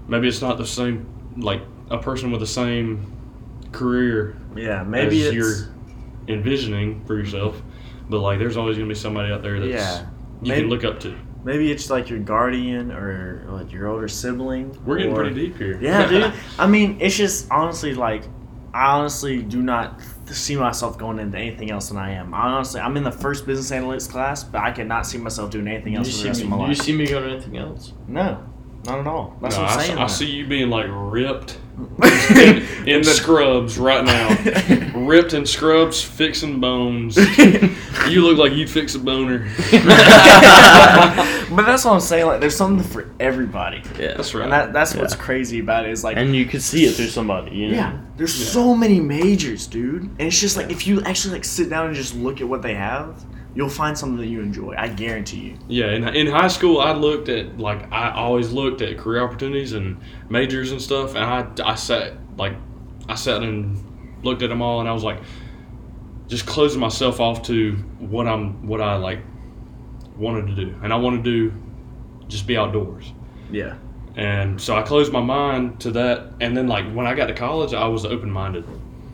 maybe 0.08 0.28
it's 0.28 0.42
not 0.42 0.58
the 0.58 0.66
same 0.66 1.06
like 1.38 1.62
a 1.92 1.98
person 2.00 2.32
with 2.32 2.40
the 2.42 2.48
same 2.48 3.06
career 3.72 4.36
Yeah, 4.56 4.82
maybe 4.84 5.18
you're 5.18 5.70
envisioning 6.28 7.04
for 7.06 7.16
yourself, 7.18 7.62
but 8.10 8.20
like 8.20 8.40
there's 8.40 8.58
always 8.58 8.78
gonna 8.78 8.90
be 8.90 8.96
somebody 8.96 9.32
out 9.32 9.42
there 9.44 9.60
that's 9.60 9.72
yeah. 9.72 10.02
you 10.42 10.50
Maybe- 10.50 10.62
can 10.62 10.70
look 10.70 10.84
up 10.84 11.00
to. 11.02 11.16
Maybe 11.46 11.72
it's 11.72 11.90
like 11.90 12.10
your 12.10 12.20
guardian 12.20 12.92
or 12.92 13.46
like 13.50 13.72
your 13.72 13.88
older 13.88 14.10
sibling. 14.10 14.78
We're 14.86 14.98
getting 14.98 15.14
or- 15.14 15.18
pretty 15.24 15.36
deep 15.36 15.58
here. 15.58 15.80
Yeah, 15.82 16.06
dude. 16.10 16.34
I 16.60 16.68
mean, 16.68 16.98
it's 17.00 17.16
just 17.16 17.50
honestly 17.50 17.94
like, 17.94 18.24
I 18.74 18.98
honestly 18.98 19.42
do 19.42 19.62
not 19.62 20.02
see 20.36 20.56
myself 20.56 20.98
going 20.98 21.20
into 21.20 21.38
anything 21.38 21.72
else 21.72 21.90
than 21.90 21.98
I 21.98 22.12
am. 22.12 22.34
Honestly, 22.34 22.80
I'm 22.82 22.98
in 22.98 23.04
the 23.04 23.12
first 23.12 23.46
business 23.46 23.72
analytics 23.72 24.10
class, 24.10 24.44
but 24.44 24.62
I 24.62 24.72
cannot 24.72 25.06
see 25.06 25.18
myself 25.18 25.52
doing 25.52 25.68
anything 25.68 25.96
else 25.96 26.16
for 26.16 26.24
the 26.24 26.30
rest 26.30 26.42
of 26.42 26.50
my 26.50 26.58
life. 26.58 26.66
do 26.68 26.72
you 26.72 26.84
see 26.84 26.94
me 26.94 27.08
go 27.08 27.20
to 27.20 27.32
anything 27.32 27.58
else? 27.58 27.94
No, 28.08 28.44
Not 28.86 29.00
at 29.00 29.08
all. 29.08 29.36
That's 29.42 29.56
No, 29.56 29.64
what 29.64 29.72
I'm 29.72 29.80
I, 29.80 29.84
saying. 29.84 29.98
I 30.00 30.08
see 30.08 30.26
you 30.32 30.48
being 30.48 30.70
like 30.70 30.88
ripped 30.90 31.58
in, 32.36 32.88
in 32.88 33.04
scrubs 33.04 33.78
right 33.78 34.04
now. 34.04 34.30
ripped 34.96 35.34
in 35.34 35.46
scrubs, 35.46 36.02
fixing 36.02 36.60
bones. 36.60 37.18
You 38.08 38.22
look 38.26 38.38
like 38.40 38.54
you'd 38.54 38.70
fix 38.72 38.96
a 38.96 39.00
boner. 39.00 39.50
but 39.72 41.66
that's 41.66 41.86
what 41.86 41.94
I'm 41.94 42.00
saying. 42.00 42.26
Like, 42.26 42.40
there's 42.40 42.56
something 42.56 42.84
for 42.88 43.10
everybody, 43.20 43.84
Yeah. 44.00 44.14
That's 44.16 44.34
right. 44.34 44.44
and 44.44 44.52
that, 44.52 44.74
that's 44.74 44.96
what's 44.96 45.16
crazy 45.16 45.60
about 45.60 45.86
it. 45.86 45.92
Is 45.92 46.04
like, 46.04 46.18
and 46.18 46.36
you 46.36 46.46
could 46.46 46.62
see 46.64 46.86
it 46.86 46.96
through 46.96 47.08
somebody. 47.08 47.56
You 47.56 47.68
know? 47.70 47.76
yeah, 47.76 47.98
there's 48.18 48.40
Yeah. 48.40 48.48
so 48.52 48.76
many 48.76 49.00
majors, 49.00 49.68
dude, 49.68 50.04
and 50.04 50.22
it's 50.22 50.40
just 50.40 50.58
like 50.58 50.72
if 50.72 50.88
you 50.88 51.02
actually 51.04 51.34
like 51.36 51.46
sit 51.46 51.70
down 51.70 51.88
and 51.88 51.96
just 51.96 52.16
look 52.16 52.42
at 52.42 52.48
what 52.48 52.62
they 52.62 52.74
have, 52.74 53.24
you'll 53.56 53.70
find 53.70 53.98
something 53.98 54.18
that 54.18 54.28
you 54.28 54.42
enjoy. 54.42 54.76
I 54.78 54.88
guarantee 54.88 55.40
you. 55.40 55.58
Yeah, 55.68 55.92
in, 55.92 56.08
in 56.10 56.28
high 56.28 56.48
school, 56.50 56.80
I 56.80 56.94
looked 56.94 57.30
at 57.30 57.58
like 57.58 57.92
I 57.92 58.12
always 58.12 58.52
looked 58.52 58.82
at 58.82 58.98
career 58.98 59.24
opportunities 59.24 59.74
and 59.74 59.98
majors 60.30 60.72
and 60.72 60.82
stuff, 60.82 61.16
and 61.16 61.24
I, 61.24 61.72
I 61.72 61.76
sat 61.76 62.14
like 62.38 62.54
I 63.08 63.16
sat 63.16 63.42
and 63.44 63.84
looked 64.24 64.42
at 64.44 64.50
them 64.50 64.62
all, 64.62 64.80
and 64.80 64.88
I 64.90 64.94
was 64.94 65.04
like, 65.04 65.20
just 66.28 66.46
closing 66.46 66.80
myself 66.80 67.20
off 67.20 67.42
to 67.44 67.74
what 68.00 68.28
I'm 68.28 68.68
what 68.68 68.82
I 68.82 68.96
like 68.98 69.20
wanted 70.18 70.48
to 70.48 70.66
do, 70.66 70.76
and 70.84 70.94
I 70.94 70.98
wanted 70.98 71.24
to 71.24 71.50
do 71.50 71.56
just 72.28 72.46
be 72.46 72.56
outdoors, 72.58 73.12
Yeah. 73.52 73.76
and 74.16 74.62
so 74.62 74.76
I 74.76 74.84
closed 74.84 75.12
my 75.12 75.22
mind 75.22 75.80
to 75.80 75.92
that, 75.92 76.34
and 76.42 76.56
then 76.56 76.68
like 76.68 76.92
when 76.94 77.08
I 77.08 77.16
got 77.16 77.26
to 77.28 77.34
college, 77.34 77.74
I 77.74 77.88
was 77.88 78.06
open 78.06 78.30
minded. 78.30 78.66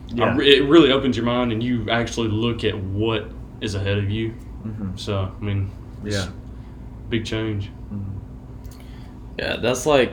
Yeah. 0.08 0.38
it 0.40 0.64
really 0.68 0.92
opens 0.92 1.16
your 1.16 1.24
mind, 1.26 1.52
and 1.52 1.62
you 1.62 1.88
actually 1.90 2.28
look 2.28 2.62
at 2.64 2.76
what 2.78 3.30
is 3.60 3.74
ahead 3.74 3.98
of 3.98 4.10
you. 4.10 4.34
Mhm. 4.66 4.98
So 4.98 5.30
I 5.40 5.44
mean, 5.44 5.70
it's 6.04 6.16
Yeah. 6.16 6.26
big 7.10 7.24
change. 7.24 7.70
Yeah, 9.38 9.56
that's 9.56 9.84
like 9.86 10.12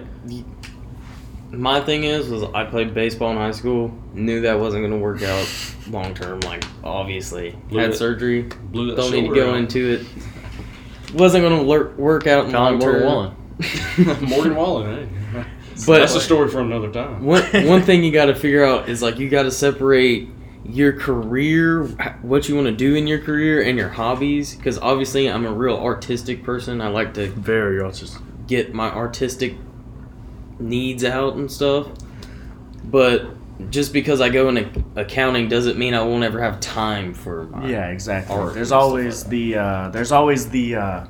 my 1.51 1.79
thing 1.81 2.03
is 2.03 2.29
was 2.29 2.43
I 2.53 2.65
played 2.65 2.93
baseball 2.93 3.31
in 3.31 3.37
high 3.37 3.51
school. 3.51 3.91
Knew 4.13 4.41
that 4.41 4.59
wasn't 4.59 4.83
gonna 4.83 4.97
work 4.97 5.21
out 5.23 5.47
long 5.89 6.13
term. 6.13 6.39
Like 6.41 6.63
obviously 6.83 7.55
Blew 7.69 7.79
had 7.79 7.91
it. 7.91 7.97
surgery. 7.97 8.47
Blew 8.71 8.87
that 8.87 8.97
Don't 8.97 9.11
need 9.11 9.29
to 9.29 9.33
go 9.35 9.51
out. 9.51 9.57
into 9.57 9.93
it. 9.93 11.13
Wasn't 11.13 11.43
gonna 11.43 11.61
lur- 11.61 11.93
work 11.97 12.27
out 12.27 12.45
Kinda 12.45 12.59
long 12.59 12.79
term. 12.79 13.03
Wallen. 13.03 13.31
Morgan 14.27 14.55
Wallen, 14.55 14.87
hey. 15.33 15.43
But- 15.87 15.99
that's 15.99 16.15
a 16.15 16.19
story 16.21 16.49
for 16.49 16.59
another 16.61 16.89
time. 16.91 17.23
one 17.23 17.43
one 17.67 17.81
thing 17.83 18.03
you 18.03 18.11
got 18.11 18.25
to 18.25 18.35
figure 18.35 18.63
out 18.65 18.89
is 18.89 19.01
like 19.01 19.19
you 19.19 19.29
got 19.29 19.43
to 19.43 19.51
separate 19.51 20.27
your 20.65 20.93
career, 20.93 21.83
what 22.21 22.47
you 22.47 22.55
want 22.55 22.67
to 22.67 22.73
do 22.73 22.95
in 22.95 23.07
your 23.07 23.19
career, 23.19 23.61
and 23.61 23.77
your 23.77 23.89
hobbies. 23.89 24.55
Because 24.55 24.77
obviously, 24.79 25.29
I'm 25.29 25.45
a 25.45 25.51
real 25.51 25.75
artistic 25.77 26.43
person. 26.43 26.81
I 26.81 26.87
like 26.87 27.13
to 27.15 27.27
Very 27.27 27.79
autistic. 27.81 28.21
get 28.47 28.73
my 28.73 28.89
artistic 28.89 29.55
needs 30.59 31.03
out 31.03 31.35
and 31.35 31.51
stuff. 31.51 31.87
But 32.85 33.27
just 33.69 33.93
because 33.93 34.19
I 34.19 34.29
go 34.29 34.49
into 34.49 34.83
accounting 34.95 35.47
doesn't 35.47 35.77
mean 35.77 35.93
I 35.93 36.01
won't 36.01 36.23
ever 36.23 36.41
have 36.41 36.59
time 36.59 37.13
for 37.13 37.43
my 37.45 37.69
Yeah, 37.69 37.89
exactly. 37.89 38.35
There's 38.53 38.71
always 38.71 39.23
like 39.23 39.29
the 39.31 39.55
uh, 39.57 39.89
there's 39.89 40.11
always 40.11 40.49
the 40.49 40.75
uh, 40.75 41.05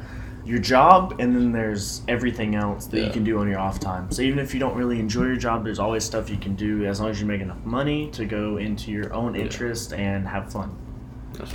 your 0.45 0.59
job, 0.59 1.15
and 1.19 1.35
then 1.35 1.51
there's 1.51 2.01
everything 2.07 2.55
else 2.55 2.85
that 2.87 2.99
you 3.01 3.09
can 3.11 3.23
do 3.23 3.39
on 3.39 3.47
your 3.49 3.59
off 3.59 3.79
time. 3.79 4.11
So 4.11 4.21
even 4.21 4.39
if 4.39 4.53
you 4.53 4.59
don't 4.59 4.75
really 4.75 4.99
enjoy 4.99 5.23
your 5.23 5.37
job, 5.37 5.63
there's 5.63 5.79
always 5.79 6.03
stuff 6.03 6.29
you 6.29 6.37
can 6.37 6.55
do 6.55 6.85
as 6.85 6.99
long 6.99 7.09
as 7.09 7.19
you 7.21 7.25
make 7.25 7.41
enough 7.41 7.63
money 7.63 8.09
to 8.11 8.25
go 8.25 8.57
into 8.57 8.91
your 8.91 9.13
own 9.13 9.35
interest 9.35 9.93
and 9.93 10.27
have 10.27 10.51
fun. 10.51 10.75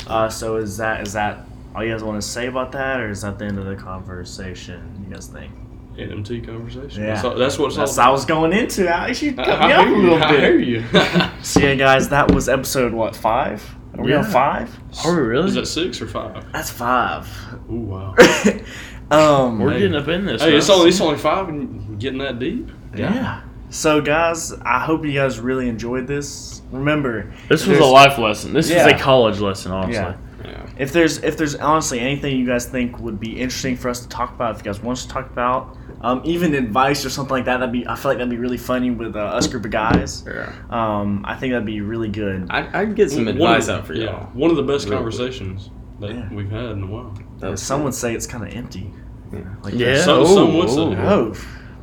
Uh, 0.06 0.28
so 0.28 0.56
is 0.56 0.76
that 0.78 1.06
is 1.06 1.12
that 1.12 1.46
all 1.74 1.84
you 1.84 1.92
guys 1.92 2.02
want 2.02 2.20
to 2.20 2.26
say 2.26 2.46
about 2.46 2.72
that, 2.72 3.00
or 3.00 3.10
is 3.10 3.22
that 3.22 3.38
the 3.38 3.44
end 3.44 3.58
of 3.58 3.66
the 3.66 3.76
conversation? 3.76 5.04
You 5.06 5.14
guys 5.14 5.26
think? 5.28 5.52
NMT 5.96 6.46
conversation. 6.46 7.02
Yeah. 7.02 7.14
That's, 7.14 7.24
all, 7.24 7.34
that's 7.34 7.58
what 7.58 7.74
That's 7.74 7.98
I 7.98 8.08
was 8.08 8.24
going 8.24 8.52
into. 8.52 8.88
Alex, 8.88 9.20
you 9.20 9.34
I, 9.36 9.44
cut 9.44 9.60
me 9.60 9.72
I 9.72 9.80
up 9.80 9.86
a 9.86 9.88
hear 9.88 9.96
you. 9.96 10.02
little 10.02 10.22
I 10.22 10.30
bit. 10.30 10.40
hear 10.40 10.58
you. 10.58 10.84
So 11.42 11.60
yeah, 11.60 11.74
guys, 11.74 12.08
that 12.10 12.30
was 12.32 12.48
episode 12.48 12.92
what 12.92 13.16
five? 13.16 13.74
Are 13.98 14.04
we 14.04 14.14
on 14.14 14.24
five? 14.24 14.74
Are 15.04 15.14
we 15.14 15.22
really? 15.22 15.48
Is 15.48 15.54
that 15.54 15.66
six 15.66 16.00
or 16.00 16.06
five? 16.06 16.50
That's 16.52 16.70
five. 16.70 17.28
Ooh, 17.70 17.74
wow. 17.80 18.14
um, 19.10 19.58
We're 19.58 19.72
Hey. 19.72 19.80
getting 19.80 19.96
up 19.96 20.08
in 20.08 20.26
this. 20.26 20.42
Hey, 20.42 20.56
it's 20.56 20.70
only, 20.70 20.88
it's 20.90 21.00
only 21.00 21.18
five 21.18 21.48
and 21.48 21.98
getting 21.98 22.18
that 22.20 22.38
deep. 22.38 22.70
Yeah. 22.96 23.42
So, 23.70 24.00
guys, 24.00 24.52
I 24.64 24.78
hope 24.80 25.04
you 25.04 25.12
guys 25.12 25.40
really 25.40 25.68
enjoyed 25.68 26.06
this. 26.06 26.62
Remember, 26.70 27.32
This 27.48 27.66
was 27.66 27.78
a 27.78 27.84
life 27.84 28.18
lesson. 28.18 28.52
This 28.52 28.70
Yeah. 28.70 28.84
was 28.84 28.94
a 28.94 28.98
college 28.98 29.40
lesson, 29.40 29.72
honestly. 29.72 29.94
Yeah. 29.94 30.14
yeah. 30.44 30.66
If 30.78 30.92
there's 30.92 31.18
if 31.24 31.36
there's 31.36 31.54
honestly 31.56 31.98
anything 32.00 32.38
you 32.38 32.46
guys 32.46 32.66
think 32.66 32.98
would 33.00 33.18
be 33.18 33.38
interesting 33.40 33.76
for 33.76 33.88
us 33.88 34.00
to 34.00 34.08
talk 34.08 34.32
about, 34.34 34.52
if 34.52 34.58
you 34.58 34.64
guys 34.72 34.80
want 34.82 34.98
us 34.98 35.04
to 35.06 35.10
talk 35.10 35.28
about, 35.30 35.76
um, 36.00 36.20
even 36.24 36.54
advice 36.54 37.04
or 37.04 37.10
something 37.10 37.32
like 37.32 37.44
that, 37.46 37.58
that'd 37.58 37.72
be 37.72 37.86
I 37.86 37.94
feel 37.96 38.10
like 38.10 38.18
that'd 38.18 38.30
be 38.30 38.36
really 38.36 38.56
funny 38.58 38.90
with 38.90 39.16
uh, 39.16 39.20
us 39.20 39.46
group 39.46 39.64
of 39.64 39.70
guys. 39.70 40.24
Yeah. 40.26 40.52
Um, 40.70 41.24
I 41.26 41.34
think 41.36 41.52
that'd 41.52 41.66
be 41.66 41.80
really 41.80 42.08
good. 42.08 42.46
I'd, 42.50 42.74
I'd 42.74 42.94
get 42.94 43.10
some 43.10 43.24
One 43.26 43.34
advice 43.34 43.66
the- 43.66 43.74
out 43.76 43.86
for 43.86 43.94
y'all. 43.94 44.26
One 44.32 44.50
of 44.50 44.56
the 44.56 44.62
best 44.62 44.84
Really 44.84 44.96
conversations 44.96 45.70
that 46.00 46.10
Yeah. 46.10 46.32
we've 46.32 46.50
had 46.50 46.66
in 46.70 46.82
a 46.84 46.86
while. 46.86 47.14
That's 47.38 47.62
Some 47.62 47.82
would 47.84 47.94
say 47.94 48.14
it's 48.14 48.26
kind 48.26 48.44
of 48.46 48.54
empty. 48.54 48.92
Yeah. 49.32 49.40
Like 49.62 49.74
Yeah. 49.74 50.00
Some, 50.02 50.20
Oh, 50.20 50.24
some 50.34 50.54
would 50.54 50.70
say. 50.70 50.80
oh. 51.02 51.34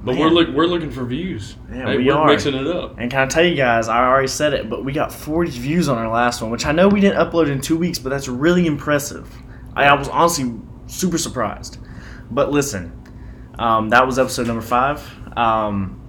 But 0.03 0.13
man. 0.13 0.19
we're 0.21 0.29
look, 0.29 0.49
we're 0.55 0.67
looking 0.67 0.91
for 0.91 1.03
views. 1.03 1.55
Yeah, 1.69 1.87
Hey, 1.87 1.97
we 1.97 2.09
are 2.11 2.19
are. 2.19 2.27
mixing 2.27 2.53
it 2.53 2.67
up. 2.67 2.95
And 2.99 3.09
can 3.09 3.21
I 3.21 3.25
tell 3.25 3.43
you 3.43 3.55
guys, 3.55 3.87
I 3.89 4.05
already 4.05 4.27
said 4.27 4.53
it, 4.53 4.69
but 4.69 4.85
we 4.85 4.93
got 4.93 5.11
40 5.11 5.49
views 5.51 5.89
on 5.89 5.97
our 5.97 6.09
last 6.09 6.41
one, 6.43 6.51
which 6.51 6.65
I 6.67 6.71
know 6.71 6.87
we 6.87 7.01
didn't 7.01 7.17
upload 7.17 7.49
in 7.49 7.59
two 7.59 7.75
weeks, 7.75 7.97
but 7.97 8.09
that's 8.11 8.27
really 8.27 8.67
impressive. 8.67 9.27
I, 9.75 9.85
I 9.85 9.93
was 9.95 10.07
honestly 10.09 10.53
super 10.85 11.17
surprised. 11.17 11.79
But 12.29 12.51
listen, 12.51 12.91
um, 13.57 13.89
that 13.89 14.05
was 14.05 14.19
episode 14.19 14.47
number 14.47 14.61
five. 14.61 15.01
Um, 15.37 16.01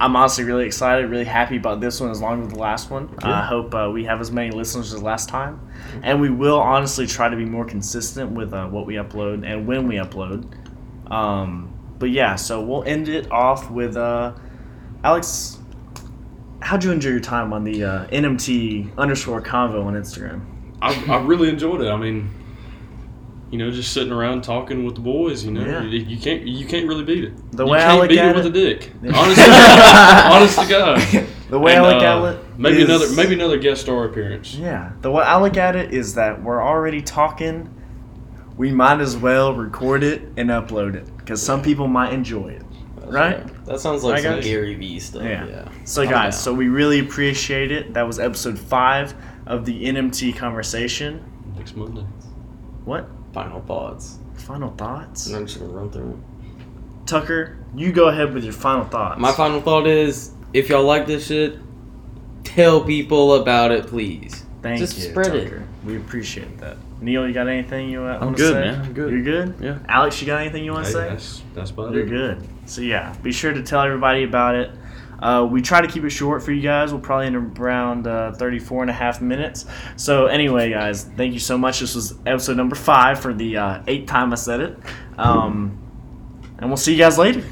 I'm 0.00 0.16
honestly 0.16 0.44
really 0.44 0.64
excited, 0.64 1.10
really 1.10 1.24
happy 1.24 1.58
about 1.58 1.82
this 1.82 2.00
one 2.00 2.10
as 2.10 2.22
long 2.22 2.42
as 2.42 2.48
the 2.48 2.58
last 2.58 2.90
one. 2.90 3.14
I 3.22 3.44
hope 3.44 3.74
uh, 3.74 3.90
we 3.92 4.04
have 4.04 4.18
as 4.22 4.30
many 4.30 4.50
listeners 4.50 4.94
as 4.94 5.02
last 5.02 5.28
time. 5.28 5.60
And 6.02 6.22
we 6.22 6.30
will 6.30 6.58
honestly 6.58 7.06
try 7.06 7.28
to 7.28 7.36
be 7.36 7.44
more 7.44 7.66
consistent 7.66 8.30
with 8.30 8.54
uh, 8.54 8.66
what 8.68 8.86
we 8.86 8.94
upload 8.94 9.44
and 9.46 9.66
when 9.66 9.86
we 9.86 9.96
upload. 9.96 10.50
Um, 11.12 11.74
but 11.98 12.08
yeah, 12.08 12.36
so 12.36 12.62
we'll 12.62 12.84
end 12.84 13.10
it 13.10 13.30
off 13.30 13.70
with 13.70 13.98
uh, 13.98 14.32
Alex. 15.04 15.58
How'd 16.62 16.82
you 16.82 16.92
enjoy 16.92 17.10
your 17.10 17.20
time 17.20 17.52
on 17.52 17.64
the 17.64 17.84
uh, 17.84 18.06
NMT 18.06 18.96
underscore 18.96 19.42
convo 19.42 19.84
on 19.84 19.94
Instagram? 19.94 20.46
I, 20.80 20.94
I 21.12 21.22
really 21.22 21.50
enjoyed 21.50 21.82
it. 21.82 21.90
I 21.90 21.96
mean, 21.96 22.30
you 23.50 23.58
know, 23.58 23.70
just 23.70 23.92
sitting 23.92 24.12
around 24.12 24.42
talking 24.44 24.84
with 24.84 24.94
the 24.94 25.00
boys. 25.00 25.44
You 25.44 25.50
know, 25.52 25.64
Yeah. 25.64 25.82
you, 25.82 25.98
you 26.00 26.18
can't 26.18 26.46
you 26.46 26.66
can't 26.66 26.86
really 26.88 27.04
beat 27.04 27.24
it. 27.24 27.52
The 27.52 27.64
you 27.64 27.70
way 27.72 27.78
I 27.78 27.82
can't 27.82 28.00
look 28.00 28.08
beat 28.10 28.18
at 28.18 28.28
it 28.28 28.36
with 28.36 28.46
it- 28.46 28.48
a 28.48 28.52
dick. 28.52 28.92
Yeah. 29.02 29.12
Honest, 29.18 30.56
honest 30.58 30.58
to 30.60 30.68
God. 30.68 31.26
The 31.50 31.58
way 31.58 31.74
And, 31.74 31.84
I 31.84 31.92
look 31.94 32.02
uh, 32.04 32.28
at 32.28 32.34
it, 32.36 32.58
maybe 32.58 32.82
is- 32.82 32.88
another 32.88 33.10
maybe 33.16 33.34
another 33.34 33.58
guest 33.58 33.80
star 33.80 34.04
appearance. 34.04 34.54
Yeah, 34.54 34.92
the 35.00 35.10
way 35.10 35.24
I 35.24 35.40
look 35.40 35.56
at 35.56 35.74
it 35.74 35.92
is 35.92 36.14
that 36.14 36.40
we're 36.40 36.62
already 36.62 37.02
talking. 37.02 37.68
We 38.56 38.70
might 38.70 39.00
as 39.00 39.16
well 39.16 39.52
record 39.54 40.04
it 40.04 40.22
and 40.36 40.48
upload 40.50 40.94
it 40.94 41.16
because 41.16 41.42
some 41.42 41.60
people 41.60 41.88
might 41.88 42.12
enjoy 42.12 42.50
it. 42.50 42.62
That's 42.98 43.12
Right? 43.12 43.64
That 43.66 43.80
sounds 43.80 44.04
like 44.04 44.14
Right, 44.14 44.22
some 44.22 44.34
guys? 44.36 44.44
Gary 44.44 44.74
Vee 44.76 45.00
stuff. 45.00 45.22
Yeah. 45.24 45.44
Yeah. 45.46 45.68
So, 45.84 46.06
guys, 46.08 46.40
so 46.40 46.54
we 46.54 46.68
really 46.68 47.00
appreciate 47.00 47.72
it. 47.72 47.94
That 47.94 48.06
was 48.06 48.20
episode 48.20 48.56
five 48.56 49.14
of 49.46 49.64
the 49.64 49.86
NMT 49.86 50.36
conversation. 50.36 51.24
Next 51.56 51.74
Monday. 51.74 52.02
What 52.84 53.08
final 53.32 53.60
thoughts. 53.62 54.18
final 54.34 54.70
thoughts? 54.72 55.26
And 55.26 55.36
I'm 55.36 55.46
just 55.46 55.60
gonna 55.60 55.72
run 55.72 55.90
through 55.90 56.02
them. 56.10 56.24
Tucker, 57.06 57.56
you 57.74 57.92
go 57.92 58.08
ahead 58.08 58.32
with 58.34 58.44
your 58.44 58.52
final 58.52 58.84
thoughts. 58.84 59.20
My 59.20 59.32
final 59.32 59.60
thought 59.60 59.86
is 59.86 60.32
if 60.52 60.68
y'all 60.68 60.84
like 60.84 61.06
this 61.06 61.26
shit, 61.26 61.58
tell 62.44 62.80
people 62.82 63.34
about 63.34 63.70
it, 63.70 63.86
please. 63.86 64.44
Thank 64.62 64.78
Just 64.78 64.98
you, 64.98 65.04
spread 65.10 65.34
it. 65.34 65.44
Tucker. 65.44 65.66
We 65.84 65.96
appreciate 65.96 66.58
that. 66.58 66.76
Neil, 67.00 67.26
you 67.26 67.32
got 67.32 67.48
anything 67.48 67.88
you 67.88 68.04
I'm 68.04 68.20
want 68.20 68.36
to 68.36 68.42
good, 68.42 68.52
say? 68.52 68.60
man. 68.60 68.84
I'm 68.84 68.92
good. 68.92 69.10
You're 69.12 69.22
good. 69.22 69.54
Yeah. 69.60 69.78
Alex, 69.88 70.20
you 70.20 70.26
got 70.26 70.42
anything 70.42 70.64
you 70.64 70.72
want 70.72 70.84
to 70.86 70.90
Hey, 70.92 70.98
say? 70.98 71.08
that's 71.08 71.42
that's 71.54 71.70
about 71.70 71.92
You're 71.92 72.04
it. 72.06 72.08
good. 72.10 72.48
So 72.66 72.82
yeah, 72.82 73.14
be 73.22 73.32
sure 73.32 73.52
to 73.54 73.62
tell 73.62 73.80
everybody 73.80 74.24
about 74.24 74.54
it. 74.54 74.70
Uh, 75.20 75.46
we 75.50 75.60
try 75.62 75.80
to 75.80 75.88
keep 75.88 76.04
it 76.04 76.10
short 76.10 76.42
for 76.42 76.52
you 76.52 76.62
guys. 76.62 76.92
We'll 76.92 77.02
probably 77.02 77.26
end 77.26 77.36
around 77.58 78.06
uh, 78.06 78.32
34 78.32 78.82
and 78.82 78.90
a 78.90 78.94
half 78.94 79.20
minutes. 79.20 79.66
So 79.96 80.26
anyway, 80.26 80.70
guys, 80.70 81.04
thank 81.04 81.32
you 81.34 81.40
so 81.40 81.58
much. 81.58 81.80
This 81.80 81.94
was 81.94 82.18
episode 82.26 82.56
number 82.56 82.76
five 82.76 83.20
for 83.20 83.34
the 83.34 83.56
uh, 83.56 83.82
eighth 83.86 84.08
time 84.08 84.32
I 84.32 84.36
said 84.36 84.60
it. 84.60 84.78
Um, 85.18 85.78
and 86.58 86.68
we'll 86.68 86.76
see 86.76 86.92
you 86.92 86.98
guys 86.98 87.18
later. 87.18 87.44